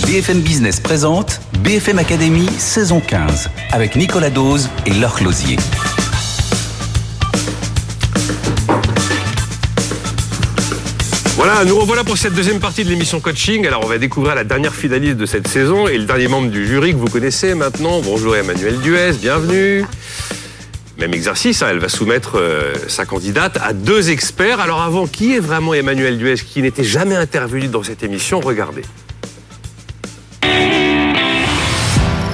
BFM 0.05 0.41
Business 0.41 0.81
présente 0.81 1.39
BFM 1.59 1.99
Academy 1.99 2.49
saison 2.57 2.99
15 2.99 3.49
avec 3.71 3.95
Nicolas 3.95 4.29
Dose 4.29 4.69
et 4.85 4.93
Laure 4.95 5.15
Closier. 5.15 5.55
Voilà, 11.45 11.65
nous 11.65 11.77
revoilà 11.77 12.05
pour 12.05 12.17
cette 12.17 12.35
deuxième 12.35 12.61
partie 12.61 12.85
de 12.85 12.89
l'émission 12.89 13.19
coaching. 13.19 13.67
Alors 13.67 13.83
on 13.83 13.87
va 13.89 13.97
découvrir 13.97 14.33
la 14.33 14.45
dernière 14.45 14.73
finaliste 14.73 15.17
de 15.17 15.25
cette 15.25 15.45
saison 15.49 15.89
et 15.89 15.97
le 15.97 16.05
dernier 16.05 16.29
membre 16.29 16.49
du 16.49 16.65
jury 16.65 16.93
que 16.93 16.97
vous 16.97 17.09
connaissez 17.09 17.53
maintenant. 17.53 17.99
Bonjour 17.99 18.33
Emmanuel 18.37 18.79
Duez, 18.79 19.11
bienvenue. 19.19 19.83
Même 20.99 21.13
exercice, 21.13 21.61
hein, 21.61 21.67
elle 21.71 21.79
va 21.79 21.89
soumettre 21.89 22.39
euh, 22.39 22.73
sa 22.87 23.03
candidate 23.03 23.59
à 23.61 23.73
deux 23.73 24.09
experts. 24.09 24.61
Alors 24.61 24.81
avant, 24.83 25.05
qui 25.05 25.35
est 25.35 25.41
vraiment 25.41 25.73
Emmanuel 25.73 26.17
Duez 26.17 26.35
qui 26.35 26.61
n'était 26.61 26.85
jamais 26.85 27.17
intervenu 27.17 27.67
dans 27.67 27.83
cette 27.83 28.03
émission? 28.03 28.39
Regardez. 28.39 28.83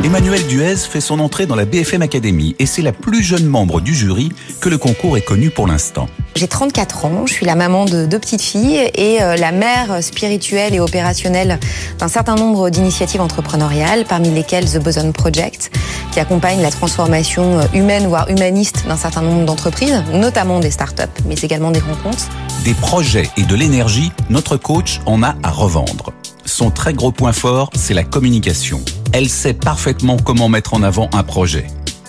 Emmanuel 0.01 0.47
Duez 0.47 0.77
fait 0.77 1.01
son 1.01 1.19
entrée 1.19 1.45
dans 1.45 1.55
la 1.55 1.65
BFM 1.65 2.01
Academy 2.01 2.55
et 2.57 2.65
c'est 2.65 2.81
la 2.81 2.93
plus 2.93 3.21
jeune 3.21 3.45
membre 3.45 3.81
du 3.81 3.93
jury 3.93 4.29
que 4.61 4.69
le 4.69 4.77
concours 4.77 5.17
ait 5.17 5.21
connu 5.21 5.49
pour 5.49 5.67
l'instant. 5.67 6.07
J'ai 6.35 6.47
34 6.47 7.05
ans, 7.05 7.25
je 7.25 7.33
suis 7.33 7.45
la 7.45 7.55
maman 7.55 7.83
de 7.83 8.05
deux 8.05 8.17
petites 8.17 8.41
filles 8.41 8.89
et 8.95 9.21
euh, 9.21 9.35
la 9.35 9.51
mère 9.51 10.01
spirituelle 10.01 10.73
et 10.73 10.79
opérationnelle 10.79 11.59
d'un 11.97 12.07
certain 12.07 12.35
nombre 12.35 12.69
d'initiatives 12.69 13.19
entrepreneuriales, 13.19 14.05
parmi 14.05 14.29
lesquelles 14.29 14.71
The 14.71 14.81
Boson 14.81 15.11
Project, 15.11 15.69
qui 16.13 16.21
accompagne 16.21 16.61
la 16.61 16.71
transformation 16.71 17.59
euh, 17.59 17.63
humaine, 17.73 18.07
voire 18.07 18.29
humaniste 18.29 18.85
d'un 18.87 18.95
certain 18.95 19.21
nombre 19.21 19.45
d'entreprises, 19.45 20.01
notamment 20.13 20.61
des 20.61 20.71
startups, 20.71 21.03
mais 21.25 21.35
également 21.35 21.71
des 21.71 21.81
comptes. 21.81 22.29
Des 22.63 22.73
projets 22.73 23.29
et 23.35 23.43
de 23.43 23.55
l'énergie, 23.55 24.13
notre 24.29 24.55
coach 24.55 25.01
en 25.05 25.23
a 25.23 25.35
à 25.43 25.51
revendre. 25.51 26.13
Son 26.45 26.71
très 26.71 26.93
gros 26.93 27.11
point 27.11 27.33
fort, 27.33 27.69
c'est 27.75 27.93
la 27.93 28.03
communication. 28.03 28.79
Elle 29.11 29.27
sait 29.29 29.53
parfaitement 29.53 30.17
comment 30.17 30.49
mettre 30.49 30.75
en 30.75 30.83
avant 30.83 31.09
un 31.13 31.23
projet. 31.23 31.65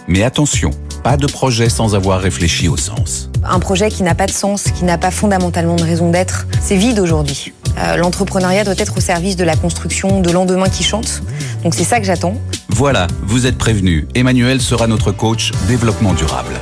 Mais 0.06 0.22
attention, 0.22 0.70
pas 1.02 1.16
de 1.16 1.26
projet 1.26 1.70
sans 1.70 1.94
avoir 1.94 2.20
réfléchi 2.20 2.68
au 2.68 2.76
sens. 2.76 3.30
Un 3.42 3.58
projet 3.58 3.88
qui 3.90 4.02
n'a 4.02 4.14
pas 4.14 4.26
de 4.26 4.32
sens, 4.32 4.64
qui 4.64 4.84
n'a 4.84 4.98
pas 4.98 5.10
fondamentalement 5.10 5.76
de 5.76 5.82
raison 5.82 6.10
d'être, 6.10 6.46
c'est 6.60 6.76
vide 6.76 6.98
aujourd'hui. 6.98 7.54
Euh, 7.78 7.96
L'entrepreneuriat 7.96 8.64
doit 8.64 8.74
être 8.76 8.98
au 8.98 9.00
service 9.00 9.36
de 9.36 9.44
la 9.44 9.56
construction 9.56 10.20
de 10.20 10.30
lendemain 10.30 10.68
qui 10.68 10.82
chante. 10.82 11.22
Donc 11.64 11.74
c'est 11.74 11.84
ça 11.84 12.00
que 12.00 12.06
j'attends. 12.06 12.34
Voilà, 12.68 13.06
vous 13.22 13.46
êtes 13.46 13.56
prévenus. 13.56 14.06
Emmanuel 14.14 14.60
sera 14.60 14.86
notre 14.86 15.10
coach 15.10 15.52
développement 15.68 16.12
durable. 16.12 16.60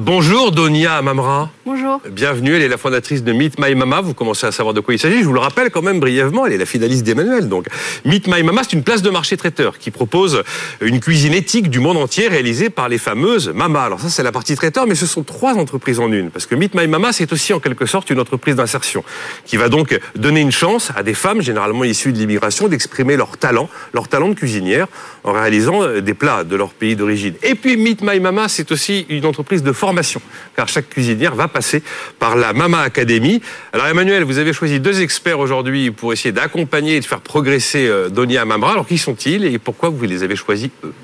Bonjour 0.00 0.50
Donia 0.50 0.96
Amamra. 0.96 1.50
Bonjour. 1.64 2.00
Bienvenue, 2.10 2.56
elle 2.56 2.62
est 2.62 2.68
la 2.68 2.78
fondatrice 2.78 3.22
de 3.22 3.32
Meet 3.32 3.60
My 3.60 3.76
Mama. 3.76 4.00
Vous 4.00 4.12
commencez 4.12 4.44
à 4.44 4.50
savoir 4.50 4.74
de 4.74 4.80
quoi 4.80 4.92
il 4.92 4.98
s'agit. 4.98 5.20
Je 5.20 5.24
vous 5.24 5.32
le 5.32 5.38
rappelle 5.38 5.70
quand 5.70 5.82
même 5.82 6.00
brièvement, 6.00 6.46
elle 6.46 6.52
est 6.52 6.58
la 6.58 6.66
finaliste 6.66 7.04
d'Emmanuel. 7.04 7.48
Donc, 7.48 7.68
Meet 8.04 8.26
My 8.26 8.42
Mama, 8.42 8.62
c'est 8.64 8.72
une 8.72 8.82
place 8.82 9.02
de 9.02 9.10
marché 9.10 9.36
traiteur 9.36 9.78
qui 9.78 9.92
propose 9.92 10.42
une 10.80 10.98
cuisine 10.98 11.32
éthique 11.32 11.70
du 11.70 11.78
monde 11.78 11.96
entier 11.96 12.26
réalisée 12.26 12.70
par 12.70 12.88
les 12.88 12.98
fameuses 12.98 13.50
mamas. 13.50 13.84
Alors 13.84 14.00
ça, 14.00 14.08
c'est 14.10 14.24
la 14.24 14.32
partie 14.32 14.56
traiteur, 14.56 14.88
mais 14.88 14.96
ce 14.96 15.06
sont 15.06 15.22
trois 15.22 15.54
entreprises 15.54 16.00
en 16.00 16.10
une. 16.10 16.30
Parce 16.30 16.46
que 16.46 16.56
Meet 16.56 16.74
My 16.74 16.88
Mama, 16.88 17.12
c'est 17.12 17.32
aussi 17.32 17.52
en 17.52 17.60
quelque 17.60 17.86
sorte 17.86 18.10
une 18.10 18.18
entreprise 18.18 18.56
d'insertion 18.56 19.04
qui 19.44 19.56
va 19.56 19.68
donc 19.68 19.96
donner 20.16 20.40
une 20.40 20.52
chance 20.52 20.90
à 20.96 21.04
des 21.04 21.14
femmes, 21.14 21.40
généralement 21.40 21.84
issues 21.84 22.12
de 22.12 22.18
l'immigration, 22.18 22.66
d'exprimer 22.66 23.16
leur 23.16 23.36
talent, 23.36 23.68
leur 23.92 24.08
talent 24.08 24.28
de 24.28 24.34
cuisinière 24.34 24.88
en 25.22 25.32
réalisant 25.32 25.82
euh, 25.82 26.00
des 26.00 26.14
plats 26.14 26.42
de 26.42 26.56
leur 26.56 26.70
pays 26.70 26.96
d'origine. 26.96 27.34
Et 27.44 27.54
puis 27.54 27.76
Meet 27.76 28.02
My 28.02 28.18
Mama, 28.18 28.48
c'est 28.48 28.72
aussi 28.72 29.06
une 29.08 29.24
entreprise 29.24 29.62
de 29.62 29.72
formation, 29.84 30.22
car 30.56 30.66
chaque 30.66 30.88
cuisinière 30.88 31.34
va 31.34 31.46
passer 31.46 31.82
par 32.18 32.36
la 32.36 32.54
Mama 32.54 32.80
Academy. 32.80 33.42
Alors 33.74 33.86
Emmanuel, 33.86 34.24
vous 34.24 34.38
avez 34.38 34.54
choisi 34.54 34.80
deux 34.80 35.02
experts 35.02 35.38
aujourd'hui 35.38 35.90
pour 35.90 36.14
essayer 36.14 36.32
d'accompagner 36.32 36.96
et 36.96 37.00
de 37.00 37.04
faire 37.04 37.20
progresser 37.20 37.86
euh, 37.86 38.08
Donia 38.08 38.40
Amamra. 38.40 38.72
Alors 38.72 38.86
qui 38.86 38.96
sont-ils 38.96 39.44
et 39.44 39.58
pourquoi 39.58 39.90
vous 39.90 40.02
les 40.04 40.22
avez 40.22 40.36
choisis 40.36 40.70
eux? 40.84 40.94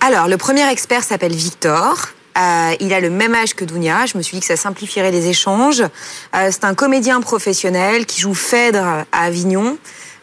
Alors, 0.00 0.28
le 0.28 0.36
premier 0.36 0.70
expert 0.70 1.02
s'appelle 1.02 1.32
Victor. 1.32 2.08
Euh, 2.36 2.74
il 2.78 2.92
a 2.92 3.00
le 3.00 3.08
même 3.08 3.34
âge 3.34 3.54
que 3.54 3.64
Dounia. 3.64 4.04
Je 4.04 4.18
me 4.18 4.22
suis 4.22 4.34
dit 4.34 4.40
que 4.40 4.46
ça 4.46 4.56
simplifierait 4.56 5.10
les 5.10 5.28
échanges. 5.28 5.80
Euh, 5.80 6.48
c'est 6.50 6.64
un 6.64 6.74
comédien 6.74 7.22
professionnel 7.22 8.04
qui 8.04 8.20
joue 8.20 8.34
Phèdre 8.34 8.84
à 9.12 9.24
Avignon. 9.24 9.78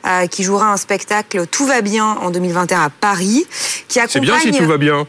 euh, 0.05 0.25
qui 0.25 0.41
jouera 0.41 0.71
un 0.73 0.77
spectacle 0.77 1.45
Tout 1.45 1.65
va 1.65 1.81
bien 1.81 2.05
en 2.05 2.31
2021 2.31 2.81
à 2.81 2.89
Paris, 2.89 3.45
qui 3.87 3.99
C'est 4.07 4.19
bien 4.19 4.39
si 4.39 4.51
tout 4.51 4.65
va 4.65 4.77
bien. 4.77 5.05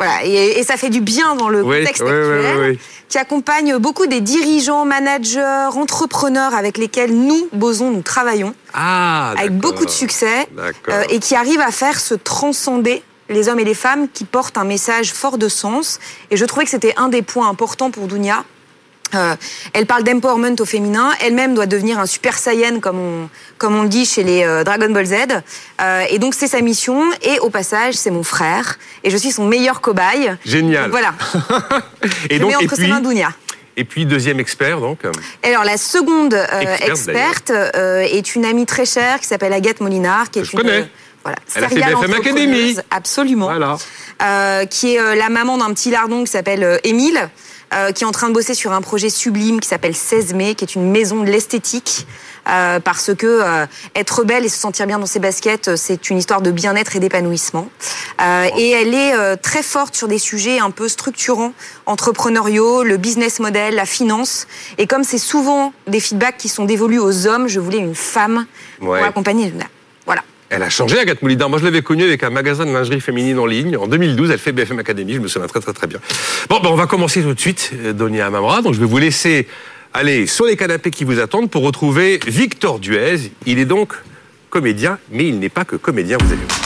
Voilà, 0.00 0.24
et, 0.24 0.58
et 0.58 0.62
ça 0.64 0.78
fait 0.78 0.88
du 0.88 1.02
bien 1.02 1.34
dans 1.36 1.50
le 1.50 1.62
Oui, 1.62 1.80
contexte 1.80 2.02
oui, 2.02 2.10
oui, 2.10 2.16
actuel, 2.16 2.56
oui, 2.58 2.68
oui. 2.70 2.78
qui 3.10 3.18
accompagne 3.18 3.76
beaucoup 3.76 4.06
des 4.06 4.22
dirigeants, 4.22 4.86
managers, 4.86 5.68
entrepreneurs 5.74 6.54
avec 6.54 6.78
lesquels 6.78 7.14
nous, 7.14 7.48
Boson, 7.52 7.90
nous 7.90 8.00
travaillons, 8.00 8.54
Ah, 8.72 9.32
avec 9.36 9.54
beaucoup 9.58 9.84
de 9.84 9.90
succès, 9.90 10.48
euh, 10.88 11.02
et 11.10 11.18
qui 11.18 11.34
arrivent 11.34 11.60
à 11.60 11.70
faire 11.70 12.00
se 12.00 12.14
transcender 12.14 13.02
les 13.28 13.50
hommes 13.50 13.60
et 13.60 13.64
les 13.64 13.74
femmes 13.74 14.08
qui 14.08 14.24
portent 14.24 14.56
un 14.56 14.64
message 14.64 15.12
fort 15.12 15.36
de 15.36 15.48
sens. 15.50 15.98
Et 16.30 16.38
je 16.38 16.44
trouvais 16.46 16.64
que 16.64 16.70
c'était 16.70 16.94
un 16.96 17.08
des 17.08 17.20
points 17.20 17.48
importants 17.48 17.90
pour 17.90 18.06
Dunia. 18.06 18.44
Euh, 19.14 19.34
elle 19.72 19.86
parle 19.86 20.04
d'empowerment 20.04 20.54
au 20.60 20.64
féminin. 20.64 21.10
Elle-même 21.20 21.54
doit 21.54 21.66
devenir 21.66 21.98
un 21.98 22.06
super 22.06 22.38
saiyan, 22.38 22.80
comme 22.80 22.98
on, 22.98 23.28
comme 23.58 23.76
on 23.76 23.82
le 23.82 23.88
dit 23.88 24.04
chez 24.06 24.22
les 24.22 24.44
euh, 24.44 24.62
Dragon 24.64 24.90
Ball 24.90 25.06
Z. 25.06 25.14
Euh, 25.80 26.04
et 26.10 26.18
donc, 26.18 26.34
c'est 26.34 26.46
sa 26.48 26.60
mission. 26.60 27.02
Et 27.22 27.38
au 27.40 27.50
passage, 27.50 27.94
c'est 27.94 28.10
mon 28.10 28.22
frère. 28.22 28.78
Et 29.04 29.10
je 29.10 29.16
suis 29.16 29.32
son 29.32 29.46
meilleur 29.46 29.80
cobaye. 29.80 30.34
Génial. 30.44 30.84
Donc, 30.84 30.90
voilà. 30.92 31.14
Et 32.30 32.36
je 32.36 32.40
donc, 32.40 32.50
mets 32.50 32.56
et 32.60 32.64
entre 32.64 32.76
ses 32.76 32.82
puis, 32.82 32.90
mains 32.92 33.00
Dunia. 33.00 33.32
et 33.76 33.84
puis 33.84 34.06
deuxième 34.06 34.40
expert, 34.40 34.80
donc. 34.80 35.00
Alors 35.42 35.64
la 35.64 35.76
seconde 35.76 36.34
Experte, 36.86 37.50
est 37.50 38.34
une 38.34 38.44
amie 38.44 38.66
très 38.66 38.84
chère 38.86 39.20
qui 39.20 39.26
s'appelle 39.26 39.52
Agathe 39.52 39.80
Molinard, 39.80 40.30
qui 40.30 40.40
est 40.40 40.44
je 40.44 40.52
une 40.52 40.58
connais. 40.60 40.88
voilà, 41.22 41.38
Elle 41.54 41.64
a 41.64 41.68
fait 41.68 41.74
BFM 41.76 42.14
Academy. 42.14 42.76
absolument, 42.90 43.46
Voilà. 43.46 43.76
euh, 44.22 44.66
qui 44.66 44.94
est 44.94 45.00
euh, 45.00 45.14
la 45.14 45.28
maman 45.30 45.58
d'un 45.58 45.72
petit 45.72 45.90
lardon 45.90 46.24
qui 46.24 46.30
s'appelle 46.30 46.78
Émile. 46.84 47.16
euh, 47.18 47.26
qui 47.94 48.02
est 48.02 48.06
en 48.06 48.10
train 48.12 48.28
de 48.28 48.34
bosser 48.34 48.54
sur 48.54 48.72
un 48.72 48.80
projet 48.80 49.10
sublime 49.10 49.60
qui 49.60 49.68
s'appelle 49.68 49.94
16 49.94 50.34
mai, 50.34 50.54
qui 50.56 50.64
est 50.64 50.74
une 50.74 50.90
maison 50.90 51.22
de 51.22 51.30
l'esthétique, 51.30 52.06
euh, 52.48 52.80
parce 52.80 53.14
que 53.14 53.26
euh, 53.26 53.66
être 53.94 54.24
belle 54.24 54.44
et 54.44 54.48
se 54.48 54.58
sentir 54.58 54.86
bien 54.86 54.98
dans 54.98 55.06
ses 55.06 55.20
baskets, 55.20 55.68
euh, 55.68 55.76
c'est 55.76 56.10
une 56.10 56.18
histoire 56.18 56.42
de 56.42 56.50
bien-être 56.50 56.96
et 56.96 56.98
d'épanouissement. 56.98 57.68
Euh, 58.20 58.48
et 58.56 58.70
elle 58.70 58.94
est 58.94 59.14
euh, 59.14 59.36
très 59.40 59.62
forte 59.62 59.94
sur 59.94 60.08
des 60.08 60.18
sujets 60.18 60.58
un 60.58 60.70
peu 60.70 60.88
structurants, 60.88 61.52
entrepreneuriaux, 61.86 62.82
le 62.82 62.96
business 62.96 63.38
model, 63.40 63.74
la 63.74 63.86
finance. 63.86 64.46
Et 64.78 64.86
comme 64.86 65.04
c'est 65.04 65.18
souvent 65.18 65.72
des 65.86 66.00
feedbacks 66.00 66.38
qui 66.38 66.48
sont 66.48 66.64
dévolus 66.64 66.98
aux 66.98 67.26
hommes, 67.26 67.46
je 67.46 67.60
voulais 67.60 67.78
une 67.78 67.94
femme 67.94 68.46
Ouais. 68.80 68.98
pour 68.98 69.06
accompagner. 69.06 69.52
Elle 70.52 70.64
a 70.64 70.68
changé, 70.68 70.98
Agathe 70.98 71.22
Moulidar. 71.22 71.48
Moi, 71.48 71.60
je 71.60 71.64
l'avais 71.64 71.80
connue 71.80 72.02
avec 72.02 72.24
un 72.24 72.30
magasin 72.30 72.66
de 72.66 72.72
lingerie 72.72 73.00
féminine 73.00 73.38
en 73.38 73.46
ligne. 73.46 73.76
En 73.76 73.86
2012, 73.86 74.32
elle 74.32 74.38
fait 74.38 74.50
BFM 74.50 74.80
Academy. 74.80 75.14
Je 75.14 75.20
me 75.20 75.28
souviens 75.28 75.46
très, 75.46 75.60
très, 75.60 75.72
très 75.72 75.86
bien. 75.86 76.00
Bon, 76.48 76.58
ben, 76.58 76.70
on 76.70 76.74
va 76.74 76.86
commencer 76.86 77.22
tout 77.22 77.32
de 77.32 77.38
suite, 77.38 77.70
euh, 77.84 77.92
Donia 77.92 78.26
Amamra. 78.26 78.60
Donc, 78.60 78.74
je 78.74 78.80
vais 78.80 78.86
vous 78.86 78.98
laisser 78.98 79.46
aller 79.94 80.26
sur 80.26 80.46
les 80.46 80.56
canapés 80.56 80.90
qui 80.90 81.04
vous 81.04 81.20
attendent 81.20 81.50
pour 81.50 81.62
retrouver 81.62 82.18
Victor 82.26 82.80
Duez. 82.80 83.30
Il 83.46 83.60
est 83.60 83.64
donc 83.64 83.94
comédien, 84.50 84.98
mais 85.12 85.28
il 85.28 85.38
n'est 85.38 85.48
pas 85.48 85.64
que 85.64 85.76
comédien, 85.76 86.18
vous 86.20 86.32
allez 86.32 86.42
voir. 86.42 86.60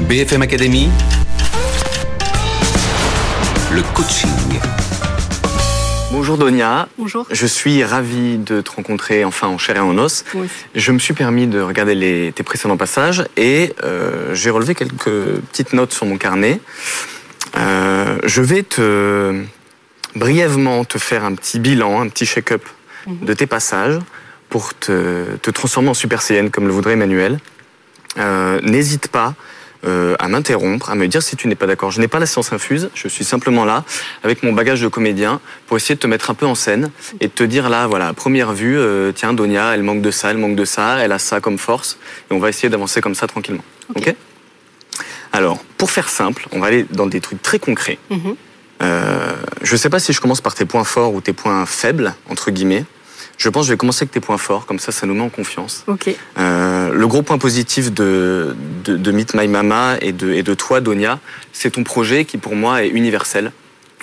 BFM 0.00 0.42
Academy, 0.42 0.88
le 3.70 3.82
coaching. 3.94 4.60
Bonjour 6.12 6.38
Donia. 6.38 6.88
Bonjour. 6.98 7.26
Je 7.30 7.46
suis 7.46 7.82
ravi 7.82 8.38
de 8.38 8.60
te 8.60 8.70
rencontrer 8.70 9.24
enfin 9.24 9.48
en 9.48 9.58
chair 9.58 9.76
et 9.76 9.80
en 9.80 9.98
os. 9.98 10.24
Aussi. 10.34 10.50
Je 10.74 10.92
me 10.92 10.98
suis 10.98 11.14
permis 11.14 11.46
de 11.46 11.60
regarder 11.60 11.94
les, 11.94 12.32
tes 12.32 12.42
précédents 12.42 12.76
passages 12.76 13.24
et 13.36 13.74
euh, 13.82 14.34
j'ai 14.34 14.50
relevé 14.50 14.74
quelques 14.74 15.40
petites 15.50 15.72
notes 15.72 15.92
sur 15.92 16.06
mon 16.06 16.16
carnet. 16.16 16.60
Euh, 17.56 18.18
je 18.24 18.40
vais 18.40 18.62
te 18.62 19.42
brièvement 20.14 20.84
te 20.84 20.98
faire 20.98 21.24
un 21.24 21.34
petit 21.34 21.58
bilan, 21.58 22.00
un 22.00 22.08
petit 22.08 22.24
check-up 22.26 22.62
de 23.08 23.32
tes 23.34 23.46
passages 23.46 23.98
pour 24.48 24.74
te, 24.74 25.36
te 25.42 25.50
transformer 25.50 25.88
en 25.90 25.94
super 25.94 26.22
Saiyan 26.22 26.48
comme 26.50 26.66
le 26.66 26.72
voudrait 26.72 26.92
Emmanuel. 26.92 27.38
Euh, 28.18 28.60
N'hésite 28.62 29.08
pas 29.08 29.34
euh, 29.86 30.16
à 30.18 30.28
m'interrompre, 30.28 30.90
à 30.90 30.94
me 30.94 31.06
dire 31.06 31.22
si 31.22 31.36
tu 31.36 31.48
n'es 31.48 31.54
pas 31.54 31.66
d'accord. 31.66 31.90
Je 31.90 32.00
n'ai 32.00 32.08
pas 32.08 32.18
la 32.18 32.26
science 32.26 32.52
infuse, 32.52 32.90
je 32.94 33.08
suis 33.08 33.24
simplement 33.24 33.64
là 33.64 33.84
avec 34.22 34.42
mon 34.42 34.52
bagage 34.52 34.80
de 34.80 34.88
comédien 34.88 35.40
pour 35.66 35.76
essayer 35.76 35.94
de 35.94 36.00
te 36.00 36.06
mettre 36.06 36.30
un 36.30 36.34
peu 36.34 36.46
en 36.46 36.54
scène 36.54 36.90
et 37.20 37.28
de 37.28 37.32
te 37.32 37.44
dire 37.44 37.68
là, 37.68 37.86
voilà, 37.86 38.08
à 38.08 38.12
première 38.12 38.52
vue, 38.52 38.78
euh, 38.78 39.12
tiens, 39.12 39.32
Donia, 39.32 39.74
elle 39.74 39.82
manque 39.82 40.02
de 40.02 40.10
ça, 40.10 40.30
elle 40.30 40.38
manque 40.38 40.56
de 40.56 40.64
ça, 40.64 40.98
elle 40.98 41.12
a 41.12 41.18
ça 41.18 41.40
comme 41.40 41.58
force 41.58 41.98
et 42.30 42.34
on 42.34 42.38
va 42.38 42.48
essayer 42.48 42.68
d'avancer 42.68 43.00
comme 43.00 43.14
ça 43.14 43.26
tranquillement. 43.26 43.64
Ok 43.94 44.14
Alors, 45.32 45.62
pour 45.78 45.90
faire 45.90 46.08
simple, 46.08 46.48
on 46.52 46.60
va 46.60 46.66
aller 46.66 46.86
dans 46.90 47.06
des 47.06 47.20
trucs 47.20 47.42
très 47.42 47.58
concrets. 47.58 47.98
Mhm. 48.10 48.36
Euh, 48.82 49.32
je 49.62 49.72
ne 49.72 49.78
sais 49.78 49.88
pas 49.88 49.98
si 49.98 50.12
je 50.12 50.20
commence 50.20 50.40
par 50.40 50.54
tes 50.54 50.64
points 50.64 50.84
forts 50.84 51.14
ou 51.14 51.20
tes 51.20 51.32
points 51.32 51.64
faibles, 51.66 52.14
entre 52.28 52.50
guillemets. 52.50 52.84
Je 53.38 53.48
pense 53.48 53.62
que 53.62 53.66
je 53.68 53.72
vais 53.72 53.76
commencer 53.76 54.02
avec 54.04 54.12
tes 54.12 54.20
points 54.20 54.38
forts, 54.38 54.66
comme 54.66 54.78
ça, 54.78 54.92
ça 54.92 55.06
nous 55.06 55.14
met 55.14 55.22
en 55.22 55.28
confiance. 55.28 55.84
Euh, 56.38 56.92
le 56.92 57.06
gros 57.06 57.22
point 57.22 57.38
positif 57.38 57.92
de, 57.92 58.56
de, 58.84 58.96
de 58.96 59.10
Meet 59.12 59.34
My 59.34 59.48
Mama 59.48 59.96
et 60.00 60.12
de, 60.12 60.32
et 60.32 60.42
de 60.42 60.54
toi, 60.54 60.80
Donia, 60.80 61.18
c'est 61.52 61.70
ton 61.70 61.84
projet 61.84 62.24
qui, 62.24 62.38
pour 62.38 62.56
moi, 62.56 62.82
est 62.84 62.88
universel. 62.88 63.52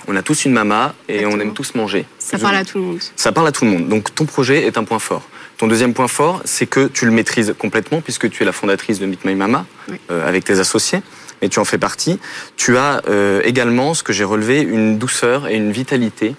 On 0.06 0.16
a 0.16 0.22
tous 0.22 0.44
une 0.44 0.52
mama 0.52 0.94
et 1.08 1.24
on 1.24 1.40
aime 1.40 1.54
tous 1.54 1.74
manger. 1.74 2.04
Ça 2.18 2.38
parle 2.38 2.56
à 2.56 2.64
tout 2.64 2.76
le 2.78 2.84
monde. 2.84 2.98
Ça 3.16 3.32
parle 3.32 3.46
à 3.48 3.52
tout 3.52 3.64
le 3.64 3.70
monde. 3.70 3.88
Donc, 3.88 4.14
ton 4.14 4.26
projet 4.26 4.66
est 4.66 4.76
un 4.76 4.84
point 4.84 4.98
fort. 4.98 5.22
Ton 5.56 5.66
deuxième 5.66 5.94
point 5.94 6.08
fort, 6.08 6.42
c'est 6.44 6.66
que 6.66 6.88
tu 6.88 7.06
le 7.06 7.10
maîtrises 7.10 7.54
complètement, 7.58 8.02
puisque 8.02 8.28
tu 8.28 8.42
es 8.42 8.46
la 8.46 8.52
fondatrice 8.52 8.98
de 8.98 9.06
Meet 9.06 9.24
My 9.24 9.34
Mama, 9.34 9.64
Oui. 9.88 9.96
euh, 10.10 10.28
avec 10.28 10.44
tes 10.44 10.58
associés, 10.58 11.00
et 11.40 11.48
tu 11.48 11.58
en 11.58 11.64
fais 11.64 11.78
partie. 11.78 12.18
Tu 12.56 12.76
as 12.76 13.00
euh, 13.08 13.40
également, 13.44 13.94
ce 13.94 14.02
que 14.02 14.12
j'ai 14.12 14.24
relevé, 14.24 14.60
une 14.60 14.98
douceur 14.98 15.48
et 15.48 15.54
une 15.56 15.72
vitalité 15.72 16.34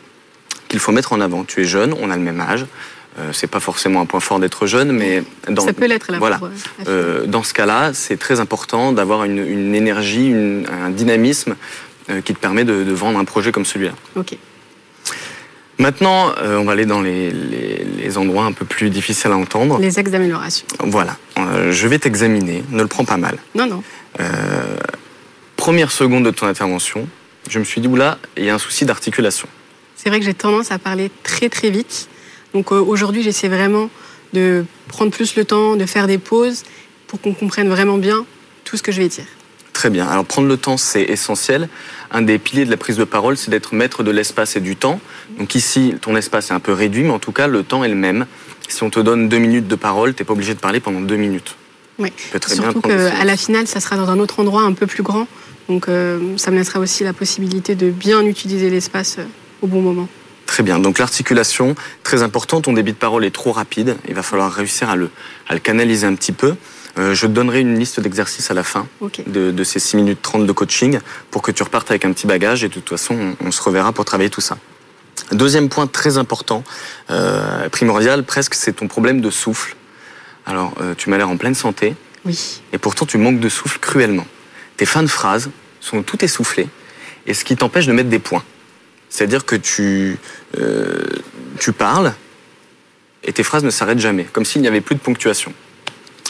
qu'il 0.76 0.82
faut 0.82 0.92
mettre 0.92 1.14
en 1.14 1.22
avant. 1.22 1.46
Tu 1.46 1.62
es 1.62 1.64
jeune, 1.64 1.94
on 2.02 2.12
a 2.12 2.18
le 2.18 2.22
même 2.22 2.42
âge. 2.42 2.66
Euh, 3.18 3.30
c'est 3.32 3.48
pas 3.48 3.62
forcément 3.62 4.02
un 4.02 4.06
point 4.06 4.20
fort 4.20 4.40
d'être 4.42 4.68
jeune, 4.68 4.92
mais 4.92 5.24
dans, 5.50 5.66
Ça 5.66 5.72
peut 5.72 5.86
l'être 5.86 6.12
là. 6.12 6.18
voilà. 6.20 6.38
pour, 6.38 6.50
euh, 6.90 7.26
dans 7.28 7.44
ce 7.44 7.54
cas-là, 7.54 7.92
c'est 7.94 8.18
très 8.18 8.42
important 8.42 8.92
d'avoir 8.92 9.24
une, 9.24 9.38
une 9.38 9.74
énergie, 9.74 10.28
une- 10.28 10.68
un 10.70 10.90
dynamisme 10.90 11.56
euh, 12.10 12.20
qui 12.20 12.34
te 12.34 12.40
permet 12.40 12.66
de, 12.66 12.84
de 12.84 12.92
vendre 12.92 13.18
un 13.18 13.24
projet 13.24 13.54
comme 13.54 13.64
celui-là. 13.64 13.94
Ok. 14.18 14.36
Maintenant, 15.80 16.34
euh, 16.42 16.58
on 16.58 16.66
va 16.66 16.74
aller 16.74 16.86
dans 16.86 17.00
les, 17.02 17.32
les- 17.32 17.86
les 18.04 18.18
endroits 18.18 18.44
un 18.44 18.52
peu 18.52 18.66
plus 18.66 18.90
difficiles 18.90 19.32
à 19.32 19.38
entendre. 19.38 19.80
Les 19.80 19.98
axes 19.98 20.12
d'amélioration. 20.12 20.66
Voilà, 20.80 21.16
je 21.72 21.88
vais 21.88 22.00
t'examiner, 22.00 22.66
ne 22.72 22.82
le 22.82 22.88
prends 22.90 23.06
pas 23.06 23.16
mal. 23.18 23.38
Non, 23.56 23.66
non. 23.66 23.82
Première 25.56 25.92
seconde 25.92 26.26
de 26.26 26.32
ton 26.32 26.48
intervention, 26.48 27.08
je 27.50 27.60
me 27.60 27.64
suis 27.64 27.80
dit, 27.80 27.88
oula, 27.88 28.18
il 28.36 28.44
y 28.44 28.50
a 28.50 28.56
un 28.56 28.60
souci 28.60 28.84
d'articulation. 28.86 29.48
C'est 29.95 30.10
vrai 30.10 30.19
que 30.19 30.25
j'ai 30.25 30.34
tendance 30.34 30.71
à 30.71 30.79
parler 30.79 31.10
très 31.23 31.49
très 31.49 31.69
vite. 31.69 32.10
Donc 32.53 32.71
euh, 32.71 32.79
aujourd'hui, 32.79 33.23
j'essaie 33.23 33.47
vraiment 33.47 33.89
de 34.34 34.65
prendre 34.88 35.12
plus 35.12 35.36
le 35.36 35.45
temps, 35.45 35.75
de 35.75 35.86
faire 35.86 36.08
des 36.08 36.17
pauses 36.17 36.63
pour 37.08 37.21
qu'on 37.21 37.34
comprenne 37.34 37.69
vraiment 37.69 37.97
bien 37.97 38.25
tout 38.63 38.77
ce 38.77 38.84
que 38.84 38.91
je 38.91 39.01
vais 39.01 39.08
dire. 39.08 39.25
Très 39.73 39.89
bien. 39.89 40.08
Alors 40.08 40.25
prendre 40.25 40.47
le 40.47 40.58
temps, 40.58 40.77
c'est 40.77 41.03
essentiel. 41.03 41.67
Un 42.12 42.21
des 42.21 42.39
piliers 42.39 42.65
de 42.65 42.71
la 42.71 42.77
prise 42.77 42.95
de 42.97 43.03
parole, 43.03 43.36
c'est 43.36 43.51
d'être 43.51 43.75
maître 43.75 44.03
de 44.03 44.12
l'espace 44.12 44.55
et 44.55 44.62
du 44.62 44.75
temps. 44.75 45.01
Donc 45.38 45.53
ici, 45.53 45.95
ton 46.01 46.15
espace 46.15 46.49
est 46.51 46.53
un 46.53 46.62
peu 46.62 46.71
réduit, 46.71 47.03
mais 47.03 47.12
en 47.12 47.19
tout 47.19 47.34
cas, 47.34 47.47
le 47.47 47.63
temps 47.63 47.84
est 47.84 47.89
le 47.89 47.95
même. 47.95 48.25
Si 48.69 48.84
on 48.84 48.89
te 48.89 48.99
donne 48.99 49.27
deux 49.27 49.38
minutes 49.38 49.67
de 49.67 49.75
parole, 49.75 50.13
t'es 50.13 50.23
pas 50.23 50.34
obligé 50.34 50.53
de 50.53 50.60
parler 50.60 50.79
pendant 50.79 51.01
deux 51.01 51.17
minutes. 51.17 51.55
Oui. 51.99 52.12
Tu 52.31 52.39
très 52.39 52.55
Surtout 52.55 52.81
qu'à 52.81 53.23
la 53.23 53.38
finale, 53.38 53.67
ça 53.67 53.79
sera 53.79 53.95
dans 53.97 54.10
un 54.10 54.19
autre 54.19 54.39
endroit 54.39 54.63
un 54.63 54.73
peu 54.73 54.88
plus 54.88 55.03
grand. 55.03 55.27
Donc 55.67 55.89
euh, 55.89 56.38
ça 56.38 56.51
me 56.51 56.58
laissera 56.58 56.79
aussi 56.79 57.03
la 57.03 57.13
possibilité 57.13 57.75
de 57.75 57.89
bien 57.89 58.25
utiliser 58.25 58.69
l'espace 58.69 59.17
euh, 59.19 59.25
au 59.65 59.67
bon 59.67 59.82
moment. 59.82 60.08
Très 60.45 60.63
bien. 60.63 60.80
Donc 60.80 60.99
l'articulation, 60.99 61.75
très 62.04 62.21
important. 62.23 62.62
Ton 62.62 62.73
débit 62.73 62.93
de 62.93 62.97
parole 62.97 63.25
est 63.25 63.32
trop 63.32 63.51
rapide. 63.51 63.97
Il 64.08 64.13
va 64.15 64.21
falloir 64.23 64.51
réussir 64.54 64.89
à 64.89 64.95
le, 64.95 65.10
à 65.49 65.54
le 65.54 65.60
canaliser 65.60 66.06
un 66.08 66.15
petit 66.15 66.32
peu. 66.32 66.56
Euh, 66.97 67.13
je 67.13 67.25
te 67.28 67.32
donnerai 67.32 67.60
une 67.62 67.78
liste 67.78 67.99
d'exercices 67.99 68.51
à 68.51 68.54
la 68.54 68.63
fin 68.63 68.88
de, 69.28 69.51
de 69.51 69.63
ces 69.65 69.80
6 69.80 69.97
minutes 69.97 70.21
30 70.21 70.45
de 70.45 70.51
coaching 70.54 70.99
pour 71.30 71.41
que 71.41 71.51
tu 71.51 71.62
repartes 71.63 71.89
avec 71.91 72.06
un 72.06 72.13
petit 72.13 72.25
bagage 72.28 72.63
et 72.63 72.69
de 72.69 72.73
toute 72.73 72.88
façon, 72.88 73.36
on, 73.41 73.47
on 73.47 73.51
se 73.51 73.62
reverra 73.62 73.91
pour 73.91 74.06
travailler 74.06 74.30
tout 74.30 74.39
ça. 74.39 74.58
Deuxième 75.32 75.67
point 75.67 75.88
très 75.88 76.17
important, 76.17 76.63
euh, 77.10 77.67
primordial 77.69 78.23
presque, 78.23 78.54
c'est 78.54 78.73
ton 78.73 78.88
problème 78.88 79.19
de 79.21 79.30
souffle. 79.30 79.75
Alors, 80.45 80.73
euh, 80.80 80.93
tu 80.95 81.10
m'as 81.10 81.17
l'air 81.17 81.30
en 81.30 81.38
pleine 81.38 81.56
santé 81.56 81.95
Oui. 82.23 82.62
et 82.71 82.78
pourtant 82.78 83.06
tu 83.06 83.17
manques 83.17 83.39
de 83.39 83.49
souffle 83.49 83.80
cruellement. 83.80 84.28
Tes 84.78 84.86
fins 84.86 85.04
de 85.04 85.08
phrases 85.08 85.49
sont 85.82 86.04
tout 86.04 86.23
essoufflées 86.23 86.67
et 87.25 87.34
ce 87.34 87.43
qui 87.43 87.56
t'empêche 87.58 87.88
de 87.88 87.93
mettre 87.93 88.10
des 88.10 88.19
points. 88.19 88.43
C'est-à-dire 89.10 89.46
que 89.46 89.56
tu, 89.56 90.18
euh, 90.58 91.04
tu 91.60 91.72
parles 91.72 92.13
et 93.24 93.34
tes 93.34 93.44
phrases 93.44 93.63
ne 93.63 93.70
s'arrêtent 93.70 94.00
jamais, 94.00 94.26
comme 94.26 94.46
s'il 94.46 94.62
n'y 94.62 94.68
avait 94.68 94.82
plus 94.82 94.96
de 94.96 95.00
ponctuation. 95.00 95.54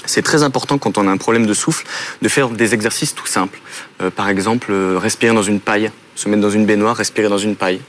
C'est 0.05 0.21
très 0.21 0.43
important 0.43 0.77
quand 0.77 0.97
on 0.97 1.07
a 1.07 1.11
un 1.11 1.17
problème 1.17 1.45
de 1.45 1.53
souffle 1.53 1.85
de 2.21 2.29
faire 2.29 2.49
des 2.49 2.73
exercices 2.73 3.15
tout 3.15 3.25
simples. 3.25 3.59
Euh, 4.01 4.11
par 4.11 4.29
exemple, 4.29 4.71
euh, 4.71 4.99
respirer 4.99 5.33
dans 5.33 5.43
une 5.43 5.59
paille, 5.59 5.91
se 6.15 6.29
mettre 6.29 6.41
dans 6.41 6.51
une 6.51 6.65
baignoire, 6.65 6.95
respirer 6.95 7.29
dans 7.29 7.37
une 7.37 7.55
paille. 7.55 7.81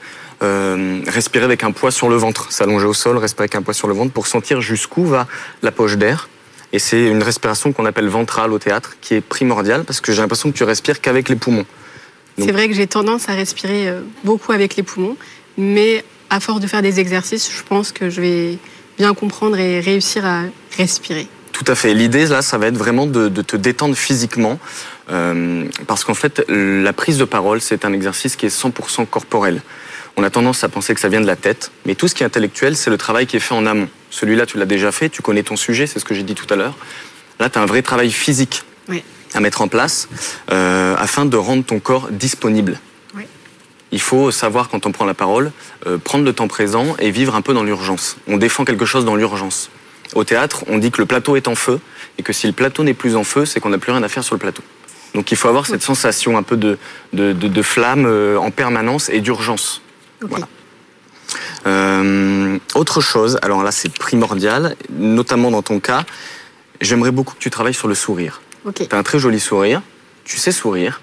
Respirer 1.06 1.46
avec 1.46 1.64
un 1.64 1.72
poids 1.72 1.90
sur 1.90 2.10
le 2.10 2.16
ventre, 2.16 2.52
s'allonger 2.52 2.84
au 2.84 2.92
sol, 2.92 3.16
respirer 3.16 3.44
avec 3.44 3.54
un 3.54 3.62
poids 3.62 3.72
sur 3.72 3.88
le 3.88 3.94
ventre 3.94 4.12
pour 4.12 4.26
sentir 4.26 4.60
jusqu'où 4.60 5.06
va 5.06 5.26
la 5.62 5.72
poche 5.72 5.96
d'air. 5.96 6.28
Et 6.72 6.78
c'est 6.78 7.06
une 7.06 7.22
respiration 7.22 7.72
qu'on 7.72 7.86
appelle 7.86 8.08
ventrale 8.08 8.52
au 8.52 8.58
théâtre, 8.58 8.96
qui 9.00 9.14
est 9.14 9.20
primordiale 9.22 9.84
parce 9.84 10.02
que 10.02 10.12
j'ai 10.12 10.20
l'impression 10.20 10.50
que 10.50 10.56
tu 10.56 10.64
respires 10.64 11.00
qu'avec 11.00 11.30
les 11.30 11.36
poumons. 11.36 11.64
C'est 12.38 12.52
vrai 12.52 12.68
que 12.68 12.74
j'ai 12.74 12.86
tendance 12.86 13.28
à 13.28 13.34
respirer 13.34 13.88
euh, 13.88 14.00
beaucoup 14.24 14.52
avec 14.52 14.76
les 14.76 14.82
poumons, 14.82 15.16
mais 15.56 16.04
à 16.28 16.40
force 16.40 16.60
de 16.60 16.66
faire 16.66 16.82
des 16.82 17.00
exercices, 17.00 17.50
je 17.50 17.62
pense 17.62 17.92
que 17.92 18.10
je 18.10 18.20
vais 18.20 18.58
bien 18.98 19.14
comprendre 19.14 19.58
et 19.58 19.80
réussir 19.80 20.26
à 20.26 20.42
respirer. 20.76 21.28
Tout 21.52 21.64
à 21.66 21.74
fait. 21.74 21.94
L'idée, 21.94 22.26
là, 22.26 22.42
ça 22.42 22.58
va 22.58 22.66
être 22.66 22.76
vraiment 22.76 23.06
de, 23.06 23.28
de 23.28 23.42
te 23.42 23.56
détendre 23.56 23.96
physiquement. 23.96 24.58
Euh, 25.10 25.64
parce 25.86 26.04
qu'en 26.04 26.14
fait, 26.14 26.44
la 26.48 26.92
prise 26.92 27.16
de 27.16 27.24
parole, 27.24 27.60
c'est 27.60 27.84
un 27.84 27.92
exercice 27.92 28.36
qui 28.36 28.46
est 28.46 28.54
100% 28.54 29.06
corporel. 29.06 29.62
On 30.16 30.22
a 30.22 30.30
tendance 30.30 30.64
à 30.64 30.68
penser 30.68 30.94
que 30.94 31.00
ça 31.00 31.08
vient 31.08 31.20
de 31.20 31.26
la 31.26 31.36
tête, 31.36 31.70
mais 31.84 31.94
tout 31.94 32.08
ce 32.08 32.14
qui 32.14 32.22
est 32.22 32.26
intellectuel, 32.26 32.76
c'est 32.76 32.90
le 32.90 32.98
travail 32.98 33.26
qui 33.26 33.36
est 33.36 33.40
fait 33.40 33.54
en 33.54 33.66
amont. 33.66 33.88
Celui-là, 34.10 34.46
tu 34.46 34.58
l'as 34.58 34.66
déjà 34.66 34.92
fait, 34.92 35.08
tu 35.08 35.22
connais 35.22 35.42
ton 35.42 35.56
sujet, 35.56 35.86
c'est 35.86 35.98
ce 35.98 36.04
que 36.04 36.14
j'ai 36.14 36.22
dit 36.22 36.34
tout 36.34 36.46
à 36.52 36.56
l'heure. 36.56 36.76
Là, 37.38 37.50
tu 37.50 37.58
as 37.58 37.62
un 37.62 37.66
vrai 37.66 37.82
travail 37.82 38.10
physique 38.10 38.62
Oui. 38.88 39.02
À 39.36 39.40
mettre 39.40 39.60
en 39.62 39.68
place 39.68 40.08
euh, 40.50 40.94
afin 40.98 41.24
de 41.24 41.36
rendre 41.36 41.64
ton 41.64 41.78
corps 41.80 42.08
disponible. 42.10 42.78
Oui. 43.14 43.24
Il 43.92 44.00
faut 44.00 44.30
savoir, 44.30 44.68
quand 44.68 44.86
on 44.86 44.92
prend 44.92 45.04
la 45.04 45.14
parole, 45.14 45.52
euh, 45.86 45.98
prendre 45.98 46.24
le 46.24 46.32
temps 46.32 46.48
présent 46.48 46.96
et 46.98 47.10
vivre 47.10 47.34
un 47.36 47.42
peu 47.42 47.54
dans 47.54 47.62
l'urgence. 47.62 48.16
On 48.26 48.36
défend 48.36 48.64
quelque 48.64 48.84
chose 48.86 49.04
dans 49.04 49.16
l'urgence. 49.16 49.70
Au 50.14 50.24
théâtre, 50.24 50.64
on 50.68 50.78
dit 50.78 50.90
que 50.90 51.00
le 51.00 51.06
plateau 51.06 51.36
est 51.36 51.48
en 51.48 51.54
feu 51.54 51.80
et 52.18 52.22
que 52.22 52.32
si 52.32 52.46
le 52.46 52.52
plateau 52.52 52.82
n'est 52.84 52.94
plus 52.94 53.16
en 53.16 53.24
feu, 53.24 53.44
c'est 53.44 53.60
qu'on 53.60 53.70
n'a 53.70 53.78
plus 53.78 53.92
rien 53.92 54.02
à 54.02 54.08
faire 54.08 54.24
sur 54.24 54.34
le 54.34 54.38
plateau. 54.40 54.62
Donc 55.14 55.30
il 55.32 55.36
faut 55.36 55.48
avoir 55.48 55.66
cette 55.66 55.82
sensation 55.82 56.36
un 56.38 56.42
peu 56.42 56.56
de, 56.56 56.78
de, 57.12 57.32
de- 57.32 57.48
de 57.48 57.62
flamme 57.62 58.04
euh, 58.06 58.36
en 58.38 58.50
permanence 58.50 59.08
et 59.08 59.20
d'urgence. 59.20 59.80
Voilà. 60.20 60.46
Euh, 61.66 62.58
autre 62.74 63.00
chose, 63.00 63.38
alors 63.42 63.62
là 63.62 63.72
c'est 63.72 63.92
primordial, 63.92 64.76
notamment 64.90 65.50
dans 65.50 65.62
ton 65.62 65.80
cas, 65.80 66.04
j'aimerais 66.80 67.10
beaucoup 67.10 67.34
que 67.34 67.40
tu 67.40 67.50
travailles 67.50 67.74
sur 67.74 67.88
le 67.88 67.94
sourire. 67.94 68.40
Ok. 68.66 68.86
Tu 68.88 68.94
as 68.94 68.98
un 68.98 69.02
très 69.02 69.18
joli 69.18 69.40
sourire, 69.40 69.82
tu 70.24 70.36
sais 70.38 70.52
sourire. 70.52 71.00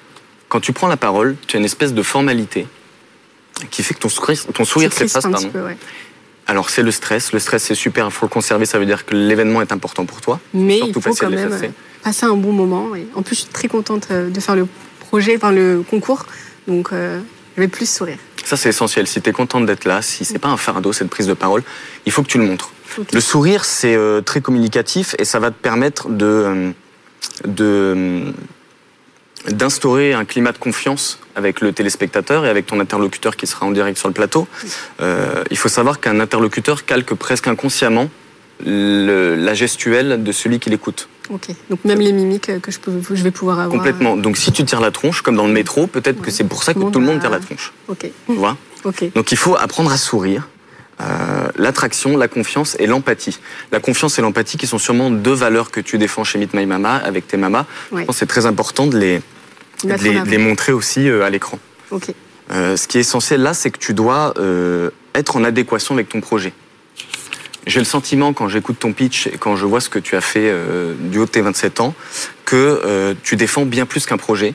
Quand 0.49 0.59
tu 0.59 0.73
prends 0.73 0.87
la 0.87 0.97
parole, 0.97 1.35
tu 1.47 1.57
as 1.57 1.59
une 1.59 1.65
espèce 1.65 1.93
de 1.93 2.03
formalité 2.03 2.67
qui 3.71 3.81
fait 3.83 3.93
que 3.93 3.99
ton 3.99 4.09
sourire, 4.09 4.39
ton 4.53 4.65
sourire 4.65 4.91
s'efface. 4.93 5.25
ouais. 5.25 5.77
Alors 6.45 6.69
c'est 6.69 6.83
le 6.83 6.91
stress, 6.91 7.31
le 7.31 7.39
stress 7.39 7.63
c'est 7.63 7.75
super, 7.75 8.05
il 8.05 8.11
faut 8.11 8.25
le 8.25 8.29
conserver, 8.29 8.65
ça 8.65 8.77
veut 8.77 8.85
dire 8.85 9.05
que 9.05 9.15
l'événement 9.15 9.61
est 9.61 9.71
important 9.71 10.05
pour 10.05 10.19
toi. 10.19 10.39
Mais 10.53 10.79
il 10.79 10.93
faut 10.93 11.15
quand 11.15 11.29
même 11.29 11.71
passer 12.03 12.25
un 12.25 12.35
bon 12.35 12.51
moment. 12.51 12.89
En 13.15 13.21
plus, 13.21 13.35
je 13.35 13.41
suis 13.41 13.49
très 13.49 13.69
contente 13.69 14.07
euh, 14.11 14.29
de 14.29 14.39
faire 14.41 14.57
le 14.57 14.67
projet, 14.99 15.37
enfin 15.37 15.53
le 15.53 15.83
concours. 15.89 16.25
Donc, 16.67 16.89
euh, 16.91 17.21
je 17.55 17.61
vais 17.61 17.69
plus 17.69 17.89
sourire. 17.89 18.17
Ça 18.43 18.57
c'est 18.57 18.69
essentiel, 18.69 19.07
si 19.07 19.21
tu 19.21 19.29
es 19.29 19.33
contente 19.33 19.65
d'être 19.65 19.85
là, 19.85 20.01
si 20.01 20.25
c'est 20.25 20.37
pas 20.37 20.49
un 20.49 20.57
fardeau 20.57 20.91
cette 20.91 21.09
prise 21.09 21.27
de 21.27 21.33
parole, 21.33 21.63
il 22.05 22.11
faut 22.11 22.23
que 22.23 22.27
tu 22.27 22.37
le 22.37 22.45
montres. 22.45 22.73
Le 23.13 23.21
sourire, 23.21 23.63
c'est 23.63 23.95
euh, 23.95 24.21
très 24.21 24.41
communicatif 24.41 25.15
et 25.17 25.25
ça 25.25 25.39
va 25.39 25.49
te 25.49 25.55
permettre 25.55 26.09
de, 26.09 26.25
euh, 26.25 26.71
de 27.45 27.63
euh, 27.65 28.31
d'instaurer 29.49 30.13
un 30.13 30.23
climat 30.23 30.53
de 30.53 30.57
confiance 30.57 31.19
avec 31.35 31.59
le 31.59 31.73
téléspectateur 31.73 32.45
et 32.45 32.49
avec 32.49 32.65
ton 32.65 32.79
interlocuteur 32.79 33.35
qui 33.35 33.45
sera 33.45 33.65
en 33.65 33.71
direct 33.71 33.97
sur 33.97 34.07
le 34.07 34.13
plateau. 34.13 34.47
Euh, 35.01 35.43
il 35.51 35.57
faut 35.57 35.67
savoir 35.69 35.99
qu'un 35.99 36.19
interlocuteur 36.21 36.85
calque 36.85 37.13
presque 37.13 37.47
inconsciemment 37.47 38.09
le- 38.65 39.35
la 39.35 39.53
gestuelle 39.53 40.23
de 40.23 40.31
celui 40.31 40.59
qui 40.59 40.69
l'écoute. 40.69 41.09
Ok. 41.29 41.47
Donc, 41.69 41.83
même 41.83 41.99
les 41.99 42.13
mimiques 42.13 42.51
que 42.61 42.71
je, 42.71 42.79
peux, 42.79 42.91
je 43.13 43.23
vais 43.23 43.31
pouvoir 43.31 43.59
avoir. 43.59 43.75
Complètement. 43.77 44.15
Donc 44.15 44.37
si 44.37 44.51
tu 44.53 44.63
tires 44.63 44.79
la 44.81 44.91
tronche, 44.91 45.21
comme 45.21 45.35
dans 45.35 45.47
le 45.47 45.53
métro, 45.53 45.87
peut-être 45.87 46.21
que 46.21 46.31
c'est 46.31 46.43
pour 46.45 46.63
ça 46.63 46.73
que 46.73 46.79
Tout 46.79 46.85
le 46.85 46.91
tout 46.91 46.99
le 46.99 47.05
monde 47.05 47.15
monde 47.15 47.21
tire 47.21 47.31
la 47.31 47.39
tronche. 47.39 47.73
Ok. 47.89 48.05
Tu 48.27 48.33
vois? 48.35 48.57
Ok. 48.85 49.11
Donc 49.13 49.31
il 49.33 49.37
faut 49.37 49.55
apprendre 49.57 49.91
à 49.91 49.97
sourire. 49.97 50.47
Euh, 51.01 51.47
l'attraction, 51.57 52.17
la 52.17 52.27
confiance 52.27 52.75
et 52.79 52.87
l'empathie. 52.87 53.39
La 53.71 53.79
confiance 53.79 54.19
et 54.19 54.21
l'empathie 54.21 54.57
qui 54.57 54.67
sont 54.67 54.77
sûrement 54.77 55.09
deux 55.09 55.33
valeurs 55.33 55.71
que 55.71 55.79
tu 55.79 55.97
défends 55.97 56.23
chez 56.23 56.37
Meet 56.37 56.53
My 56.53 56.65
Mama 56.65 56.95
avec 56.97 57.27
tes 57.27 57.37
mamas. 57.37 57.65
Ouais. 57.91 58.01
Je 58.01 58.05
pense 58.05 58.15
que 58.15 58.19
c'est 58.19 58.25
très 58.25 58.45
important 58.45 58.87
de 58.87 58.97
les, 58.97 59.21
de 59.83 59.87
Mettre 59.87 60.03
les, 60.03 60.09
en 60.11 60.13
de 60.13 60.19
avant. 60.19 60.31
les 60.31 60.37
montrer 60.37 60.71
aussi 60.71 61.09
euh, 61.09 61.23
à 61.23 61.29
l'écran. 61.29 61.59
Euh, 62.51 62.77
ce 62.77 62.87
qui 62.87 62.97
est 62.97 63.01
essentiel 63.01 63.41
là, 63.41 63.53
c'est 63.53 63.71
que 63.71 63.79
tu 63.79 63.93
dois 63.93 64.33
euh, 64.37 64.89
être 65.15 65.35
en 65.35 65.43
adéquation 65.43 65.95
avec 65.95 66.09
ton 66.09 66.21
projet. 66.21 66.53
J'ai 67.65 67.79
le 67.79 67.85
sentiment, 67.85 68.33
quand 68.33 68.49
j'écoute 68.49 68.77
ton 68.79 68.91
pitch 68.91 69.27
et 69.27 69.37
quand 69.39 69.55
je 69.55 69.65
vois 69.65 69.79
ce 69.79 69.89
que 69.89 69.99
tu 69.99 70.17
as 70.17 70.21
fait 70.21 70.53
du 70.99 71.17
haut 71.17 71.25
de 71.25 71.29
tes 71.29 71.39
27 71.39 71.79
ans, 71.79 71.93
que 72.43 73.15
tu 73.23 73.37
défends 73.37 73.65
bien 73.65 73.85
plus 73.85 74.05
qu'un 74.05 74.17
projet. 74.17 74.53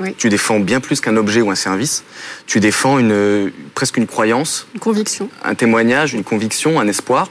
Oui. 0.00 0.14
Tu 0.16 0.28
défends 0.28 0.58
bien 0.58 0.80
plus 0.80 1.00
qu'un 1.00 1.16
objet 1.16 1.40
ou 1.40 1.50
un 1.50 1.54
service. 1.54 2.02
Tu 2.46 2.58
défends 2.60 2.98
une, 2.98 3.52
presque 3.74 3.96
une 3.96 4.06
croyance, 4.06 4.66
Une 4.74 4.80
conviction. 4.80 5.28
un 5.44 5.54
témoignage, 5.54 6.14
une 6.14 6.24
conviction, 6.24 6.80
un 6.80 6.88
espoir. 6.88 7.28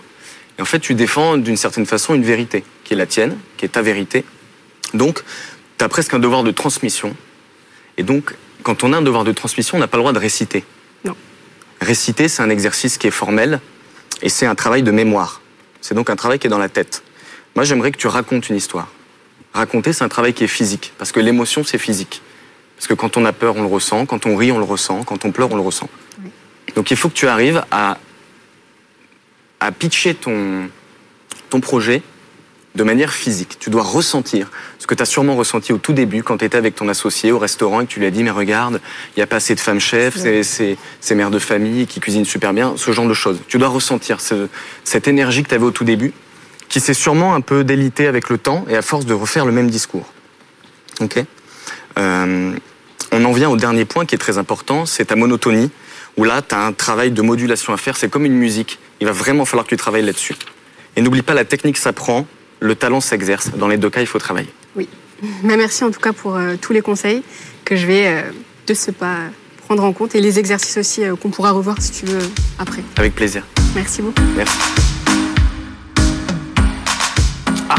Et 0.58 0.62
en 0.62 0.66
fait, 0.66 0.80
tu 0.80 0.96
défends 0.96 1.38
d'une 1.38 1.58
certaine 1.58 1.86
façon 1.86 2.14
une 2.16 2.24
vérité 2.24 2.64
qui 2.84 2.94
est 2.94 2.96
la 2.98 3.06
tienne, 3.06 3.38
qui 3.58 3.66
est 3.66 3.70
ta 3.70 3.82
vérité. 3.82 4.24
Donc, 4.94 5.24
tu 5.78 5.84
as 5.84 5.90
presque 5.90 6.14
un 6.14 6.20
devoir 6.20 6.44
de 6.44 6.52
transmission. 6.52 7.16
Et 7.98 8.04
donc, 8.04 8.36
quand 8.64 8.84
on 8.84 8.94
a 8.94 8.98
un 8.98 9.02
devoir 9.02 9.24
de 9.26 9.32
transmission, 9.34 9.78
on 9.78 9.80
n'a 9.82 9.88
pas 9.88 9.98
le 9.98 10.04
droit 10.04 10.14
de 10.14 10.20
réciter. 10.20 10.64
Non. 11.04 11.16
Réciter, 11.82 12.30
c'est 12.30 12.44
un 12.44 12.50
exercice 12.50 12.98
qui 12.98 13.08
est 13.08 13.12
formel 13.12 13.60
et 14.22 14.30
c'est 14.30 14.46
un 14.46 14.56
travail 14.56 14.84
de 14.84 14.92
mémoire. 14.92 15.42
C'est 15.82 15.96
donc 15.96 16.10
un 16.10 16.16
travail 16.16 16.40
qui 16.40 16.48
est 16.48 16.50
dans 16.50 16.60
la 16.60 16.70
tête. 16.70 17.04
Moi, 17.56 17.66
j'aimerais 17.66 17.92
que 17.92 17.98
tu 17.98 18.08
racontes 18.08 18.48
une 18.50 18.56
histoire. 18.56 18.88
Raconter, 19.54 19.92
c'est 19.92 20.04
un 20.04 20.10
travail 20.10 20.34
qui 20.34 20.44
est 20.46 20.48
physique, 20.48 20.94
parce 20.98 21.12
que 21.12 21.20
l'émotion, 21.20 21.64
c'est 21.64 21.78
physique. 21.78 22.22
Parce 22.84 22.90
que 22.90 22.94
quand 22.96 23.16
on 23.16 23.24
a 23.24 23.32
peur, 23.32 23.56
on 23.56 23.62
le 23.62 23.68
ressent, 23.70 24.06
quand 24.06 24.26
on 24.26 24.36
rit, 24.36 24.52
on 24.52 24.58
le 24.58 24.66
ressent, 24.66 25.06
quand 25.06 25.24
on 25.24 25.32
pleure, 25.32 25.50
on 25.54 25.56
le 25.56 25.62
ressent. 25.62 25.88
Donc 26.76 26.92
il 26.92 26.98
faut 26.98 27.08
que 27.08 27.14
tu 27.14 27.28
arrives 27.30 27.64
à, 27.72 27.98
à 29.62 29.72
pitcher 29.72 30.16
ton, 30.16 30.68
ton 31.50 31.62
projet 31.62 32.02
de 32.76 32.84
manière 32.84 33.14
physique. 33.14 33.56
Tu 33.58 33.70
dois 33.70 33.84
ressentir 33.84 34.52
ce 34.80 34.86
que 34.88 34.96
tu 34.96 35.02
as 35.02 35.06
sûrement 35.06 35.38
ressenti 35.38 35.72
au 35.72 35.78
tout 35.78 35.94
début 35.94 36.24
quand 36.24 36.40
tu 36.40 36.44
étais 36.44 36.58
avec 36.58 36.76
ton 36.76 36.90
associé 36.90 37.32
au 37.32 37.40
restaurant 37.40 37.80
et 37.80 37.86
que 37.86 37.90
tu 37.92 38.02
lui 38.02 38.06
as 38.06 38.12
dit 38.12 38.22
mais 38.22 38.32
regarde, 38.32 38.82
il 39.16 39.20
n'y 39.20 39.24
a 39.24 39.28
pas 39.28 39.38
assez 39.38 39.56
de 39.56 39.62
femmes 39.62 39.80
chefs, 39.80 40.18
c'est, 40.18 40.44
c'est, 40.44 40.76
c'est 41.00 41.16
mères 41.16 41.32
de 41.32 41.40
famille 41.40 41.88
qui 41.88 42.02
cuisinent 42.02 42.26
super 42.26 42.52
bien, 42.52 42.74
ce 42.76 42.92
genre 42.92 43.08
de 43.08 43.14
choses. 43.14 43.40
Tu 43.48 43.60
dois 43.60 43.70
ressentir 43.70 44.20
ce- 44.20 44.50
cette 44.84 45.08
énergie 45.08 45.42
que 45.44 45.48
tu 45.48 45.56
avais 45.56 45.64
au 45.64 45.72
tout 45.72 45.86
début, 45.86 46.12
qui 46.68 46.82
s'est 46.82 46.94
sûrement 46.94 47.34
un 47.34 47.40
peu 47.40 47.64
délitée 47.64 48.08
avec 48.08 48.30
le 48.30 48.38
temps 48.38 48.66
et 48.70 48.76
à 48.76 48.82
force 48.82 49.06
de 49.06 49.14
refaire 49.14 49.46
le 49.46 49.54
même 49.54 49.70
discours. 49.70 50.12
Ok? 51.00 51.24
Euh, 52.00 52.54
On 53.16 53.24
en 53.26 53.32
vient 53.32 53.50
au 53.50 53.58
dernier 53.58 53.86
point 53.86 54.06
qui 54.06 54.16
est 54.16 54.18
très 54.18 54.40
important, 54.40 54.88
c'est 54.88 55.06
ta 55.06 55.16
monotonie, 55.16 55.70
où 56.18 56.24
là, 56.24 56.42
tu 56.42 56.56
as 56.56 56.66
un 56.66 56.74
travail 56.74 57.12
de 57.12 57.22
modulation 57.22 57.72
à 57.72 57.78
faire, 57.78 57.96
c'est 57.96 58.10
comme 58.10 58.26
une 58.26 58.34
musique. 58.34 58.80
Il 59.02 59.06
va 59.06 59.14
vraiment 59.14 59.46
falloir 59.46 59.66
que 59.66 59.70
tu 59.70 59.78
travailles 59.78 60.04
là-dessus. 60.04 60.36
Et 60.96 61.02
n'oublie 61.02 61.22
pas, 61.22 61.36
la 61.36 61.46
technique 61.46 61.78
s'apprend, 61.78 62.26
le 62.60 62.74
talent 62.74 63.02
s'exerce. 63.02 63.52
Dans 63.52 63.68
les 63.68 63.78
deux 63.78 63.92
cas, 63.92 64.02
il 64.02 64.08
faut 64.08 64.18
travailler. 64.18 64.50
Oui. 64.76 64.90
Mais 65.44 65.58
merci 65.58 65.84
en 65.84 65.92
tout 65.92 66.00
cas 66.00 66.12
pour 66.12 66.36
euh, 66.36 66.56
tous 66.60 66.74
les 66.74 66.82
conseils 66.82 67.24
que 67.66 67.76
je 67.76 67.86
vais 67.86 68.08
euh, 68.08 68.22
de 68.66 68.74
ce 68.74 68.90
pas 68.90 69.18
prendre 69.66 69.84
en 69.84 69.94
compte 69.94 70.16
et 70.16 70.22
les 70.22 70.40
exercices 70.40 70.78
aussi 70.78 71.04
euh, 71.04 71.16
qu'on 71.16 71.30
pourra 71.30 71.52
revoir 71.52 71.80
si 71.80 71.92
tu 71.92 72.06
veux 72.08 72.20
après. 72.58 72.84
Avec 72.98 73.14
plaisir. 73.14 73.46
Merci 73.76 74.02
beaucoup. 74.02 74.24
Merci. 74.36 74.58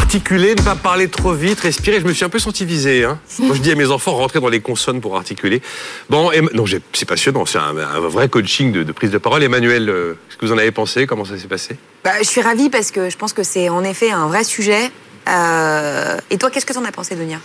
Articuler, 0.04 0.54
ne 0.54 0.60
pas 0.62 0.74
parler 0.76 1.08
trop 1.08 1.32
vite, 1.32 1.60
respirer. 1.60 1.98
Je 1.98 2.04
me 2.04 2.12
suis 2.12 2.26
un 2.26 2.28
peu 2.28 2.38
senti 2.38 2.66
visé. 2.66 3.04
Hein. 3.04 3.18
Moi, 3.38 3.56
je 3.56 3.62
dis 3.62 3.72
à 3.72 3.74
mes 3.74 3.86
enfants, 3.90 4.12
rentrez 4.12 4.38
dans 4.38 4.50
les 4.50 4.60
consonnes 4.60 5.00
pour 5.00 5.16
articuler. 5.16 5.62
Bon, 6.10 6.30
et, 6.30 6.42
non, 6.52 6.66
c'est 6.92 7.06
passionnant. 7.06 7.46
C'est 7.46 7.56
un, 7.56 7.74
un 7.78 8.00
vrai 8.00 8.28
coaching 8.28 8.70
de, 8.70 8.82
de 8.82 8.92
prise 8.92 9.10
de 9.10 9.16
parole. 9.16 9.42
Emmanuel, 9.42 9.88
euh, 9.88 10.12
qu'est-ce 10.28 10.36
que 10.36 10.44
vous 10.44 10.52
en 10.52 10.58
avez 10.58 10.72
pensé? 10.72 11.06
Comment 11.06 11.24
ça 11.24 11.38
s'est 11.38 11.48
passé? 11.48 11.76
Bah, 12.04 12.12
je 12.18 12.28
suis 12.28 12.42
ravie 12.42 12.68
parce 12.68 12.90
que 12.90 13.08
je 13.08 13.16
pense 13.16 13.32
que 13.32 13.42
c'est 13.42 13.70
en 13.70 13.82
effet 13.82 14.10
un 14.10 14.26
vrai 14.28 14.44
sujet. 14.44 14.90
Euh, 15.26 16.18
Et 16.28 16.36
toi, 16.36 16.50
qu'est-ce 16.50 16.66
que 16.66 16.74
t'en 16.74 16.84
as 16.84 16.92
pensé, 16.92 17.16
Donia? 17.16 17.38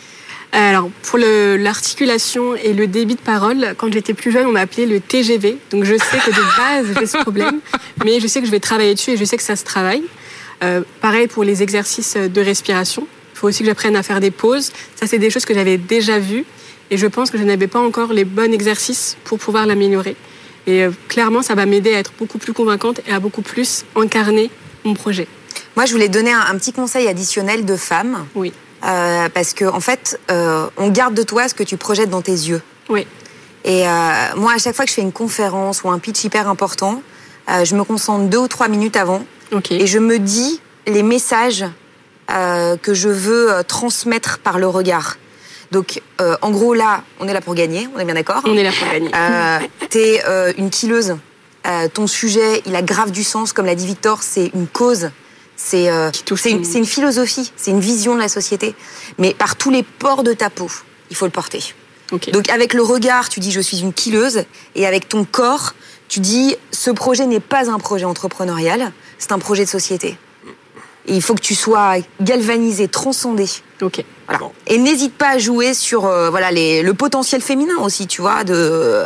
Alors, 0.52 0.90
pour 1.04 1.18
l'articulation 1.18 2.56
et 2.56 2.74
le 2.74 2.88
débit 2.88 3.16
de 3.16 3.22
parole, 3.22 3.74
quand 3.78 3.92
j'étais 3.94 4.14
plus 4.14 4.32
jeune, 4.34 4.48
on 4.48 4.52
m'appelait 4.52 4.86
le 4.86 5.00
TGV. 5.00 5.58
Donc, 5.72 5.86
je 5.86 5.96
sais 5.96 6.18
que 6.18 6.32
de 6.32 6.58
base, 6.58 6.98
j'ai 7.00 7.06
ce 7.06 7.20
problème, 7.20 7.62
mais 8.04 8.20
je 8.20 8.28
sais 8.28 8.42
que 8.42 8.48
je 8.48 8.52
vais 8.52 8.60
travailler 8.60 8.96
dessus 8.96 9.12
et 9.12 9.18
je 9.18 9.24
sais 9.24 9.38
que 9.38 9.44
ça 9.44 9.56
se 9.56 9.64
travaille. 9.64 10.04
Euh, 10.64 10.82
pareil 11.02 11.28
pour 11.28 11.44
les 11.44 11.64
exercices 11.64 12.18
de 12.18 12.42
respiration. 12.42 13.08
Il 13.34 13.38
faut 13.40 13.48
aussi 13.48 13.60
que 13.60 13.66
j'apprenne 13.66 13.96
à 13.96 14.04
faire 14.04 14.20
des 14.20 14.32
pauses. 14.32 14.72
Ça, 14.96 15.08
c'est 15.08 15.18
des 15.18 15.30
choses 15.30 15.46
que 15.46 15.54
j'avais 15.54 15.78
déjà 15.78 16.20
vues 16.20 16.46
et 16.92 16.98
je 16.98 17.08
pense 17.08 17.32
que 17.32 17.38
je 17.38 17.44
n'avais 17.44 17.68
pas 17.68 17.80
encore 17.80 18.12
les 18.12 18.26
bons 18.26 18.52
exercices 18.52 19.16
pour 19.24 19.40
pouvoir 19.40 19.66
l'améliorer. 19.66 20.16
Et 20.68 20.84
euh, 20.84 20.92
clairement, 21.08 21.42
ça 21.42 21.56
va 21.56 21.66
m'aider 21.66 21.94
à 21.94 22.00
être 22.00 22.12
beaucoup 22.20 22.38
plus 22.38 22.52
convaincante 22.52 23.00
et 23.08 23.12
à 23.12 23.20
beaucoup 23.20 23.42
plus 23.42 23.86
incarner 23.96 24.50
mon 24.84 24.94
projet. 24.94 25.28
Moi, 25.76 25.86
je 25.86 25.94
voulais 25.94 26.10
donner 26.10 26.34
un, 26.34 26.42
un 26.42 26.58
petit 26.58 26.74
conseil 26.74 27.08
additionnel 27.08 27.64
de 27.64 27.76
femme. 27.78 28.26
Oui. 28.36 28.52
Euh, 28.86 29.30
parce 29.30 29.54
que, 29.54 29.66
en 29.66 29.80
fait, 29.80 30.20
on 30.30 30.90
garde 30.90 31.14
de 31.14 31.24
toi 31.24 31.48
ce 31.48 31.54
que 31.54 31.64
tu 31.64 31.78
projettes 31.78 32.10
dans 32.10 32.22
tes 32.22 32.32
yeux. 32.32 32.62
Oui. 32.90 33.06
Et 33.66 33.84
moi, 34.38 34.54
à 34.54 34.58
chaque 34.58 34.74
fois 34.74 34.86
que 34.86 34.90
je 34.90 34.96
fais 34.96 35.02
une 35.02 35.12
conférence 35.12 35.84
ou 35.84 35.90
un 35.90 36.00
pitch 36.00 36.24
hyper 36.24 36.48
important, 36.48 37.04
je 37.48 37.76
me 37.76 37.84
concentre 37.84 38.30
deux 38.30 38.38
ou 38.38 38.48
trois 38.48 38.70
minutes 38.70 38.96
avant 38.96 39.26
Et 39.72 39.88
je 39.88 40.00
me 40.00 40.20
dis 40.20 40.62
les 40.88 41.04
messages 41.04 41.66
euh, 42.32 42.78
que 42.78 42.94
je 42.94 43.10
veux 43.10 43.52
euh, 43.52 43.64
transmettre 43.64 44.40
par 44.40 44.60
le 44.60 44.68
regard. 44.68 45.18
Donc, 45.72 46.02
euh, 46.20 46.36
en 46.42 46.52
gros, 46.52 46.74
là, 46.74 47.04
on 47.20 47.28
est 47.28 47.34
là 47.34 47.42
pour 47.42 47.54
gagner, 47.54 47.88
on 47.96 48.00
est 48.00 48.06
bien 48.06 48.16
d'accord 48.16 48.42
On 48.46 48.58
est 48.58 48.64
là 48.64 48.72
pour 48.72 48.88
gagner. 48.92 49.12
Euh, 49.16 49.60
T'es 49.90 50.24
euh, 50.28 50.54
une 50.58 50.70
killeuse. 50.70 51.18
Ton 51.94 52.08
sujet, 52.08 52.64
il 52.66 52.76
a 52.76 52.82
grave 52.82 53.12
du 53.12 53.24
sens, 53.24 53.54
comme 53.54 53.68
l'a 53.68 53.76
dit 53.76 53.86
Victor, 53.86 54.24
c'est 54.24 54.50
une 54.56 54.66
cause. 54.66 55.12
C'est 55.56 55.86
une, 55.86 56.64
une 56.76 56.86
philosophie, 56.86 57.52
c'est 57.58 57.70
une 57.70 57.82
vision 57.82 58.16
de 58.16 58.20
la 58.20 58.30
société. 58.30 58.74
Mais 59.20 59.36
par 59.36 59.56
tous 59.56 59.70
les 59.70 59.84
pores 59.84 60.24
de 60.24 60.34
ta 60.34 60.50
peau, 60.50 60.72
il 61.12 61.16
faut 61.16 61.26
le 61.26 61.32
porter. 61.32 61.62
Donc 62.34 62.50
avec 62.50 62.74
le 62.74 62.82
regard, 62.82 63.30
tu 63.30 63.40
dis 63.40 63.52
je 63.52 63.60
suis 63.60 63.82
une 63.82 63.94
killeuse, 63.94 64.46
et 64.74 64.88
avec 64.88 65.10
ton 65.10 65.26
corps, 65.26 65.76
tu 66.10 66.20
dis 66.20 66.56
ce 66.72 66.92
projet 66.92 67.26
n'est 67.26 67.40
pas 67.40 67.70
un 67.70 67.78
projet 67.78 68.06
entrepreneurial, 68.06 68.92
c'est 69.18 69.32
un 69.32 69.40
projet 69.40 69.64
de 69.64 69.70
société. 69.70 70.18
Et 71.06 71.16
il 71.16 71.22
faut 71.22 71.36
que 71.36 71.42
tu 71.42 71.56
sois 71.56 71.96
galvanisé, 72.20 72.88
transcendé. 72.88 73.46
Ok. 73.82 74.04
Voilà. 74.28 74.52
Et 74.68 74.78
n'hésite 74.78 75.14
pas 75.14 75.30
à 75.30 75.38
jouer 75.38 75.74
sur 75.74 76.06
euh, 76.06 76.30
voilà 76.30 76.52
les, 76.52 76.84
le 76.84 76.94
potentiel 76.94 77.42
féminin 77.42 77.78
aussi, 77.82 78.06
tu 78.06 78.22
vois, 78.22 78.44
de 78.44 79.06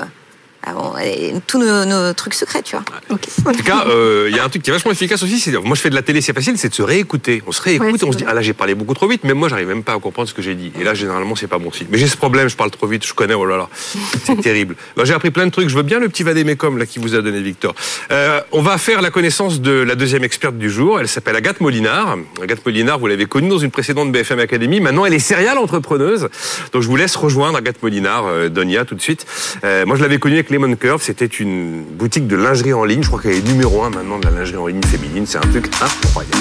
ah 0.66 0.74
bon, 0.74 0.93
et 0.97 1.34
tous 1.45 1.59
nos, 1.59 1.84
nos 1.84 2.14
trucs 2.14 2.34
secrets, 2.34 2.61
tu 2.61 2.76
vois. 2.76 2.86
En 3.45 3.51
tout 3.51 3.64
cas, 3.64 3.86
euh, 3.88 4.28
il 4.30 4.36
y 4.36 4.39
a 4.39 4.45
un 4.45 4.49
truc 4.49 4.64
qui 4.64 4.70
est 4.70 4.74
vachement 4.74 4.91
efficace 4.91 5.22
aussi. 5.22 5.39
C'est, 5.39 5.51
moi, 5.51 5.76
je 5.76 5.82
fais 5.82 5.89
de 5.89 5.95
la 5.95 6.01
télé, 6.01 6.22
c'est 6.22 6.34
facile, 6.34 6.57
c'est 6.57 6.70
de 6.70 6.74
se 6.74 6.82
réécouter. 6.82 7.43
On 7.45 7.51
se 7.51 7.61
réécoute, 7.61 8.01
Ouais, 8.01 8.07
on 8.07 8.11
se 8.11 8.18
dit, 8.18 8.24
ah 8.26 8.34
là, 8.34 8.41
j'ai 8.41 8.53
parlé 8.53 8.74
beaucoup 8.74 8.93
trop 8.93 9.07
vite, 9.07 9.22
mais 9.24 9.34
moi, 9.34 9.49
j'arrive 9.49 9.68
même 9.68 9.84
pas 9.84 9.93
à 9.93 9.99
comprendre 9.99 10.30
ce 10.30 10.34
que 10.34 10.41
j'ai 10.41 10.55
dit. 10.55 10.72
Et 10.80 10.84
là, 10.84 10.93
généralement, 10.93 11.36
c'est 11.36 11.47
pas 11.47 11.57
bon 11.57 11.72
signe. 11.72 11.88
Mais 11.89 11.97
j'ai 11.97 12.07
ce 12.07 12.16
problème, 12.16 12.47
je 12.47 12.55
parle 12.55 12.72
trop 12.72 12.88
vite, 12.88 13.05
je 13.05 13.14
connais, 13.14 13.34
oh 13.34 13.45
là 13.45 13.57
là, 13.57 13.70
c'est 14.24 14.39
terrible. 14.41 14.76
Ben, 14.95 15.03
j'ai 15.03 15.14
appris 15.14 15.32
plein 15.32 15.45
de 15.45 15.51
trucs. 15.51 15.68
Je 15.68 15.76
veux 15.76 15.84
bien 15.84 15.99
le 15.99 16.07
petit 16.07 16.24
vadémécum 16.24 16.78
là 16.78 16.86
qui 16.86 16.99
vous 16.99 17.16
a 17.16 17.22
donné 17.22 17.41
Victor. 17.41 17.76
Euh, 18.11 18.39
on 18.51 18.61
va 18.61 18.78
faire 18.78 19.01
la 19.01 19.09
connaissance 19.09 19.59
de 19.59 19.72
la 19.72 19.95
deuxième 19.95 20.24
experte 20.24 20.57
du 20.57 20.70
jour. 20.70 20.99
Elle 20.99 21.07
s'appelle 21.07 21.36
Agathe 21.36 21.59
Molinard. 21.59 22.18
Agathe 22.41 22.66
Molinard, 22.66 22.99
vous 22.99 23.07
l'avez 23.07 23.26
connue 23.26 23.49
dans 23.49 23.57
une 23.57 23.72
précédente 23.72 24.11
BFM 24.11 24.39
Academy. 24.39 24.80
Maintenant, 24.80 25.05
elle 25.05 25.14
est 25.14 25.20
céréale 25.20 25.57
entrepreneuse. 25.57 26.30
Donc, 26.72 26.82
je 26.82 26.88
vous 26.88 26.95
laisse 26.95 27.16
rejoindre 27.16 27.57
Agathe 27.57 27.82
Molinard, 27.84 28.26
euh, 28.28 28.49
Donia, 28.49 28.86
tout 28.86 28.95
de 28.95 29.01
suite. 29.01 29.26
Euh, 29.64 29.86
moi, 29.86 29.97
je 29.97 30.01
l'avais 30.01 30.20
connue 30.20 30.36
avec 30.36 30.49
Lemon 30.54 30.76
Curve. 30.76 31.01
C'était 31.01 31.26
une 31.26 31.84
boutique 31.84 32.28
de 32.28 32.36
lingerie 32.36 32.74
en 32.74 32.84
ligne. 32.84 33.01
Je 33.01 33.08
crois 33.08 33.20
qu'elle 33.20 33.34
est 33.34 33.47
numéro 33.47 33.82
un 33.84 33.89
maintenant 33.89 34.20
de 34.20 34.26
la 34.26 34.32
lingerie 34.32 34.58
en 34.58 34.68
ligne 34.68 34.84
féminine. 34.84 35.26
C'est 35.26 35.39
un 35.39 35.41
truc 35.41 35.66
incroyable. 35.82 36.38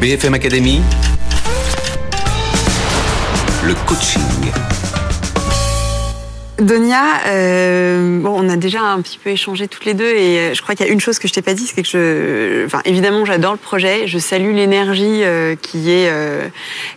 BFM 0.00 0.34
Academy, 0.34 0.82
le 3.64 3.74
coaching. 3.86 4.20
Donia, 6.58 7.20
euh, 7.26 8.18
bon, 8.22 8.32
on 8.34 8.48
a 8.48 8.56
déjà 8.56 8.80
un 8.80 9.02
petit 9.02 9.18
peu 9.22 9.28
échangé 9.28 9.68
toutes 9.68 9.84
les 9.84 9.92
deux 9.92 10.08
et 10.08 10.38
euh, 10.38 10.54
je 10.54 10.62
crois 10.62 10.74
qu'il 10.74 10.86
y 10.86 10.88
a 10.88 10.92
une 10.92 11.00
chose 11.00 11.18
que 11.18 11.28
je 11.28 11.34
t'ai 11.34 11.42
pas 11.42 11.52
dit, 11.52 11.66
c'est 11.66 11.82
que 11.82 11.88
je, 11.88 12.64
enfin, 12.64 12.80
évidemment, 12.86 13.26
j'adore 13.26 13.52
le 13.52 13.58
projet, 13.58 14.06
je 14.06 14.18
salue 14.18 14.54
l'énergie 14.54 15.22
euh, 15.22 15.54
qui 15.60 15.90
est 15.90 16.08
euh, 16.10 16.48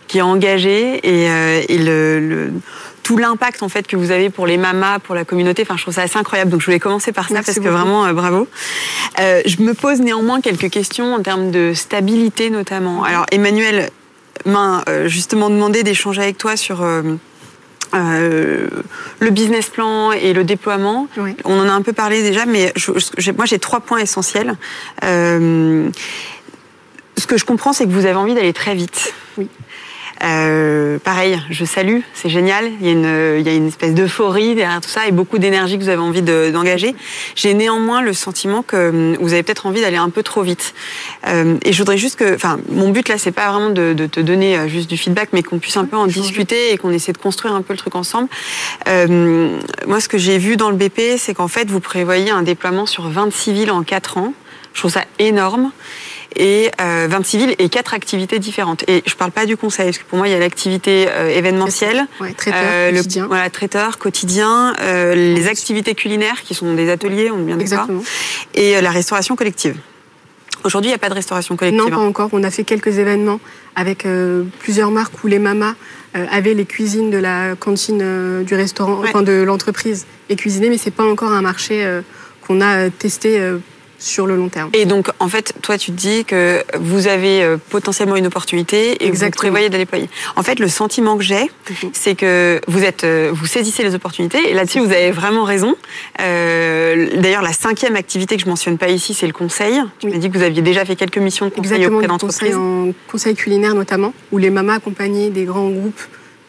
qui 0.08 0.16
est 0.18 0.22
engagée 0.22 0.94
et, 1.06 1.28
euh, 1.28 1.62
et 1.68 1.76
le, 1.76 2.20
le- 2.20 2.52
tout 3.02 3.18
l'impact 3.18 3.62
en 3.62 3.68
fait 3.68 3.86
que 3.86 3.96
vous 3.96 4.12
avez 4.12 4.30
pour 4.30 4.46
les 4.46 4.56
mamas, 4.56 4.98
pour 4.98 5.14
la 5.14 5.24
communauté. 5.26 5.62
Enfin, 5.62 5.76
je 5.76 5.82
trouve 5.82 5.94
ça 5.94 6.02
assez 6.02 6.16
incroyable. 6.18 6.50
Donc, 6.50 6.60
je 6.60 6.66
voulais 6.66 6.78
commencer 6.78 7.12
par 7.12 7.28
ça 7.28 7.34
Merci 7.34 7.52
parce 7.54 7.64
que 7.66 7.70
vraiment, 7.70 8.10
bravo. 8.14 8.46
Euh, 9.18 9.42
je 9.44 9.60
me 9.62 9.74
pose 9.74 10.00
néanmoins 10.00 10.40
quelques 10.40 10.70
questions 10.70 11.14
en 11.14 11.20
termes 11.22 11.50
de 11.50 11.72
stabilité 11.74 12.48
notamment. 12.50 13.02
Alors, 13.04 13.26
Emmanuel 13.32 13.90
m'a 14.46 14.84
justement 15.06 15.50
demandé 15.50 15.82
d'échanger 15.82 16.22
avec 16.22 16.38
toi 16.38 16.56
sur 16.56 16.82
euh, 17.94 18.68
le 19.20 19.30
business 19.30 19.68
plan 19.68 20.12
et 20.12 20.32
le 20.32 20.44
déploiement. 20.44 21.08
Oui. 21.16 21.34
On 21.44 21.58
en 21.58 21.68
a 21.68 21.72
un 21.72 21.82
peu 21.82 21.92
parlé 21.92 22.22
déjà, 22.22 22.46
mais 22.46 22.72
je- 22.76 22.92
je- 22.96 23.10
j'ai- 23.18 23.32
moi 23.32 23.44
j'ai 23.46 23.58
trois 23.58 23.80
points 23.80 23.98
essentiels. 23.98 24.56
Euh, 25.04 25.88
ce 27.16 27.26
que 27.26 27.36
je 27.36 27.44
comprends, 27.44 27.72
c'est 27.72 27.84
que 27.84 27.90
vous 27.90 28.06
avez 28.06 28.14
envie 28.14 28.34
d'aller 28.34 28.52
très 28.52 28.74
vite. 28.74 29.12
Oui. 29.36 29.48
Euh, 30.22 30.98
pareil, 30.98 31.40
je 31.50 31.64
salue, 31.64 32.00
c'est 32.12 32.28
génial. 32.28 32.70
Il 32.80 32.86
y 32.86 32.90
a 32.90 32.92
une, 32.92 33.38
il 33.40 33.46
y 33.46 33.48
a 33.48 33.54
une 33.54 33.68
espèce 33.68 33.94
d'euphorie 33.94 34.54
derrière 34.54 34.80
tout 34.80 34.88
ça 34.90 35.06
et 35.06 35.12
beaucoup 35.12 35.38
d'énergie 35.38 35.78
que 35.78 35.82
vous 35.82 35.88
avez 35.88 36.02
envie 36.02 36.20
de- 36.22 36.50
d'engager. 36.52 36.94
J'ai 37.36 37.54
néanmoins 37.54 38.02
le 38.02 38.12
sentiment 38.12 38.62
que 38.62 38.90
hum, 38.90 39.16
vous 39.20 39.32
avez 39.32 39.42
peut-être 39.42 39.66
envie 39.66 39.80
d'aller 39.80 39.96
un 39.96 40.10
peu 40.10 40.22
trop 40.22 40.42
vite. 40.42 40.74
Euh, 41.26 41.56
et 41.64 41.72
je 41.72 41.78
voudrais 41.78 41.96
juste 41.96 42.16
que, 42.18 42.34
enfin, 42.34 42.58
mon 42.70 42.90
but 42.90 43.08
là, 43.08 43.16
c'est 43.16 43.32
pas 43.32 43.50
vraiment 43.50 43.70
de, 43.70 43.94
de 43.94 44.06
te 44.06 44.20
donner 44.20 44.58
euh, 44.58 44.68
juste 44.68 44.90
du 44.90 44.96
feedback, 44.98 45.30
mais 45.32 45.42
qu'on 45.42 45.58
puisse 45.58 45.76
un 45.78 45.86
peu 45.86 45.96
en 45.96 46.06
discuter 46.06 46.72
et 46.72 46.76
qu'on 46.78 46.90
essaie 46.90 47.12
de 47.12 47.18
construire 47.18 47.54
un 47.54 47.62
peu 47.62 47.72
le 47.72 47.78
truc 47.78 47.94
ensemble. 47.96 48.28
Euh, 48.88 49.58
moi, 49.86 50.00
ce 50.00 50.08
que 50.08 50.18
j'ai 50.18 50.36
vu 50.38 50.56
dans 50.56 50.70
le 50.70 50.76
BP, 50.76 51.16
c'est 51.18 51.34
qu'en 51.34 51.48
fait, 51.48 51.70
vous 51.70 51.80
prévoyez 51.80 52.30
un 52.30 52.42
déploiement 52.42 52.84
sur 52.86 53.08
26 53.08 53.52
villes 53.52 53.70
en 53.70 53.82
4 53.82 54.18
ans. 54.18 54.34
Je 54.74 54.80
trouve 54.80 54.92
ça 54.92 55.04
énorme. 55.18 55.72
Et 56.36 56.70
euh, 56.80 57.06
26 57.10 57.38
villes 57.38 57.54
et 57.58 57.68
quatre 57.68 57.92
activités 57.92 58.38
différentes. 58.38 58.84
Et 58.88 59.02
je 59.04 59.14
parle 59.14 59.32
pas 59.32 59.46
du 59.46 59.56
conseil, 59.56 59.86
parce 59.86 59.98
que 59.98 60.04
pour 60.04 60.16
moi, 60.18 60.28
il 60.28 60.30
y 60.30 60.34
a 60.34 60.38
l'activité 60.38 61.06
euh, 61.08 61.28
événementielle, 61.28 62.06
Ouais, 62.20 62.32
traiteur, 62.32 62.60
euh, 62.62 62.90
le 62.92 62.98
quotidien. 62.98 63.26
voilà, 63.26 63.50
traiteur, 63.50 63.98
quotidien, 63.98 64.74
euh, 64.80 65.14
les 65.14 65.48
activités 65.48 65.94
culinaires 65.94 66.42
qui 66.42 66.54
sont 66.54 66.72
des 66.74 66.88
ateliers, 66.88 67.30
on 67.32 67.38
bien 67.38 67.56
d'accord, 67.56 67.62
Exactement. 67.62 68.02
et 68.54 68.76
euh, 68.76 68.80
la 68.80 68.90
restauration 68.90 69.34
collective. 69.34 69.76
Aujourd'hui, 70.62 70.90
il 70.90 70.92
n'y 70.92 70.96
a 70.96 70.98
pas 70.98 71.08
de 71.08 71.14
restauration 71.14 71.56
collective. 71.56 71.82
Non, 71.82 71.88
pas 71.90 71.96
hein. 71.96 72.06
encore. 72.06 72.28
On 72.32 72.44
a 72.44 72.50
fait 72.50 72.64
quelques 72.64 72.98
événements 72.98 73.40
avec 73.76 74.04
euh, 74.06 74.44
plusieurs 74.60 74.90
marques 74.90 75.24
où 75.24 75.26
les 75.26 75.38
mamas 75.38 75.74
euh, 76.16 76.26
avaient 76.30 76.54
les 76.54 76.66
cuisines 76.66 77.10
de 77.10 77.16
la 77.18 77.56
cantine 77.58 78.00
euh, 78.02 78.42
du 78.44 78.54
restaurant, 78.54 79.00
Ouais. 79.00 79.08
enfin 79.08 79.22
de 79.22 79.42
l'entreprise 79.42 80.06
et 80.28 80.36
cuisiner, 80.36 80.68
mais 80.68 80.76
c'est 80.78 80.90
pas 80.90 81.04
encore 81.04 81.32
un 81.32 81.40
marché 81.42 81.82
euh, 81.84 82.02
qu'on 82.46 82.60
a 82.60 82.76
euh, 82.76 82.90
testé 82.96 83.38
euh, 83.40 83.56
sur 84.00 84.26
le 84.26 84.34
long 84.34 84.48
terme. 84.48 84.70
Et 84.72 84.86
donc, 84.86 85.08
en 85.20 85.28
fait, 85.28 85.52
toi, 85.62 85.78
tu 85.78 85.92
te 85.92 85.96
dis 85.96 86.24
que 86.24 86.64
vous 86.80 87.06
avez 87.06 87.42
euh, 87.44 87.58
potentiellement 87.68 88.16
une 88.16 88.26
opportunité 88.26 88.92
et 88.92 89.06
Exactement. 89.06 89.30
vous 89.30 89.36
prévoyez 89.36 89.68
de 89.68 89.74
la 89.74 89.78
déployer. 89.78 90.08
En 90.36 90.42
fait, 90.42 90.58
le 90.58 90.68
sentiment 90.68 91.16
que 91.18 91.22
j'ai, 91.22 91.42
Mhm. 91.70 91.90
c'est 91.92 92.14
que 92.16 92.60
vous 92.66 92.82
êtes, 92.82 93.04
euh, 93.04 93.30
vous 93.32 93.46
saisissez 93.46 93.82
les 93.84 93.94
opportunités. 93.94 94.50
Et 94.50 94.54
là-dessus, 94.54 94.80
vous 94.80 94.90
avez 94.90 95.10
vraiment 95.12 95.44
raison. 95.44 95.76
Euh, 96.20 97.08
D'ailleurs, 97.20 97.42
la 97.42 97.52
cinquième 97.52 97.94
activité 97.96 98.36
que 98.36 98.42
je 98.42 98.48
mentionne 98.48 98.78
pas 98.78 98.88
ici, 98.88 99.14
c'est 99.14 99.26
le 99.26 99.32
conseil. 99.32 99.80
Tu 99.98 100.06
Oui. 100.06 100.12
m'as 100.12 100.18
dit 100.18 100.30
que 100.30 100.36
vous 100.38 100.44
aviez 100.44 100.62
déjà 100.62 100.84
fait 100.84 100.96
quelques 100.96 101.18
missions 101.18 101.46
de 101.46 101.50
conseil 101.50 101.72
Exactement, 101.74 101.98
auprès 101.98 102.06
du 102.08 102.12
conseil 102.18 102.50
d'entreprises. 102.52 102.56
en 102.56 103.10
conseil 103.10 103.34
culinaire 103.34 103.74
notamment, 103.74 104.14
où 104.32 104.38
les 104.38 104.50
mamas 104.50 104.74
accompagnaient 104.76 105.30
des 105.30 105.44
grands 105.44 105.68
groupes 105.68 106.00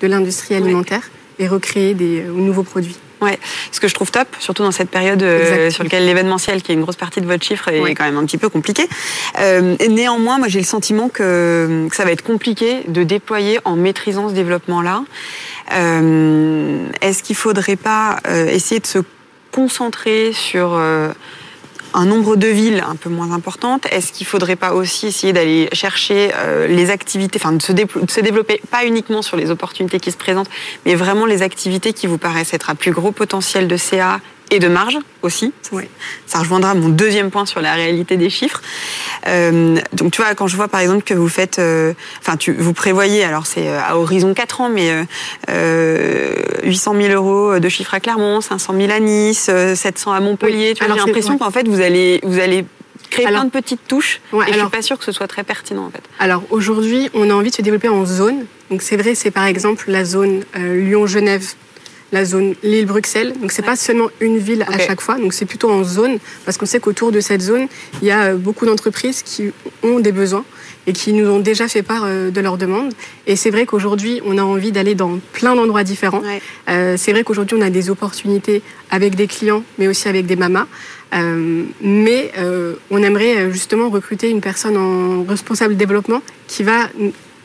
de 0.02 0.08
l'industrie 0.08 0.56
alimentaire 0.56 1.10
et 1.38 1.47
recréaient 1.47 1.93
des 1.93 2.22
nouveaux 2.24 2.64
produits. 2.64 2.97
Ouais, 3.22 3.39
ce 3.72 3.80
que 3.80 3.88
je 3.88 3.93
trouve 3.93 4.09
top, 4.09 4.28
surtout 4.39 4.63
dans 4.63 4.72
cette 4.72 4.89
période 4.89 5.22
euh, 5.22 5.69
sur 5.69 5.84
laquelle 5.84 6.05
l'événementiel, 6.07 6.63
qui 6.63 6.72
est 6.72 6.76
une 6.76 6.82
grosse 6.82 6.95
partie 6.95 7.22
de 7.22 7.28
votre 7.28 7.43
chiffre, 7.43 7.67
est 7.67 7.80
Ouais. 7.80 7.93
quand 7.93 8.03
même 8.03 8.17
un 8.17 8.26
petit 8.26 8.39
peu 8.39 8.49
compliqué. 8.49 8.88
Euh, 9.39 9.76
et 9.80 9.89
néanmoins, 9.89 10.39
moi 10.39 10.47
j'ai 10.47 10.59
le 10.59 10.65
sentiment 10.65 11.07
que, 11.07 11.88
que 11.88 11.95
ça 11.95 12.03
va 12.03 12.11
être 12.11 12.24
compliqué 12.24 12.82
de 12.88 13.03
déployer 13.03 13.59
en 13.63 13.76
maîtrisant 13.76 14.30
ce 14.30 14.34
développement-là. 14.34 15.03
Euh, 15.74 16.88
Est-ce 17.01 17.24
qu'il 17.24 17.36
faudrait 17.36 17.76
pas 17.76 18.17
euh, 18.28 18.47
essayer 18.47 18.80
de 18.80 18.88
se 18.88 18.99
concentrer 19.51 20.32
sur 20.34 20.74
euh, 20.74 21.09
un 21.94 22.06
nombre 22.06 22.36
de 22.36 22.48
villes 22.48 22.84
un 22.88 22.96
peu 22.96 23.10
moins 23.10 23.32
importante 23.32 23.86
Est-ce 23.92 24.12
qu'il 24.12 24.26
faudrait 24.26 24.56
pas 24.56 24.74
aussi 24.74 25.08
essayer 25.08 25.34
d'aller 25.34 25.70
chercher 25.74 26.32
euh, 26.36 26.68
les 26.68 26.89
activités, 26.89 27.39
enfin 27.42 27.52
de 27.52 27.62
se, 27.62 27.72
de 27.72 27.88
se 28.08 28.20
développer 28.22 28.62
pas 28.70 28.86
uniquement 28.86 29.22
sur 29.22 29.38
les 29.38 29.52
opportunités 29.52 30.00
qui 30.00 30.12
se 30.12 30.18
présentent, 30.18 30.50
mais 30.86 30.96
vraiment 30.96 31.26
les 31.26 31.42
activités 31.42 31.94
qui 31.94 32.08
vous 32.08 32.18
paraissent 32.18 32.54
être 32.54 32.70
à 32.70 32.76
plus 32.76 32.92
gros 32.92 33.12
potentiel 33.12 33.68
de 33.68 33.78
CA 33.78 34.20
et 34.52 34.60
de 34.60 34.68
marge 34.68 34.97
aussi. 35.24 35.54
Ça, 36.28 36.39
rejoindra 36.39 36.74
mon 36.76 36.89
deuxième 36.89 37.32
point 37.32 37.45
sur 37.45 37.62
la 37.62 37.74
réalité 37.74 38.18
des 38.18 38.30
chiffres. 38.30 38.62
Euh, 39.28 39.78
donc 39.93 40.12
tu 40.12 40.22
vois, 40.22 40.36
quand 40.36 40.47
je 40.47 40.56
vois 40.58 40.68
par 40.68 40.82
exemple 40.82 41.04
que 41.04 41.14
vous 41.14 41.30
faites, 41.30 41.58
euh, 41.60 41.93
enfin 42.20 42.36
tu 42.38 42.54
vous 42.54 42.74
prévoyez, 42.74 43.24
alors 43.24 43.45
c'est 43.47 43.68
euh, 43.68 43.80
à 43.82 43.97
horizon 43.97 44.34
4 44.34 44.62
ans, 44.62 44.70
mais 44.70 44.91
euh, 44.91 45.04
euh, 45.49 46.36
800 46.64 46.95
000 47.02 47.14
euros 47.14 47.60
de 47.60 47.70
chiffre 47.70 47.93
à 47.93 47.99
Clermont, 47.99 48.41
500 48.41 48.74
000 48.78 48.91
à 48.91 48.99
Nice, 48.99 49.47
euh, 49.49 49.76
700 49.76 50.12
à 50.12 50.20
Montpellier. 50.20 50.70
Oui. 50.70 50.74
Tu 50.74 50.80
vois, 50.84 50.86
Alors, 50.93 50.97
j'ai 50.97 51.06
l'impression 51.12 51.38
qu'en 51.38 51.52
fait 51.52 51.68
vous 51.68 51.82
allez 51.82 52.20
vous 52.24 52.39
allez 52.39 52.66
créer 53.10 53.26
Alors- 53.26 53.41
plein 53.41 53.45
de 53.45 53.52
petites 53.52 53.88
touches 53.88 54.22
Ouais, 54.34 54.49
et 54.49 54.54
je 54.54 54.60
suis 54.60 54.70
pas 54.70 54.82
sûre 54.82 54.97
que 54.97 55.06
ce 55.06 55.12
soit 55.12 55.28
très 55.28 55.43
pertinent 55.43 55.86
en 55.86 55.91
fait. 55.91 56.04
Alors 56.20 56.43
aujourd'hui, 56.49 57.10
on 57.14 57.30
a 57.30 57.34
envie 57.34 57.49
de 57.52 57.56
se 57.56 57.62
développer 57.62 57.89
en 57.89 58.06
zone. 58.06 58.45
Donc 58.70 58.82
c'est 58.82 58.97
vrai, 58.97 59.16
c'est 59.16 59.32
par 59.32 59.45
exemple 59.45 59.86
la 59.89 60.04
zone 60.06 60.43
Lyon-Genève, 60.56 61.45
la 62.12 62.26
zone 62.26 62.55
Lille-Bruxelles. 62.64 63.34
Donc 63.39 63.51
c'est 63.51 63.62
pas 63.62 63.76
seulement 63.76 64.09
une 64.20 64.38
ville 64.38 64.66
à 64.68 64.78
chaque 64.80 65.01
fois. 65.01 65.18
Donc 65.18 65.34
c'est 65.34 65.45
plutôt 65.45 65.70
en 65.70 65.84
zone 65.84 66.18
parce 66.45 66.57
qu'on 66.57 66.66
sait 66.66 66.80
qu'autour 66.80 67.12
de 67.12 67.20
cette 67.20 67.41
zone, 67.41 67.68
il 68.01 68.07
y 68.07 68.12
a 68.12 68.26
euh, 68.26 68.36
beaucoup 68.36 68.66
d'entreprises 68.66 69.24
qui 69.24 69.51
ont 69.84 69.99
des 69.99 70.12
besoins 70.12 70.45
et 70.88 70.93
qui 70.93 71.14
nous 71.14 71.30
ont 71.30 71.39
déjà 71.39 71.68
fait 71.68 71.84
part 71.84 72.03
euh, 72.05 72.32
de 72.32 72.41
leurs 72.41 72.57
demandes. 72.57 72.93
Et 73.28 73.36
c'est 73.36 73.49
vrai 73.49 73.66
qu'aujourd'hui, 73.66 74.22
on 74.26 74.38
a 74.38 74.43
envie 74.43 74.72
d'aller 74.72 74.95
dans 74.95 75.20
plein 75.34 75.55
d'endroits 75.55 75.84
différents. 75.84 76.22
Ouais. 76.22 76.41
Euh, 76.70 76.95
c'est 76.97 77.12
vrai 77.12 77.24
qu'aujourd'hui, 77.24 77.57
on 77.59 77.62
a 77.62 77.70
des 77.70 77.89
opportunités 77.89 78.62
avec 78.89 79.16
des 79.16 79.28
clients, 79.28 79.64
mais 79.78 79.88
aussi 79.88 80.07
avec 80.07 80.26
des 80.26 80.36
mamas. 80.36 80.68
Euh, 81.14 81.64
mais 81.82 82.32
euh, 82.38 82.76
on 82.89 83.03
aimerait 83.03 83.51
justement 83.51 83.89
recruter 83.89 84.30
une 84.30 84.41
personne 84.41 84.78
en 84.78 85.24
responsable 85.24 85.76
développement 85.76 86.22
qui 86.47 86.64
va 86.64 86.89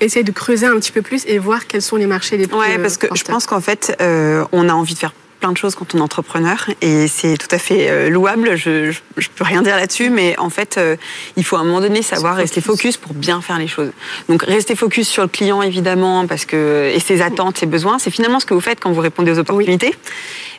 essayer 0.01 0.25
de 0.25 0.33
creuser 0.33 0.67
un 0.67 0.77
petit 0.77 0.93
peu 0.93 1.03
plus 1.03 1.25
et 1.27 1.39
voir 1.39 1.67
quels 1.67 1.83
sont 1.83 1.97
les 1.97 2.07
marchés 2.07 2.37
les 2.37 2.47
plus 2.47 2.57
Ouais, 2.57 2.79
parce 2.79 2.97
que 2.97 3.07
euh, 3.07 3.15
je 3.15 3.25
pense 3.25 3.47
qu'en 3.47 3.61
fait, 3.61 3.97
euh, 4.01 4.45
on 4.53 4.69
a 4.69 4.73
envie 4.73 4.95
de 4.95 4.99
faire 4.99 5.13
plein 5.41 5.53
de 5.53 5.57
choses 5.57 5.75
quand 5.75 5.95
on 5.95 5.99
est 5.99 6.03
entrepreneur 6.03 6.67
et 6.81 7.09
c'est 7.09 7.37
tout 7.37 7.49
à 7.51 7.59
fait 7.59 7.91
euh, 7.91 8.09
louable. 8.09 8.57
Je, 8.57 8.91
je, 8.91 9.01
je 9.17 9.29
peux 9.29 9.45
rien 9.45 9.63
dire 9.63 9.77
là-dessus, 9.77 10.11
mais 10.11 10.39
en 10.39 10.51
fait, 10.51 10.77
euh, 10.79 10.97
il 11.37 11.45
faut 11.45 11.57
à 11.57 11.61
un 11.61 11.65
moment 11.65 11.81
donné 11.81 12.03
savoir 12.03 12.37
rester 12.37 12.61
focus 12.61 12.97
pour 12.97 13.15
bien 13.15 13.41
faire 13.41 13.59
les 13.59 13.69
choses. 13.69 13.91
Donc, 14.29 14.43
rester 14.43 14.75
focus 14.75 15.09
sur 15.09 15.23
le 15.23 15.29
client 15.29 15.63
évidemment, 15.63 16.27
parce 16.27 16.45
que 16.45 16.91
et 16.95 17.01
ses 17.01 17.23
attentes, 17.23 17.59
ses 17.59 17.67
besoins, 17.67 17.99
c'est 17.99 18.11
finalement 18.11 18.41
ce 18.41 18.47
que 18.47 18.55
vous 18.55 18.61
faites 18.61 18.81
quand 18.81 18.93
vous 18.93 19.01
répondez 19.01 19.33
aux 19.33 19.39
opportunités. 19.39 19.95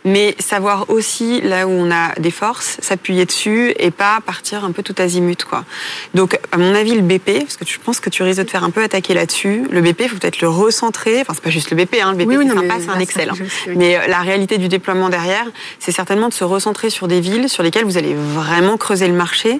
Mais 0.07 0.35
savoir 0.39 0.89
aussi 0.89 1.41
là 1.41 1.67
où 1.67 1.69
on 1.71 1.91
a 1.91 2.13
des 2.19 2.31
forces, 2.31 2.77
s'appuyer 2.81 3.25
dessus 3.25 3.73
et 3.77 3.91
pas 3.91 4.19
partir 4.25 4.63
un 4.65 4.71
peu 4.71 4.81
tout 4.81 4.95
azimut, 4.97 5.43
quoi. 5.43 5.65
Donc, 6.13 6.39
à 6.51 6.57
mon 6.57 6.73
avis, 6.73 6.95
le 6.95 7.01
BP, 7.01 7.39
parce 7.41 7.57
que 7.57 7.65
je 7.65 7.77
pense 7.83 7.99
que 7.99 8.09
tu 8.09 8.23
risques 8.23 8.39
de 8.39 8.43
te 8.43 8.51
faire 8.51 8.63
un 8.63 8.69
peu 8.69 8.81
attaquer 8.81 9.13
là-dessus, 9.13 9.63
le 9.69 9.81
BP, 9.81 10.01
il 10.01 10.09
faut 10.09 10.17
peut-être 10.17 10.41
le 10.41 10.49
recentrer. 10.49 11.19
Enfin, 11.21 11.33
c'est 11.35 11.43
pas 11.43 11.49
juste 11.49 11.69
le 11.71 11.77
BP, 11.77 11.97
hein. 12.01 12.11
le 12.13 12.17
BP, 12.17 12.27
Oui, 12.37 12.47
c'est 12.47 12.53
sympa, 12.55 12.75
c'est 12.79 12.89
un 12.89 12.99
Excel. 12.99 13.29
hein. 13.29 13.35
Mais 13.75 13.97
euh, 13.97 14.07
la 14.07 14.19
réalité 14.21 14.57
du 14.57 14.67
déploiement 14.69 15.09
derrière, 15.09 15.45
c'est 15.79 15.91
certainement 15.91 16.29
de 16.29 16.33
se 16.33 16.43
recentrer 16.43 16.89
sur 16.89 17.07
des 17.07 17.19
villes 17.19 17.49
sur 17.49 17.63
lesquelles 17.63 17.85
vous 17.85 17.97
allez 17.97 18.15
vraiment 18.15 18.77
creuser 18.77 19.07
le 19.07 19.13
marché 19.13 19.59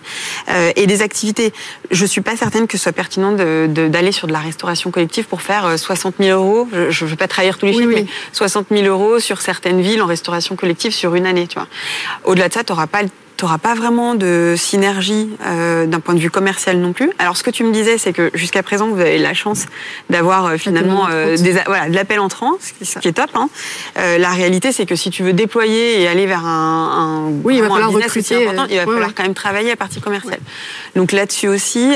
euh, 0.49 0.71
et 0.75 0.87
des 0.87 1.01
activités. 1.01 1.51
Je 1.91 2.05
suis 2.05 2.21
pas 2.21 2.37
certaine 2.37 2.67
que 2.67 2.77
ce 2.77 2.83
soit 2.83 2.91
pertinent 2.93 3.33
de- 3.33 3.67
de- 3.69 3.87
d'aller 3.89 4.11
sur 4.13 4.27
de 4.27 4.31
la 4.33 4.39
restauration 4.39 4.91
collective 4.91 5.25
pour 5.25 5.41
faire 5.41 5.65
euh, 5.65 5.77
60 5.77 6.15
000 6.19 6.37
euros. 6.39 6.67
Je 6.89 7.03
ne 7.05 7.09
veux 7.09 7.15
pas 7.15 7.27
trahir 7.27 7.57
tous 7.57 7.65
les 7.65 7.73
Oui, 7.73 7.77
chiffres, 7.79 7.93
oui. 7.95 8.01
mais 8.03 8.07
60 8.33 8.67
000 8.71 8.85
euros 8.85 9.19
sur 9.19 9.41
certaines 9.41 9.81
villes 9.81 10.01
en 10.01 10.05
restauration 10.05 10.36
collective 10.55 10.91
sur 10.93 11.15
une 11.15 11.25
année. 11.25 11.47
Tu 11.47 11.55
vois. 11.55 11.67
Au-delà 12.23 12.47
de 12.49 12.53
ça, 12.53 12.63
tu 12.63 12.71
n'auras 12.71 12.87
pas 12.87 12.99
pas 13.61 13.75
vraiment 13.75 14.15
de 14.15 14.55
synergie 14.57 15.29
euh, 15.45 15.85
d'un 15.85 15.99
point 15.99 16.15
de 16.15 16.19
vue 16.19 16.31
commercial 16.31 16.77
non 16.79 16.91
plus. 16.91 17.11
Alors 17.19 17.37
ce 17.37 17.43
que 17.43 17.51
tu 17.51 17.63
me 17.63 17.71
disais, 17.71 17.99
c'est 17.99 18.11
que 18.11 18.31
jusqu'à 18.33 18.63
présent, 18.63 18.87
vous 18.87 18.99
avez 18.99 19.19
la 19.19 19.35
chance 19.35 19.67
d'avoir 20.09 20.45
euh, 20.47 20.57
finalement 20.57 21.07
euh, 21.11 21.37
des, 21.37 21.51
voilà, 21.67 21.87
de 21.87 21.93
l'appel 21.93 22.19
entrant, 22.19 22.53
ce 22.59 22.73
qui- 22.73 22.85
ce 22.91 22.97
qui 22.97 23.07
est 23.09 23.13
top. 23.13 23.29
Hein. 23.35 23.47
La 23.95 24.31
réalité, 24.31 24.71
c'est 24.71 24.87
que 24.87 24.95
si 24.95 25.11
tu 25.11 25.21
veux 25.21 25.33
déployer 25.33 26.01
et 26.01 26.07
aller 26.07 26.25
vers 26.25 26.43
un, 26.47 27.27
un, 27.27 27.31
Oui, 27.43 27.57
il 27.57 27.61
va 27.61 27.67
un 27.67 27.69
falloir 27.69 27.89
business 27.89 28.07
aussi 28.17 28.33
recruter, 28.33 28.47
important, 28.47 28.65
il 28.71 28.75
va 28.77 28.81
ouais, 28.81 28.85
falloir 28.87 29.07
ouais. 29.09 29.13
quand 29.15 29.23
même 29.23 29.35
travailler 29.35 29.69
la 29.69 29.75
partie 29.75 30.01
commerciale. 30.01 30.39
Donc 30.95 31.11
là-dessus 31.11 31.47
aussi. 31.47 31.95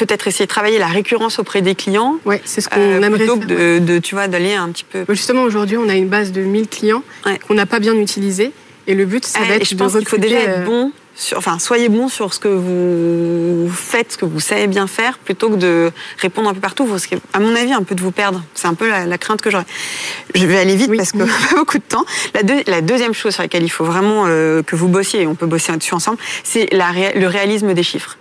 Peut-être 0.00 0.26
essayer 0.28 0.46
de 0.46 0.50
travailler 0.50 0.78
la 0.78 0.86
récurrence 0.86 1.38
auprès 1.38 1.60
des 1.62 1.74
clients. 1.74 2.16
Ouais, 2.24 2.40
c'est 2.46 2.60
ce 2.62 2.68
qu'on 2.70 2.80
euh, 2.80 2.96
aimerait 3.02 3.18
plutôt 3.18 3.36
faire, 3.36 3.46
que 3.46 3.78
de, 3.78 3.84
de, 3.84 3.98
tu 3.98 4.14
vois, 4.14 4.28
d'aller 4.28 4.54
un 4.54 4.68
petit 4.70 4.84
peu. 4.84 5.04
Justement, 5.10 5.42
aujourd'hui, 5.42 5.76
on 5.76 5.88
a 5.90 5.94
une 5.94 6.08
base 6.08 6.32
de 6.32 6.40
1000 6.40 6.68
clients 6.68 7.02
Ouais. 7.26 7.38
qu'on 7.46 7.54
n'a 7.54 7.66
pas 7.66 7.80
bien 7.80 7.94
utilisés. 7.94 8.52
Et 8.86 8.94
le 8.94 9.04
but, 9.04 9.24
ça 9.26 9.40
Ouais, 9.40 9.46
va 9.48 9.52
et 9.54 9.56
être 9.58 9.68
je 9.68 9.74
de 9.74 9.78
pense 9.78 9.94
qu'il 9.96 10.08
faut 10.08 10.16
déjà 10.16 10.38
être 10.40 10.60
euh, 10.60 10.64
bon. 10.64 10.92
Sur, 11.14 11.36
enfin, 11.36 11.58
soyez 11.58 11.90
bon 11.90 12.08
sur 12.08 12.32
ce 12.32 12.40
que 12.40 12.48
vous 12.48 13.68
faites, 13.70 14.12
ce 14.12 14.16
que 14.16 14.24
vous 14.24 14.40
savez 14.40 14.66
bien 14.68 14.86
faire, 14.86 15.18
plutôt 15.18 15.50
que 15.50 15.56
de 15.56 15.90
répondre 16.18 16.48
un 16.48 16.54
peu 16.54 16.60
partout. 16.60 16.86
Vous 16.86 16.94
risquez, 16.94 17.18
à 17.34 17.40
mon 17.40 17.54
avis, 17.54 17.74
un 17.74 17.82
peu 17.82 17.94
de 17.94 18.00
vous 18.00 18.10
perdre. 18.12 18.42
C'est 18.54 18.68
un 18.68 18.74
peu 18.74 18.88
la, 18.88 19.04
la 19.04 19.18
crainte 19.18 19.42
que 19.42 19.50
j'aurais. 19.50 19.66
Je 20.34 20.46
vais 20.46 20.56
aller 20.56 20.76
vite 20.76 20.88
Oui. 20.88 20.96
parce 20.96 21.12
que 21.12 21.18
pas 21.18 21.56
beaucoup 21.56 21.76
de 21.76 21.82
temps. 21.82 22.06
La, 22.32 22.42
deux- 22.42 22.62
la 22.66 22.80
deuxième 22.80 23.12
chose 23.12 23.34
sur 23.34 23.42
laquelle 23.42 23.64
il 23.64 23.68
faut 23.68 23.84
vraiment 23.84 24.24
euh, 24.28 24.62
que 24.62 24.76
vous 24.76 24.88
bossiez, 24.88 25.22
et 25.22 25.26
on 25.26 25.34
peut 25.34 25.46
bosser 25.46 25.72
dessus 25.76 25.92
ensemble, 25.94 26.16
c'est 26.42 26.70
le 26.72 27.26
réalisme 27.26 27.74
des 27.74 27.82
chiffres. 27.82 28.16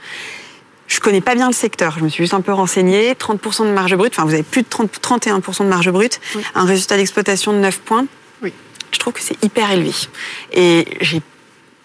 Je 0.89 0.99
connais 0.99 1.21
pas 1.21 1.35
bien 1.35 1.47
le 1.47 1.53
secteur, 1.53 1.95
je 1.97 2.03
me 2.03 2.09
suis 2.09 2.23
juste 2.23 2.33
un 2.33 2.41
peu 2.41 2.51
renseignée. 2.51 3.13
30% 3.13 3.65
de 3.67 3.71
marge 3.71 3.95
brute, 3.95 4.11
enfin 4.13 4.25
vous 4.25 4.33
avez 4.33 4.43
plus 4.43 4.63
de 4.63 4.67
30, 4.67 4.91
31% 4.99 5.63
de 5.63 5.69
marge 5.69 5.89
brute, 5.91 6.19
Oui. 6.35 6.43
un 6.55 6.65
résultat 6.65 6.97
d'exploitation 6.97 7.53
de 7.53 7.59
9 7.59 7.79
points. 7.79 8.05
Oui. 8.41 8.51
Je 8.91 8.97
trouve 8.99 9.13
que 9.13 9.21
c'est 9.21 9.41
hyper 9.43 9.71
élevé. 9.71 9.91
Et 10.51 10.85
j'ai 10.99 11.21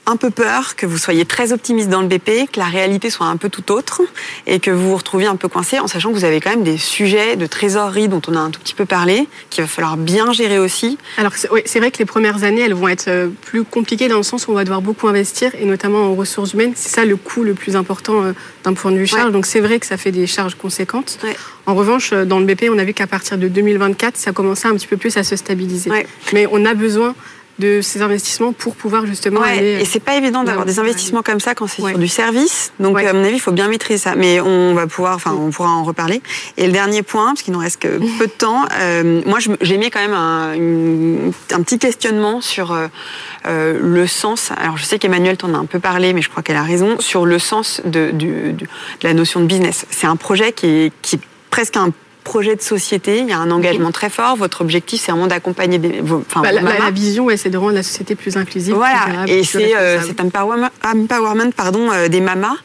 un 0.06 0.16
peu 0.16 0.30
peur 0.30 0.76
que 0.76 0.86
vous 0.86 0.98
soyez 0.98 1.24
très 1.24 1.52
optimiste 1.52 1.88
dans 1.88 2.02
le 2.02 2.08
BP, 2.08 2.50
que 2.52 2.58
la 2.58 2.66
réalité 2.66 3.10
soit 3.10 3.26
un 3.26 3.36
peu 3.36 3.48
tout 3.48 3.72
autre 3.72 4.02
et 4.46 4.60
que 4.60 4.70
vous 4.70 4.90
vous 4.90 4.96
retrouviez 4.96 5.26
un 5.26 5.36
peu 5.36 5.48
coincé 5.48 5.78
en 5.78 5.86
sachant 5.86 6.10
que 6.10 6.14
vous 6.14 6.24
avez 6.24 6.40
quand 6.40 6.50
même 6.50 6.62
des 6.62 6.76
sujets 6.76 7.36
de 7.36 7.46
trésorerie 7.46 8.08
dont 8.08 8.20
on 8.28 8.34
a 8.34 8.40
un 8.40 8.50
tout 8.50 8.60
petit 8.60 8.74
peu 8.74 8.84
parlé, 8.84 9.26
qu'il 9.50 9.64
va 9.64 9.68
falloir 9.68 9.96
bien 9.96 10.32
gérer 10.32 10.58
aussi. 10.58 10.98
Alors, 11.16 11.32
c'est 11.34 11.50
oui, 11.50 11.62
c'est 11.64 11.78
vrai 11.78 11.90
que 11.90 11.98
les 11.98 12.04
premières 12.04 12.44
années, 12.44 12.62
elles 12.62 12.74
vont 12.74 12.88
être 12.88 13.08
euh, 13.08 13.28
plus 13.42 13.64
compliquées 13.64 14.08
dans 14.08 14.16
le 14.16 14.22
sens 14.22 14.46
où 14.46 14.50
on 14.50 14.54
va 14.54 14.64
devoir 14.64 14.82
beaucoup 14.82 15.08
investir, 15.08 15.52
et 15.54 15.64
notamment 15.64 16.10
en 16.10 16.14
ressources 16.14 16.52
humaines. 16.52 16.72
C'est 16.74 16.88
ça 16.88 17.04
le 17.04 17.16
coût 17.16 17.44
le 17.44 17.54
plus 17.54 17.76
important 17.76 18.22
euh, 18.22 18.32
d'un 18.64 18.74
point 18.74 18.90
de 18.90 18.96
vue 18.96 19.06
charge. 19.06 19.26
Ouais. 19.26 19.32
Donc, 19.32 19.46
c'est 19.46 19.60
vrai 19.60 19.78
que 19.78 19.86
ça 19.86 19.96
fait 19.96 20.12
des 20.12 20.26
charges 20.26 20.56
conséquentes. 20.56 21.18
Ouais. 21.22 21.36
En 21.66 21.74
revanche, 21.74 22.12
euh, 22.12 22.24
dans 22.24 22.38
le 22.38 22.44
BP, 22.44 22.68
on 22.70 22.78
a 22.78 22.84
vu 22.84 22.92
qu'à 22.92 23.06
partir 23.06 23.38
de 23.38 23.48
2024, 23.48 24.16
ça 24.16 24.32
commençait 24.32 24.68
un 24.68 24.74
petit 24.74 24.86
peu 24.86 24.96
plus 24.96 25.16
à 25.16 25.22
se 25.22 25.36
stabiliser. 25.36 25.90
Ouais. 25.90 26.06
Mais 26.32 26.46
on 26.50 26.64
a 26.64 26.74
besoin 26.74 27.14
de 27.58 27.80
ces 27.82 28.02
investissements 28.02 28.52
pour 28.52 28.74
pouvoir 28.74 29.06
justement 29.06 29.40
Ouais, 29.40 29.58
aller. 29.58 29.74
euh, 29.76 29.80
et 29.80 29.84
c'est 29.84 30.00
pas 30.00 30.16
évident 30.16 30.42
d'avoir 30.42 30.64
des 30.66 30.78
investissements 30.80 31.22
comme 31.22 31.38
ça 31.40 31.54
quand 31.54 31.66
c'est 31.68 31.82
Ouais. 31.82 31.90
sur 31.92 31.98
du 32.00 32.08
service. 32.08 32.72
Donc, 32.80 32.96
Ouais. 32.96 33.06
à 33.06 33.12
mon 33.12 33.22
avis, 33.22 33.36
il 33.36 33.40
faut 33.40 33.52
bien 33.52 33.68
maîtriser 33.68 33.98
ça. 33.98 34.14
Mais 34.16 34.40
on 34.40 34.74
va 34.74 34.86
pouvoir, 34.86 35.14
enfin, 35.14 35.32
on 35.38 35.50
pourra 35.50 35.70
en 35.70 35.84
reparler. 35.84 36.20
Et 36.56 36.66
le 36.66 36.72
dernier 36.72 37.02
point, 37.02 37.26
parce 37.28 37.42
qu'il 37.42 37.52
nous 37.52 37.60
reste 37.60 37.80
que 37.80 37.98
peu 38.18 38.26
de 38.26 38.32
temps, 38.32 38.64
euh, 38.80 39.22
moi, 39.26 39.38
j'ai 39.60 39.76
mis 39.78 39.90
quand 39.90 40.00
même 40.00 40.14
un, 40.14 40.52
une- 40.54 41.32
un 41.52 41.62
petit 41.62 41.78
questionnement 41.78 42.40
sur 42.40 42.72
euh, 42.72 43.78
le 43.80 44.06
sens. 44.06 44.50
Alors, 44.56 44.76
je 44.76 44.84
sais 44.84 44.98
qu'Emmanuel 44.98 45.36
t'en 45.36 45.54
a 45.54 45.58
un 45.58 45.66
peu 45.66 45.78
parlé, 45.78 46.12
mais 46.12 46.22
je 46.22 46.30
crois 46.30 46.42
qu'elle 46.42 46.56
a 46.56 46.62
raison 46.62 46.96
sur 46.98 47.24
le 47.26 47.38
sens 47.38 47.80
de, 47.84 48.10
du- 48.10 48.52
du- 48.52 48.64
de 48.64 48.68
la 49.02 49.14
notion 49.14 49.40
de 49.40 49.46
business. 49.46 49.86
C'est 49.90 50.06
un 50.06 50.16
projet 50.16 50.52
qui 50.52 50.66
est, 50.66 50.92
qui 51.02 51.16
est 51.16 51.20
presque 51.50 51.76
un 51.76 51.90
projet 52.24 52.56
de 52.56 52.60
société. 52.62 53.18
Il 53.20 53.28
y 53.28 53.32
a 53.32 53.38
un 53.38 53.50
engagement 53.52 53.92
très 53.92 54.10
fort. 54.10 54.34
Votre 54.36 54.62
objectif, 54.62 55.00
c'est 55.02 55.12
vraiment 55.12 55.28
d'accompagner 55.28 55.78
des, 55.78 56.00
vos, 56.00 56.24
enfin, 56.26 56.40
bah, 56.40 56.50
la, 56.50 56.62
la 56.62 56.90
vision, 56.90 57.26
ouais, 57.26 57.36
c'est 57.36 57.50
de 57.50 57.58
rendre 57.58 57.74
la 57.74 57.82
société 57.84 58.14
plus 58.16 58.36
inclusive. 58.36 58.74
Voilà, 58.74 59.24
et 59.28 59.44
c'est 59.44 59.76
euh, 59.76 60.00
cet 60.02 60.20
empowerment, 60.20 60.70
empowerment 60.84 61.52
pardon, 61.52 61.90
euh, 61.92 62.08
des 62.08 62.20
mamas. 62.20 62.56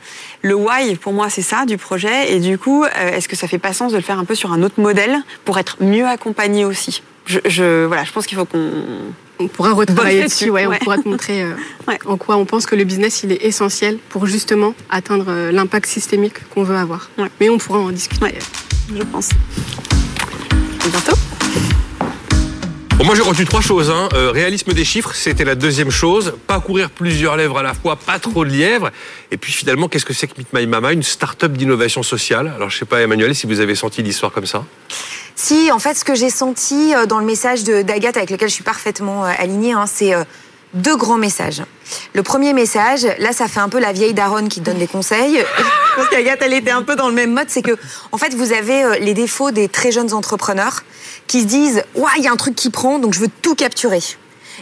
Le 0.42 0.56
why, 0.56 0.96
pour 0.96 1.12
moi, 1.14 1.30
c'est 1.30 1.42
ça 1.42 1.66
du 1.66 1.78
projet. 1.78 2.34
Et 2.34 2.40
du 2.40 2.58
coup, 2.58 2.84
euh, 2.86 2.88
est-ce 3.16 3.28
que 3.28 3.36
ça 3.36 3.48
fait 3.48 3.58
pas 3.60 3.74
sens 3.74 3.92
de 3.92 3.98
le 3.98 4.04
faire 4.04 4.18
un 4.18 4.26
peu 4.26 4.36
sur 4.36 4.52
un 4.54 4.64
autre 4.64 4.80
modèle 4.82 5.18
pour 5.46 5.60
être 5.60 5.76
mieux 5.82 6.08
accompagné 6.08 6.64
aussi? 6.66 7.04
Je, 7.26 7.40
je- 7.46 7.86
voilà, 7.86 8.06
je 8.06 8.12
pense 8.12 8.26
qu'il 8.26 8.38
faut 8.38 8.46
qu'on. 8.46 8.72
On 9.42 9.48
pourra 9.48 9.72
retravailler 9.72 10.26
dessus, 10.26 10.50
ouais, 10.50 10.66
ouais. 10.66 10.78
on 10.82 10.84
pourra 10.84 10.98
te 10.98 11.08
montrer 11.08 11.44
euh, 11.44 11.54
Ouais. 11.88 11.98
en 12.06 12.18
quoi 12.18 12.36
on 12.36 12.44
pense 12.46 12.66
que 12.66 12.76
le 12.76 12.84
business 12.84 13.24
il 13.24 13.32
est 13.32 13.46
essentiel 13.46 13.98
pour 14.10 14.26
justement 14.26 14.76
atteindre 14.90 15.28
euh, 15.30 15.52
l'impact 15.54 15.86
systémique 15.86 16.48
qu'on 16.50 16.64
veut 16.64 16.76
avoir. 16.76 17.10
Ouais. 17.18 17.30
Mais 17.40 17.50
on 17.50 17.58
pourra 17.58 17.80
en 17.80 17.90
discuter. 17.90 18.22
Ouais. 18.22 18.38
Je 18.94 19.02
pense. 19.04 19.30
À 20.84 20.88
bientôt. 20.90 21.16
Bon, 22.98 23.06
moi 23.06 23.16
j'ai 23.16 23.22
retenu 23.22 23.46
trois 23.46 23.62
choses. 23.62 23.90
Hein. 23.90 24.10
Euh, 24.14 24.32
réalisme 24.32 24.74
des 24.74 24.84
chiffres, 24.84 25.14
c'était 25.16 25.46
la 25.46 25.56
deuxième 25.56 25.90
chose. 25.90 26.34
Pas 26.46 26.60
courir 26.60 26.90
plusieurs 26.90 27.38
lèvres 27.38 27.60
à 27.60 27.64
la 27.64 27.74
fois, 27.74 27.96
pas 27.96 28.20
trop 28.20 28.44
de 28.44 28.50
lièvres. 28.50 28.92
Et 29.32 29.38
puis 29.38 29.54
finalement, 29.54 29.88
qu'est-ce 29.88 30.04
que 30.06 30.14
c'est 30.14 30.28
que 30.28 30.34
Meet 30.38 30.52
My 30.52 30.68
Mama? 30.68 30.92
Une 30.92 31.04
start-up 31.04 31.54
d'innovation 31.54 32.04
sociale. 32.04 32.52
Alors 32.54 32.70
je 32.70 32.78
sais 32.78 32.84
pas, 32.86 33.00
Emmanuel, 33.00 33.34
si 33.36 33.48
vous 33.48 33.62
avez 33.62 33.76
senti 33.76 34.04
l'histoire 34.04 34.34
comme 34.34 34.46
ça. 34.46 34.66
Si, 35.42 35.72
en 35.72 35.80
fait, 35.80 35.94
ce 35.94 36.04
que 36.04 36.16
j'ai 36.16 36.30
senti 36.30 36.94
euh, 36.94 37.06
dans 37.06 37.18
le 37.18 37.26
message 37.26 37.64
d'Agathe, 37.64 38.18
avec 38.18 38.30
lequel 38.30 38.50
je 38.50 38.54
suis 38.54 38.64
parfaitement 38.66 39.24
euh, 39.24 39.32
alignée, 39.38 39.72
hein, 39.72 39.86
c'est 39.88 40.14
euh, 40.14 40.26
deux 40.74 40.98
grands 40.98 41.18
messages. 41.18 41.64
Le 42.14 42.24
premier 42.24 42.52
message, 42.52 43.08
là, 43.20 43.32
ça 43.32 43.48
fait 43.48 43.62
un 43.62 43.70
peu 43.70 43.80
la 43.80 43.94
vieille 43.94 44.14
daronne 44.14 44.50
qui 44.50 44.60
donne 44.60 44.78
des 44.78 44.86
conseils. 44.86 45.38
Je 45.38 45.96
pense 45.96 46.10
qu'Agathe, 46.10 46.40
elle 46.42 46.54
était 46.54 46.72
un 46.72 46.84
peu 46.84 46.98
dans 46.98 47.08
le 47.08 47.14
même 47.14 47.32
mode. 47.32 47.46
C'est 47.48 47.62
que, 47.62 47.78
en 48.12 48.18
fait, 48.18 48.34
vous 48.34 48.52
avez 48.52 49.00
les 49.00 49.14
défauts 49.14 49.52
des 49.52 49.70
très 49.70 49.94
jeunes 49.94 50.14
entrepreneurs 50.14 50.84
qui 51.28 51.40
se 51.40 51.46
disent 51.46 51.84
Ouais, 51.96 52.12
il 52.18 52.24
y 52.26 52.28
a 52.28 52.34
un 52.34 52.38
truc 52.38 52.56
qui 52.56 52.70
prend, 52.70 53.00
donc 53.00 53.14
je 53.14 53.22
veux 53.22 53.32
tout 53.42 53.56
capturer. 53.56 54.02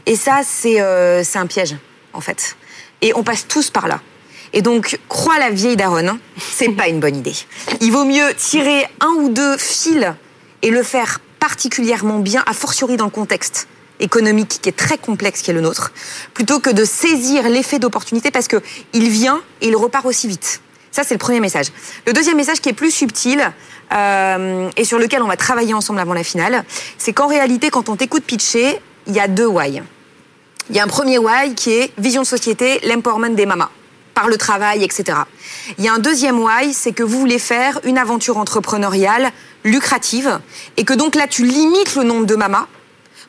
Et 0.05 0.15
ça, 0.15 0.41
c'est 0.45 0.77
c'est 1.23 1.39
un 1.39 1.47
piège, 1.47 1.75
en 2.13 2.21
fait. 2.21 2.55
Et 3.01 3.15
on 3.15 3.23
passe 3.23 3.47
tous 3.47 3.71
par 3.71 3.87
là. 3.87 3.99
Et 4.53 4.61
donc, 4.61 4.99
crois 5.09 5.39
la 5.39 5.49
vieille 5.49 5.75
daronne, 5.75 6.09
hein, 6.09 6.19
c'est 6.37 6.69
pas 6.69 6.87
une 6.87 6.99
bonne 6.99 7.15
idée. 7.15 7.35
Il 7.81 7.91
vaut 7.91 8.05
mieux 8.05 8.31
tirer 8.35 8.85
un 8.99 9.13
ou 9.17 9.29
deux 9.29 9.57
fils 9.57 10.13
et 10.67 10.69
le 10.69 10.83
faire 10.83 11.21
particulièrement 11.39 12.19
bien, 12.19 12.43
a 12.45 12.53
fortiori 12.53 12.97
dans 12.97 13.05
le 13.05 13.11
contexte 13.11 13.69
économique 14.01 14.59
qui 14.61 14.67
est 14.67 14.75
très 14.75 14.97
complexe 14.97 15.41
qui 15.41 15.51
est 15.51 15.53
le 15.53 15.61
nôtre, 15.61 15.93
plutôt 16.33 16.59
que 16.59 16.69
de 16.69 16.83
saisir 16.83 17.47
l'effet 17.47 17.79
d'opportunité 17.79 18.31
parce 18.31 18.49
que 18.49 18.61
il 18.91 19.09
vient 19.09 19.41
et 19.61 19.69
il 19.69 19.77
repart 19.77 20.05
aussi 20.05 20.27
vite. 20.27 20.59
Ça, 20.91 21.03
c'est 21.05 21.13
le 21.13 21.19
premier 21.19 21.39
message. 21.39 21.67
Le 22.05 22.11
deuxième 22.11 22.35
message 22.35 22.59
qui 22.59 22.67
est 22.67 22.73
plus 22.73 22.91
subtil 22.91 23.41
euh, 23.93 24.69
et 24.75 24.83
sur 24.83 24.99
lequel 24.99 25.21
on 25.21 25.27
va 25.27 25.37
travailler 25.37 25.73
ensemble 25.73 25.99
avant 25.99 26.13
la 26.13 26.23
finale, 26.23 26.65
c'est 26.97 27.13
qu'en 27.13 27.27
réalité, 27.27 27.69
quand 27.69 27.87
on 27.87 27.95
t'écoute 27.95 28.23
pitcher, 28.25 28.77
il 29.05 29.13
y 29.13 29.21
a 29.21 29.29
deux 29.29 29.47
why. 29.47 29.81
Il 30.69 30.75
y 30.75 30.79
a 30.79 30.83
un 30.83 30.87
premier 30.87 31.17
why 31.17 31.55
qui 31.55 31.71
est 31.71 31.93
vision 31.97 32.23
de 32.23 32.27
société, 32.27 32.81
l'empowerment 32.85 33.35
des 33.35 33.45
mamas 33.45 33.69
par 34.17 34.27
le 34.27 34.37
travail, 34.37 34.83
etc. 34.83 35.19
Il 35.77 35.85
y 35.85 35.87
a 35.87 35.93
un 35.93 35.99
deuxième 35.99 36.39
why, 36.39 36.73
c'est 36.73 36.91
que 36.91 37.03
vous 37.03 37.19
voulez 37.19 37.37
faire 37.37 37.79
une 37.83 37.99
aventure 37.99 38.37
entrepreneuriale 38.37 39.31
lucrative 39.63 40.39
et 40.77 40.83
que 40.83 40.93
donc 40.93 41.15
là 41.15 41.27
tu 41.27 41.43
limites 41.43 41.95
le 41.95 42.03
nombre 42.03 42.25
de 42.25 42.35
mamas 42.35 42.67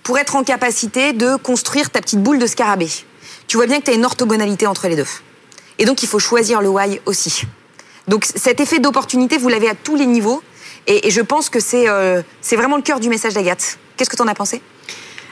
pour 0.02 0.18
être 0.18 0.36
en 0.36 0.44
capacité 0.44 1.12
de 1.12 1.36
construire 1.36 1.90
ta 1.90 2.00
petite 2.00 2.22
boule 2.22 2.38
de 2.38 2.46
scarabée. 2.46 2.90
Tu 3.46 3.56
vois 3.56 3.66
bien 3.66 3.80
que 3.80 3.84
tu 3.84 3.90
as 3.90 3.94
une 3.94 4.04
orthogonalité 4.04 4.66
entre 4.66 4.88
les 4.88 4.96
deux. 4.96 5.06
Et 5.78 5.84
donc 5.84 6.02
il 6.02 6.08
faut 6.08 6.18
choisir 6.18 6.60
le 6.60 6.68
why 6.68 7.00
aussi. 7.06 7.44
Donc 8.06 8.24
cet 8.24 8.60
effet 8.60 8.78
d'opportunité, 8.78 9.36
vous 9.38 9.48
l'avez 9.48 9.68
à 9.68 9.74
tous 9.74 9.96
les 9.96 10.06
niveaux 10.06 10.42
et, 10.86 11.10
je 11.10 11.20
pense 11.20 11.50
que 11.50 11.60
c'est 11.60 11.88
euh, 11.88 12.22
c'est 12.40 12.56
vraiment 12.56 12.76
le 12.76 12.82
cœur 12.82 12.98
du 12.98 13.10
message 13.10 13.34
d'Agathe. 13.34 13.78
Qu'est-ce 13.96 14.08
que 14.08 14.16
tu 14.16 14.22
en 14.22 14.28
as 14.28 14.34
pensé? 14.34 14.62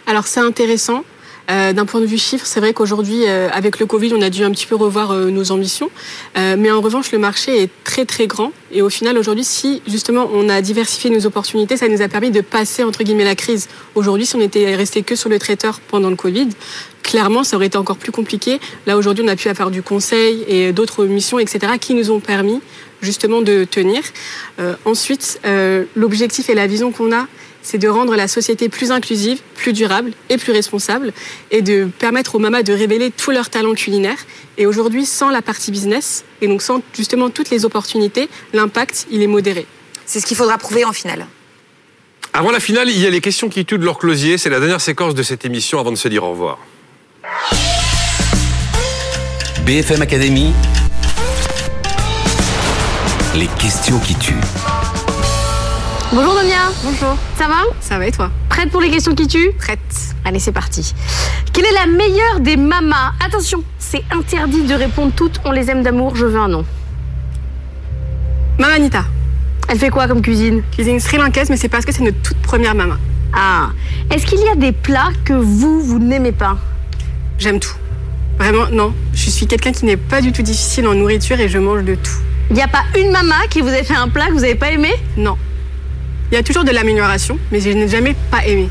Alors 0.06 0.26
c'est 0.26 0.40
intéressant. 0.40 1.02
Euh, 1.50 1.72
D'un 1.72 1.86
point 1.86 2.00
de 2.00 2.06
vue 2.06 2.18
chiffre, 2.18 2.46
c'est 2.46 2.60
vrai 2.60 2.72
qu'aujourd'hui, 2.72 3.22
euh, 3.26 3.48
avec 3.52 3.78
le 3.78 3.86
Covid, 3.86 4.12
on 4.14 4.22
a 4.22 4.30
dû 4.30 4.44
un 4.44 4.50
petit 4.50 4.66
peu 4.66 4.74
revoir 4.74 5.12
euh, 5.12 5.30
nos 5.30 5.52
ambitions. 5.52 5.90
Mais 6.36 6.70
en 6.70 6.80
revanche, 6.80 7.12
le 7.12 7.18
marché 7.18 7.62
est 7.62 7.70
très 7.84 8.04
très 8.04 8.26
grand. 8.26 8.52
Et 8.72 8.82
au 8.82 8.90
final, 8.90 9.18
aujourd'hui, 9.18 9.44
si 9.44 9.82
justement 9.86 10.28
on 10.32 10.48
a 10.48 10.60
diversifié 10.60 11.10
nos 11.10 11.24
opportunités, 11.26 11.76
ça 11.76 11.88
nous 11.88 12.02
a 12.02 12.08
permis 12.08 12.30
de 12.30 12.40
passer 12.40 12.82
entre 12.82 13.02
guillemets 13.04 13.24
la 13.24 13.34
crise. 13.34 13.68
Aujourd'hui, 13.94 14.26
si 14.26 14.36
on 14.36 14.40
était 14.40 14.74
resté 14.74 15.02
que 15.02 15.16
sur 15.16 15.28
le 15.28 15.38
traiteur 15.38 15.80
pendant 15.80 16.10
le 16.10 16.16
Covid, 16.16 16.48
clairement, 17.02 17.44
ça 17.44 17.56
aurait 17.56 17.66
été 17.66 17.78
encore 17.78 17.96
plus 17.96 18.12
compliqué. 18.12 18.60
Là, 18.86 18.96
aujourd'hui, 18.96 19.24
on 19.24 19.28
a 19.28 19.36
pu 19.36 19.48
faire 19.54 19.70
du 19.70 19.82
conseil 19.82 20.44
et 20.48 20.72
d'autres 20.72 21.04
missions, 21.04 21.38
etc., 21.38 21.74
qui 21.80 21.94
nous 21.94 22.10
ont 22.10 22.20
permis 22.20 22.60
justement 23.00 23.42
de 23.42 23.64
tenir. 23.64 24.02
Ensuite, 24.84 25.40
l'objectif 25.94 26.48
et 26.48 26.54
la 26.54 26.66
vision 26.66 26.92
qu'on 26.92 27.12
a, 27.12 27.26
c'est 27.66 27.78
de 27.78 27.88
rendre 27.88 28.14
la 28.14 28.28
société 28.28 28.68
plus 28.68 28.92
inclusive, 28.92 29.40
plus 29.56 29.72
durable 29.72 30.12
et 30.28 30.36
plus 30.36 30.52
responsable, 30.52 31.12
et 31.50 31.62
de 31.62 31.88
permettre 31.98 32.36
aux 32.36 32.38
mamas 32.38 32.62
de 32.62 32.72
révéler 32.72 33.10
tous 33.10 33.32
leurs 33.32 33.50
talents 33.50 33.74
culinaires. 33.74 34.24
Et 34.56 34.66
aujourd'hui, 34.66 35.04
sans 35.04 35.30
la 35.30 35.42
partie 35.42 35.72
business, 35.72 36.24
et 36.40 36.46
donc 36.46 36.62
sans 36.62 36.80
justement 36.94 37.28
toutes 37.28 37.50
les 37.50 37.64
opportunités, 37.64 38.28
l'impact, 38.52 39.08
il 39.10 39.20
est 39.20 39.26
modéré. 39.26 39.66
C'est 40.06 40.20
ce 40.20 40.26
qu'il 40.26 40.36
faudra 40.36 40.58
prouver 40.58 40.84
en 40.84 40.92
finale. 40.92 41.26
Avant 42.32 42.52
la 42.52 42.60
finale, 42.60 42.88
il 42.88 43.00
y 43.00 43.06
a 43.06 43.10
les 43.10 43.20
questions 43.20 43.48
qui 43.48 43.64
tuent 43.64 43.78
de 43.78 43.84
leur 43.84 43.98
closier. 43.98 44.38
C'est 44.38 44.50
la 44.50 44.60
dernière 44.60 44.80
séquence 44.80 45.16
de 45.16 45.24
cette 45.24 45.44
émission 45.44 45.80
avant 45.80 45.90
de 45.90 45.96
se 45.96 46.06
dire 46.06 46.22
au 46.22 46.30
revoir. 46.30 46.58
BFM 49.64 50.02
Academy. 50.02 50.52
Les 53.34 53.48
questions 53.58 53.98
qui 53.98 54.14
tuent. 54.14 54.75
Bonjour 56.12 56.34
Donia. 56.34 56.70
Bonjour. 56.84 57.16
Ça 57.36 57.48
va? 57.48 57.64
Ça 57.80 57.98
va 57.98 58.06
et 58.06 58.12
toi? 58.12 58.30
Prête 58.48 58.70
pour 58.70 58.80
les 58.80 58.90
questions 58.90 59.14
qui 59.14 59.26
tuent? 59.26 59.50
Prête. 59.58 59.80
Allez, 60.24 60.38
c'est 60.38 60.52
parti. 60.52 60.94
Quelle 61.52 61.64
est 61.64 61.72
la 61.72 61.86
meilleure 61.86 62.40
des 62.40 62.56
mamas? 62.56 63.12
Attention, 63.24 63.64
c'est 63.78 64.04
interdit 64.12 64.62
de 64.62 64.74
répondre 64.74 65.12
toutes 65.14 65.40
on 65.44 65.50
les 65.50 65.68
aime 65.68 65.82
d'amour, 65.82 66.14
je 66.14 66.26
veux 66.26 66.38
un 66.38 66.48
nom. 66.48 66.64
Mamanita. 68.58 69.04
Elle 69.68 69.78
fait 69.78 69.90
quoi 69.90 70.06
comme 70.06 70.22
cuisine? 70.22 70.62
Cuisine 70.70 71.00
sri 71.00 71.16
lankaise, 71.16 71.50
mais 71.50 71.56
c'est 71.56 71.68
parce 71.68 71.84
que 71.84 71.92
c'est 71.92 72.04
notre 72.04 72.22
toute 72.22 72.38
première 72.38 72.76
maman. 72.76 72.94
Ah. 73.34 73.70
Est-ce 74.10 74.26
qu'il 74.26 74.40
y 74.40 74.48
a 74.48 74.54
des 74.54 74.72
plats 74.72 75.10
que 75.24 75.32
vous, 75.32 75.82
vous 75.82 75.98
n'aimez 75.98 76.32
pas? 76.32 76.56
J'aime 77.36 77.58
tout. 77.58 77.74
Vraiment, 78.38 78.68
non. 78.70 78.94
Je 79.12 79.28
suis 79.28 79.48
quelqu'un 79.48 79.72
qui 79.72 79.84
n'est 79.84 79.96
pas 79.96 80.20
du 80.20 80.30
tout 80.30 80.42
difficile 80.42 80.86
en 80.86 80.94
nourriture 80.94 81.40
et 81.40 81.48
je 81.48 81.58
mange 81.58 81.82
de 81.82 81.96
tout. 81.96 82.16
Il 82.50 82.54
n'y 82.54 82.62
a 82.62 82.68
pas 82.68 82.84
une 82.96 83.10
maman 83.10 83.34
qui 83.50 83.60
vous 83.60 83.68
a 83.68 83.82
fait 83.82 83.96
un 83.96 84.08
plat 84.08 84.26
que 84.28 84.32
vous 84.32 84.40
n'avez 84.40 84.54
pas 84.54 84.70
aimé? 84.70 84.94
Non. 85.16 85.36
Il 86.30 86.34
y 86.34 86.38
a 86.38 86.42
toujours 86.42 86.64
de 86.64 86.70
l'amélioration, 86.72 87.38
mais 87.52 87.60
je 87.60 87.70
n'ai 87.70 87.88
jamais 87.88 88.14
pas 88.30 88.44
aimé. 88.46 88.68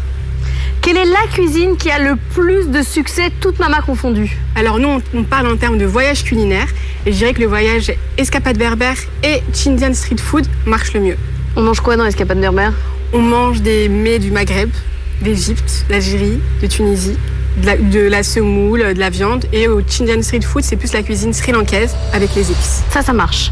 Quelle 0.82 0.98
est 0.98 1.06
la 1.06 1.26
cuisine 1.34 1.78
qui 1.78 1.90
a 1.90 1.98
le 2.00 2.16
plus 2.34 2.70
de 2.70 2.84
succès, 2.84 3.32
toute 3.40 3.58
maman 3.60 3.78
confondue 3.86 4.38
Alors 4.56 4.78
nous, 4.78 5.02
on- 5.16 5.24
parle 5.24 5.48
en 5.48 5.58
termes 5.58 5.78
de 5.78 5.86
voyage 5.86 6.24
culinaire, 6.24 6.68
et 7.06 7.12
je 7.12 7.18
dirais 7.18 7.34
que 7.34 7.42
le 7.42 7.48
voyage 7.48 7.92
escapade 8.18 8.58
berbère 8.58 8.98
et 9.24 9.42
Chindian 9.54 9.94
street 9.94 10.18
food 10.18 10.46
marche 10.66 10.94
le 10.94 11.00
mieux. 11.00 11.18
On 11.56 11.62
mange 11.62 11.80
quoi 11.80 11.96
dans 11.96 12.06
Escapade 12.06 12.40
Berbère? 12.40 12.74
On 13.14 13.22
mange 13.22 13.62
des 13.62 13.88
mets 13.90 14.20
du 14.20 14.30
Maghreb, 14.30 14.70
d'Égypte, 15.22 15.86
d'Algérie, 15.90 16.40
de 16.62 16.68
Tunisie, 16.68 17.18
de 17.62 17.66
la, 17.66 17.78
de 17.78 18.00
la 18.02 18.22
semoule, 18.24 18.94
de 18.94 19.00
la 19.00 19.10
viande, 19.10 19.46
et 19.54 19.68
au 19.70 19.82
Chindian 19.88 20.22
street 20.22 20.42
food, 20.42 20.64
c'est 20.64 20.76
plus 20.76 20.92
la 20.94 21.02
cuisine 21.02 21.34
sri 21.34 21.52
lankaise 21.54 21.96
avec 22.14 22.36
les 22.36 22.52
épices. 22.52 22.84
Ça, 22.92 23.02
ça 23.02 23.14
marche. 23.14 23.52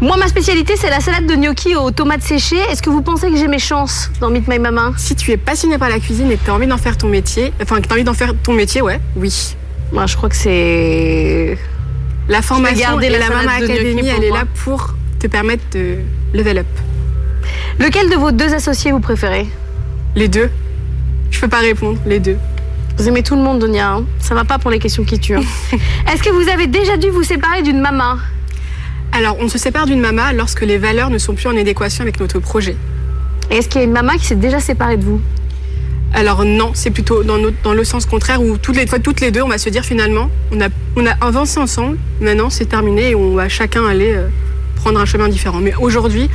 Moi, 0.00 0.16
ma 0.16 0.26
spécialité, 0.28 0.74
c'est 0.76 0.90
la 0.90 1.00
salade 1.00 1.26
de 1.26 1.34
gnocchi 1.34 1.76
aux 1.76 1.90
tomates 1.90 2.22
séchées. 2.22 2.58
Est-ce 2.70 2.82
que 2.82 2.90
vous 2.90 3.02
pensez 3.02 3.30
que 3.30 3.36
j'ai 3.36 3.48
mes 3.48 3.58
chances 3.58 4.10
dans 4.20 4.30
Meet 4.30 4.48
My 4.48 4.58
Mama 4.58 4.92
Si 4.96 5.14
tu 5.14 5.30
es 5.30 5.36
passionné 5.36 5.78
par 5.78 5.88
la 5.88 5.98
cuisine 6.00 6.30
et 6.30 6.36
que 6.36 6.44
tu 6.44 6.50
as 6.50 6.54
envie 6.54 6.66
d'en 6.66 6.78
faire 6.78 6.96
ton 6.96 7.08
métier, 7.08 7.52
enfin 7.62 7.80
que 7.80 7.86
tu 7.86 7.90
as 7.90 7.94
envie 7.94 8.04
d'en 8.04 8.14
faire 8.14 8.32
ton 8.42 8.52
métier, 8.52 8.82
ouais, 8.82 9.00
oui. 9.16 9.54
Moi, 9.92 10.06
je 10.06 10.16
crois 10.16 10.28
que 10.28 10.36
c'est. 10.36 11.58
La 12.28 12.40
formation 12.42 12.98
et 13.00 13.08
la 13.10 13.18
la, 13.18 13.28
Mama 13.28 13.52
Academy, 13.52 14.08
elle 14.08 14.24
est 14.24 14.30
là 14.30 14.44
pour 14.64 14.94
te 15.18 15.26
permettre 15.26 15.64
de 15.72 15.98
level 16.34 16.58
up. 16.58 16.66
Lequel 17.78 18.08
de 18.10 18.14
vos 18.16 18.30
deux 18.32 18.54
associés 18.54 18.92
vous 18.92 19.00
préférez? 19.00 19.46
Les 20.14 20.28
deux. 20.28 20.50
Je 21.30 21.40
peux 21.40 21.48
pas 21.48 21.60
répondre, 21.60 21.98
les 22.06 22.20
deux. 22.20 22.36
Vous 22.98 23.08
aimez 23.08 23.22
tout 23.22 23.34
le 23.36 23.42
monde, 23.42 23.58
Donia. 23.58 23.92
hein 23.92 24.04
ça 24.20 24.34
va 24.34 24.44
pas 24.44 24.58
pour 24.58 24.70
les 24.70 24.78
questions 24.78 25.02
qui 25.04 25.18
tuent. 25.18 25.36
hein. 25.36 25.42
Est-ce 26.12 26.22
que 26.22 26.30
vous 26.30 26.48
avez 26.48 26.66
déjà 26.66 26.96
dû 26.96 27.08
vous 27.10 27.22
séparer 27.22 27.62
d'une 27.62 27.80
maman? 27.80 28.16
Alors, 29.12 29.36
on 29.40 29.48
se 29.48 29.58
sépare 29.58 29.86
d'une 29.86 30.00
mama 30.00 30.32
lorsque 30.32 30.62
les 30.62 30.78
valeurs 30.78 31.10
ne 31.10 31.18
sont 31.18 31.34
plus 31.34 31.46
en 31.46 31.56
adéquation 31.56 32.02
avec 32.02 32.18
notre 32.18 32.38
projet. 32.38 32.76
Et 33.50 33.56
est-ce 33.56 33.68
qu'il 33.68 33.80
y 33.80 33.84
a 33.84 33.86
une 33.86 33.92
maman 33.92 34.12
qui 34.14 34.24
s'est 34.24 34.34
déjà 34.36 34.58
séparée 34.60 34.96
de 34.96 35.04
vous? 35.04 35.20
Alors 36.14 36.44
non, 36.44 36.72
c'est 36.74 36.90
plutôt 36.90 37.22
dans, 37.22 37.38
notre- 37.38 37.56
dans 37.62 37.72
le 37.74 37.84
sens 37.84 38.04
contraire 38.06 38.42
où 38.42 38.58
toutes 38.58 38.76
les 38.76 38.86
fois, 38.86 38.98
toutes 38.98 39.20
les 39.20 39.30
deux, 39.30 39.42
on 39.42 39.48
va 39.48 39.58
se 39.58 39.70
dire 39.70 39.84
finalement, 39.84 40.30
on 40.50 40.60
a, 40.60 40.68
on 40.96 41.06
a 41.06 41.12
avancé 41.22 41.58
ensemble, 41.58 41.96
maintenant 42.20 42.50
c'est 42.50 42.66
terminé 42.66 43.10
et 43.10 43.14
on 43.14 43.34
va 43.34 43.48
chacun 43.48 43.86
aller 43.86 44.12
euh, 44.14 44.28
prendre 44.76 45.00
un 45.00 45.06
chemin 45.06 45.28
différent. 45.28 45.60
Mais 45.60 45.72
aujourd'hui, 45.78 46.28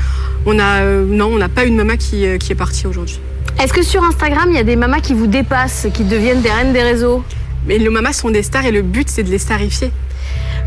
on 0.47 0.57
a, 0.57 0.81
euh, 0.81 1.05
non, 1.07 1.27
on 1.27 1.37
n'a 1.37 1.49
pas 1.49 1.63
une 1.65 1.75
maman 1.75 1.95
qui, 1.95 2.25
euh, 2.25 2.37
qui 2.39 2.51
est 2.51 2.55
partie 2.55 2.87
aujourd'hui. 2.87 3.19
Est-ce 3.61 3.71
que 3.73 3.83
sur 3.83 4.03
Instagram, 4.03 4.45
il 4.49 4.55
y 4.55 4.59
a 4.59 4.63
des 4.63 4.75
mamas 4.75 4.99
qui 4.99 5.13
vous 5.13 5.27
dépassent, 5.27 5.87
qui 5.93 6.03
deviennent 6.03 6.41
des 6.41 6.51
reines 6.51 6.73
des 6.73 6.81
réseaux? 6.83 7.23
Mais 7.67 7.77
les 7.77 7.89
mamas 7.89 8.13
sont 8.13 8.29
des 8.31 8.41
stars 8.43 8.65
et 8.65 8.71
le 8.71 8.81
but 8.81 9.07
c'est 9.09 9.23
de 9.23 9.29
les 9.29 9.39
starifier. 9.39 9.91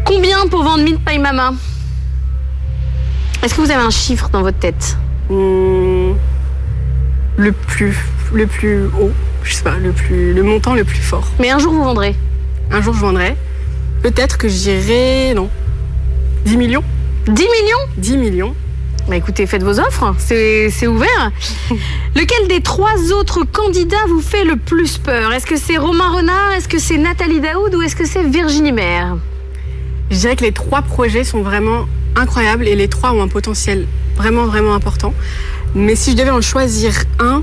Combien 0.04 0.46
pour 0.48 0.62
vendre 0.62 0.84
Meet 0.84 0.98
My 1.08 1.18
Mama? 1.18 1.54
Est-ce 3.42 3.54
que 3.54 3.60
vous 3.62 3.70
avez 3.70 3.82
un 3.82 3.90
chiffre 3.90 4.28
dans 4.30 4.42
votre 4.42 4.58
tête 4.58 4.96
Hmm, 5.30 6.12
le 7.36 7.52
plus, 7.52 7.96
le 8.34 8.46
plus 8.46 8.84
haut, 9.00 9.12
je 9.44 9.54
sais 9.54 9.62
pas, 9.62 9.76
le 9.78 9.92
plus, 9.92 10.34
le 10.34 10.42
montant 10.42 10.74
le 10.74 10.84
plus 10.84 10.98
fort. 11.00 11.26
Mais 11.38 11.50
un 11.50 11.58
jour, 11.58 11.72
vous 11.72 11.84
vendrez. 11.84 12.14
Un 12.70 12.82
jour 12.82 12.94
je 12.94 13.00
vendrai. 13.00 13.36
Peut-être 14.02 14.38
que 14.38 14.48
j'irai, 14.48 15.32
non, 15.34 15.48
10 16.44 16.56
millions. 16.56 16.84
10 17.26 17.32
millions? 17.32 17.78
10 17.96 18.16
millions. 18.16 18.54
Bah 19.08 19.16
écoutez, 19.16 19.46
faites 19.46 19.62
vos 19.62 19.80
offres, 19.80 20.14
c'est 20.18 20.68
c'est 20.70 20.86
ouvert. 20.86 21.32
Lequel 22.16 22.48
des 22.48 22.60
trois 22.60 23.12
autres 23.12 23.44
candidats 23.44 23.96
vous 24.08 24.20
fait 24.20 24.44
le 24.44 24.56
plus 24.56 24.98
peur? 24.98 25.32
Est-ce 25.32 25.46
que 25.46 25.56
c'est 25.56 25.78
Romain 25.78 26.08
Renard, 26.10 26.52
est-ce 26.56 26.68
que 26.68 26.78
c'est 26.78 26.98
Nathalie 26.98 27.40
Daoud? 27.40 27.74
Ou 27.74 27.82
est-ce 27.82 27.96
que 27.96 28.06
c'est 28.06 28.22
Virginie 28.22 28.72
Maire? 28.72 29.16
Je 30.10 30.16
dirais 30.16 30.36
que 30.36 30.44
les 30.44 30.52
trois 30.52 30.82
projets 30.82 31.24
sont 31.24 31.42
vraiment 31.42 31.86
incroyables 32.16 32.66
et 32.68 32.74
les 32.74 32.88
trois 32.88 33.12
ont 33.12 33.22
un 33.22 33.28
potentiel 33.28 33.86
vraiment, 34.16 34.46
vraiment 34.46 34.74
important. 34.74 35.14
Mais 35.74 35.94
si 35.94 36.12
je 36.12 36.16
devais 36.16 36.30
en 36.30 36.40
choisir 36.40 36.92
un, 37.18 37.42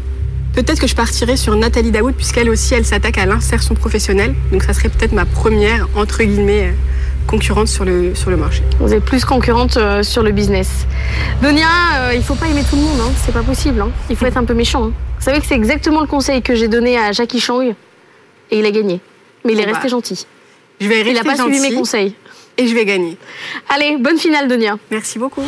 peut-être 0.54 0.80
que 0.80 0.88
je 0.88 0.96
partirais 0.96 1.38
sur 1.38 1.56
Nathalie 1.56 1.92
Daoud, 1.92 2.14
puisqu'elle 2.16 2.50
aussi, 2.50 2.74
elle 2.74 2.86
s'attaque 2.86 3.18
à 3.18 3.26
l'insertion 3.26 3.76
professionnelle. 3.76 4.36
Donc 4.52 4.64
ça 4.64 4.74
serait 4.74 4.90
peut-être 4.90 5.14
ma 5.14 5.26
première, 5.26 5.88
entre 5.96 6.24
guillemets, 6.24 6.68
euh, 6.68 6.72
concurrente 7.28 7.68
sur 7.68 7.86
le, 7.86 8.16
sur 8.16 8.30
le 8.30 8.38
marché. 8.38 8.64
Vous 8.80 8.94
êtes 8.94 9.04
plus 9.04 9.26
concurrente 9.26 9.78
euh, 9.78 10.04
sur 10.04 10.24
le 10.24 10.32
business. 10.32 10.86
Donia, 11.42 11.68
euh, 11.98 12.14
il 12.16 12.24
faut 12.24 12.36
pas 12.36 12.48
aimer 12.48 12.64
tout 12.70 12.76
le 12.76 12.82
monde, 12.84 13.00
hein. 13.02 13.12
c'est 13.26 13.34
pas 13.34 13.44
possible. 13.44 13.82
hein. 13.82 13.90
Il 14.10 14.16
faut 14.16 14.26
être 14.26 14.38
un 14.38 14.46
peu 14.46 14.54
méchant. 14.54 14.86
hein. 14.86 14.92
Vous 15.20 15.26
savez 15.26 15.40
que 15.40 15.46
c'est 15.46 15.56
exactement 15.56 16.02
le 16.02 16.08
conseil 16.08 16.42
que 16.42 16.56
j'ai 16.56 16.68
donné 16.68 16.98
à 16.98 17.12
Jackie 17.12 17.40
Chang 17.40 17.62
et 17.62 18.60
il 18.60 18.66
a 18.66 18.72
gagné. 18.72 19.00
Mais 19.46 19.54
il 19.54 19.60
est 19.60 19.66
resté 19.66 19.84
bah, 19.84 19.88
gentil. 19.90 20.26
Je 20.80 20.88
vais 20.88 21.02
Il 21.02 21.14
n'a 21.14 21.24
pas 21.24 21.36
suivi 21.36 21.60
mes 21.60 21.64
gentil 21.70 21.76
conseils. 21.76 22.16
Et 22.58 22.68
je 22.68 22.74
vais 22.74 22.86
gagner. 22.86 23.18
Allez, 23.70 23.98
bonne 23.98 24.18
finale, 24.18 24.48
Donia. 24.48 24.78
Merci 24.92 25.20
beaucoup. 25.20 25.44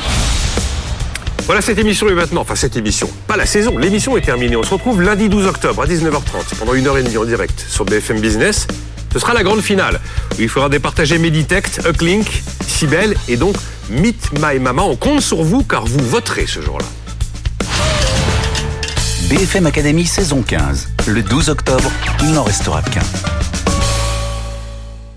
Voilà, 1.45 1.62
cette 1.62 1.80
émission 1.80 2.07
est 2.07 2.14
maintenant, 2.14 2.41
enfin 2.41 2.53
cette 2.53 2.76
émission, 2.76 3.10
pas 3.26 3.36
la 3.36 3.47
saison, 3.47 3.76
l'émission 3.80 4.16
est 4.16 4.22
terminée. 4.22 4.55
On 4.55 4.62
se 4.62 4.72
retrouve 4.72 5.01
lundi 5.01 5.30
12 5.30 5.47
octobre 5.47 5.82
à 5.82 5.88
19h30 5.88 6.55
pendant 6.60 6.76
une 6.76 6.86
heure 6.86 6.97
et 6.99 7.01
demie 7.01 7.18
en 7.18 7.26
direct 7.26 7.66
sur 7.68 7.86
BFM 7.86 8.20
Business. 8.20 8.68
Ce 9.12 9.18
sera 9.18 9.34
la 9.34 9.41
grande 9.41 9.62
finale 9.62 9.99
où 10.38 10.41
il 10.43 10.49
faudra 10.49 10.70
départager 10.70 11.18
Meditech, 11.18 11.66
Uplink, 11.88 12.28
Cybelle 12.68 13.16
et 13.28 13.36
donc 13.36 13.55
Meet 13.89 14.30
My 14.39 14.60
Mama. 14.60 14.84
On 14.84 14.95
compte 14.95 15.22
sur 15.22 15.41
vous 15.41 15.64
car 15.64 15.86
vous 15.88 16.05
voterez 16.05 16.45
ce 16.45 16.62
jour-là. 16.62 16.86
BFM 19.30 19.66
Academy 19.66 20.05
saison 20.05 20.43
15. 20.43 20.89
Le 21.07 21.24
12 21.24 21.49
octobre, 21.49 21.91
il 22.22 22.32
n'en 22.34 22.43
restera 22.43 22.84
qu'un. 22.84 23.01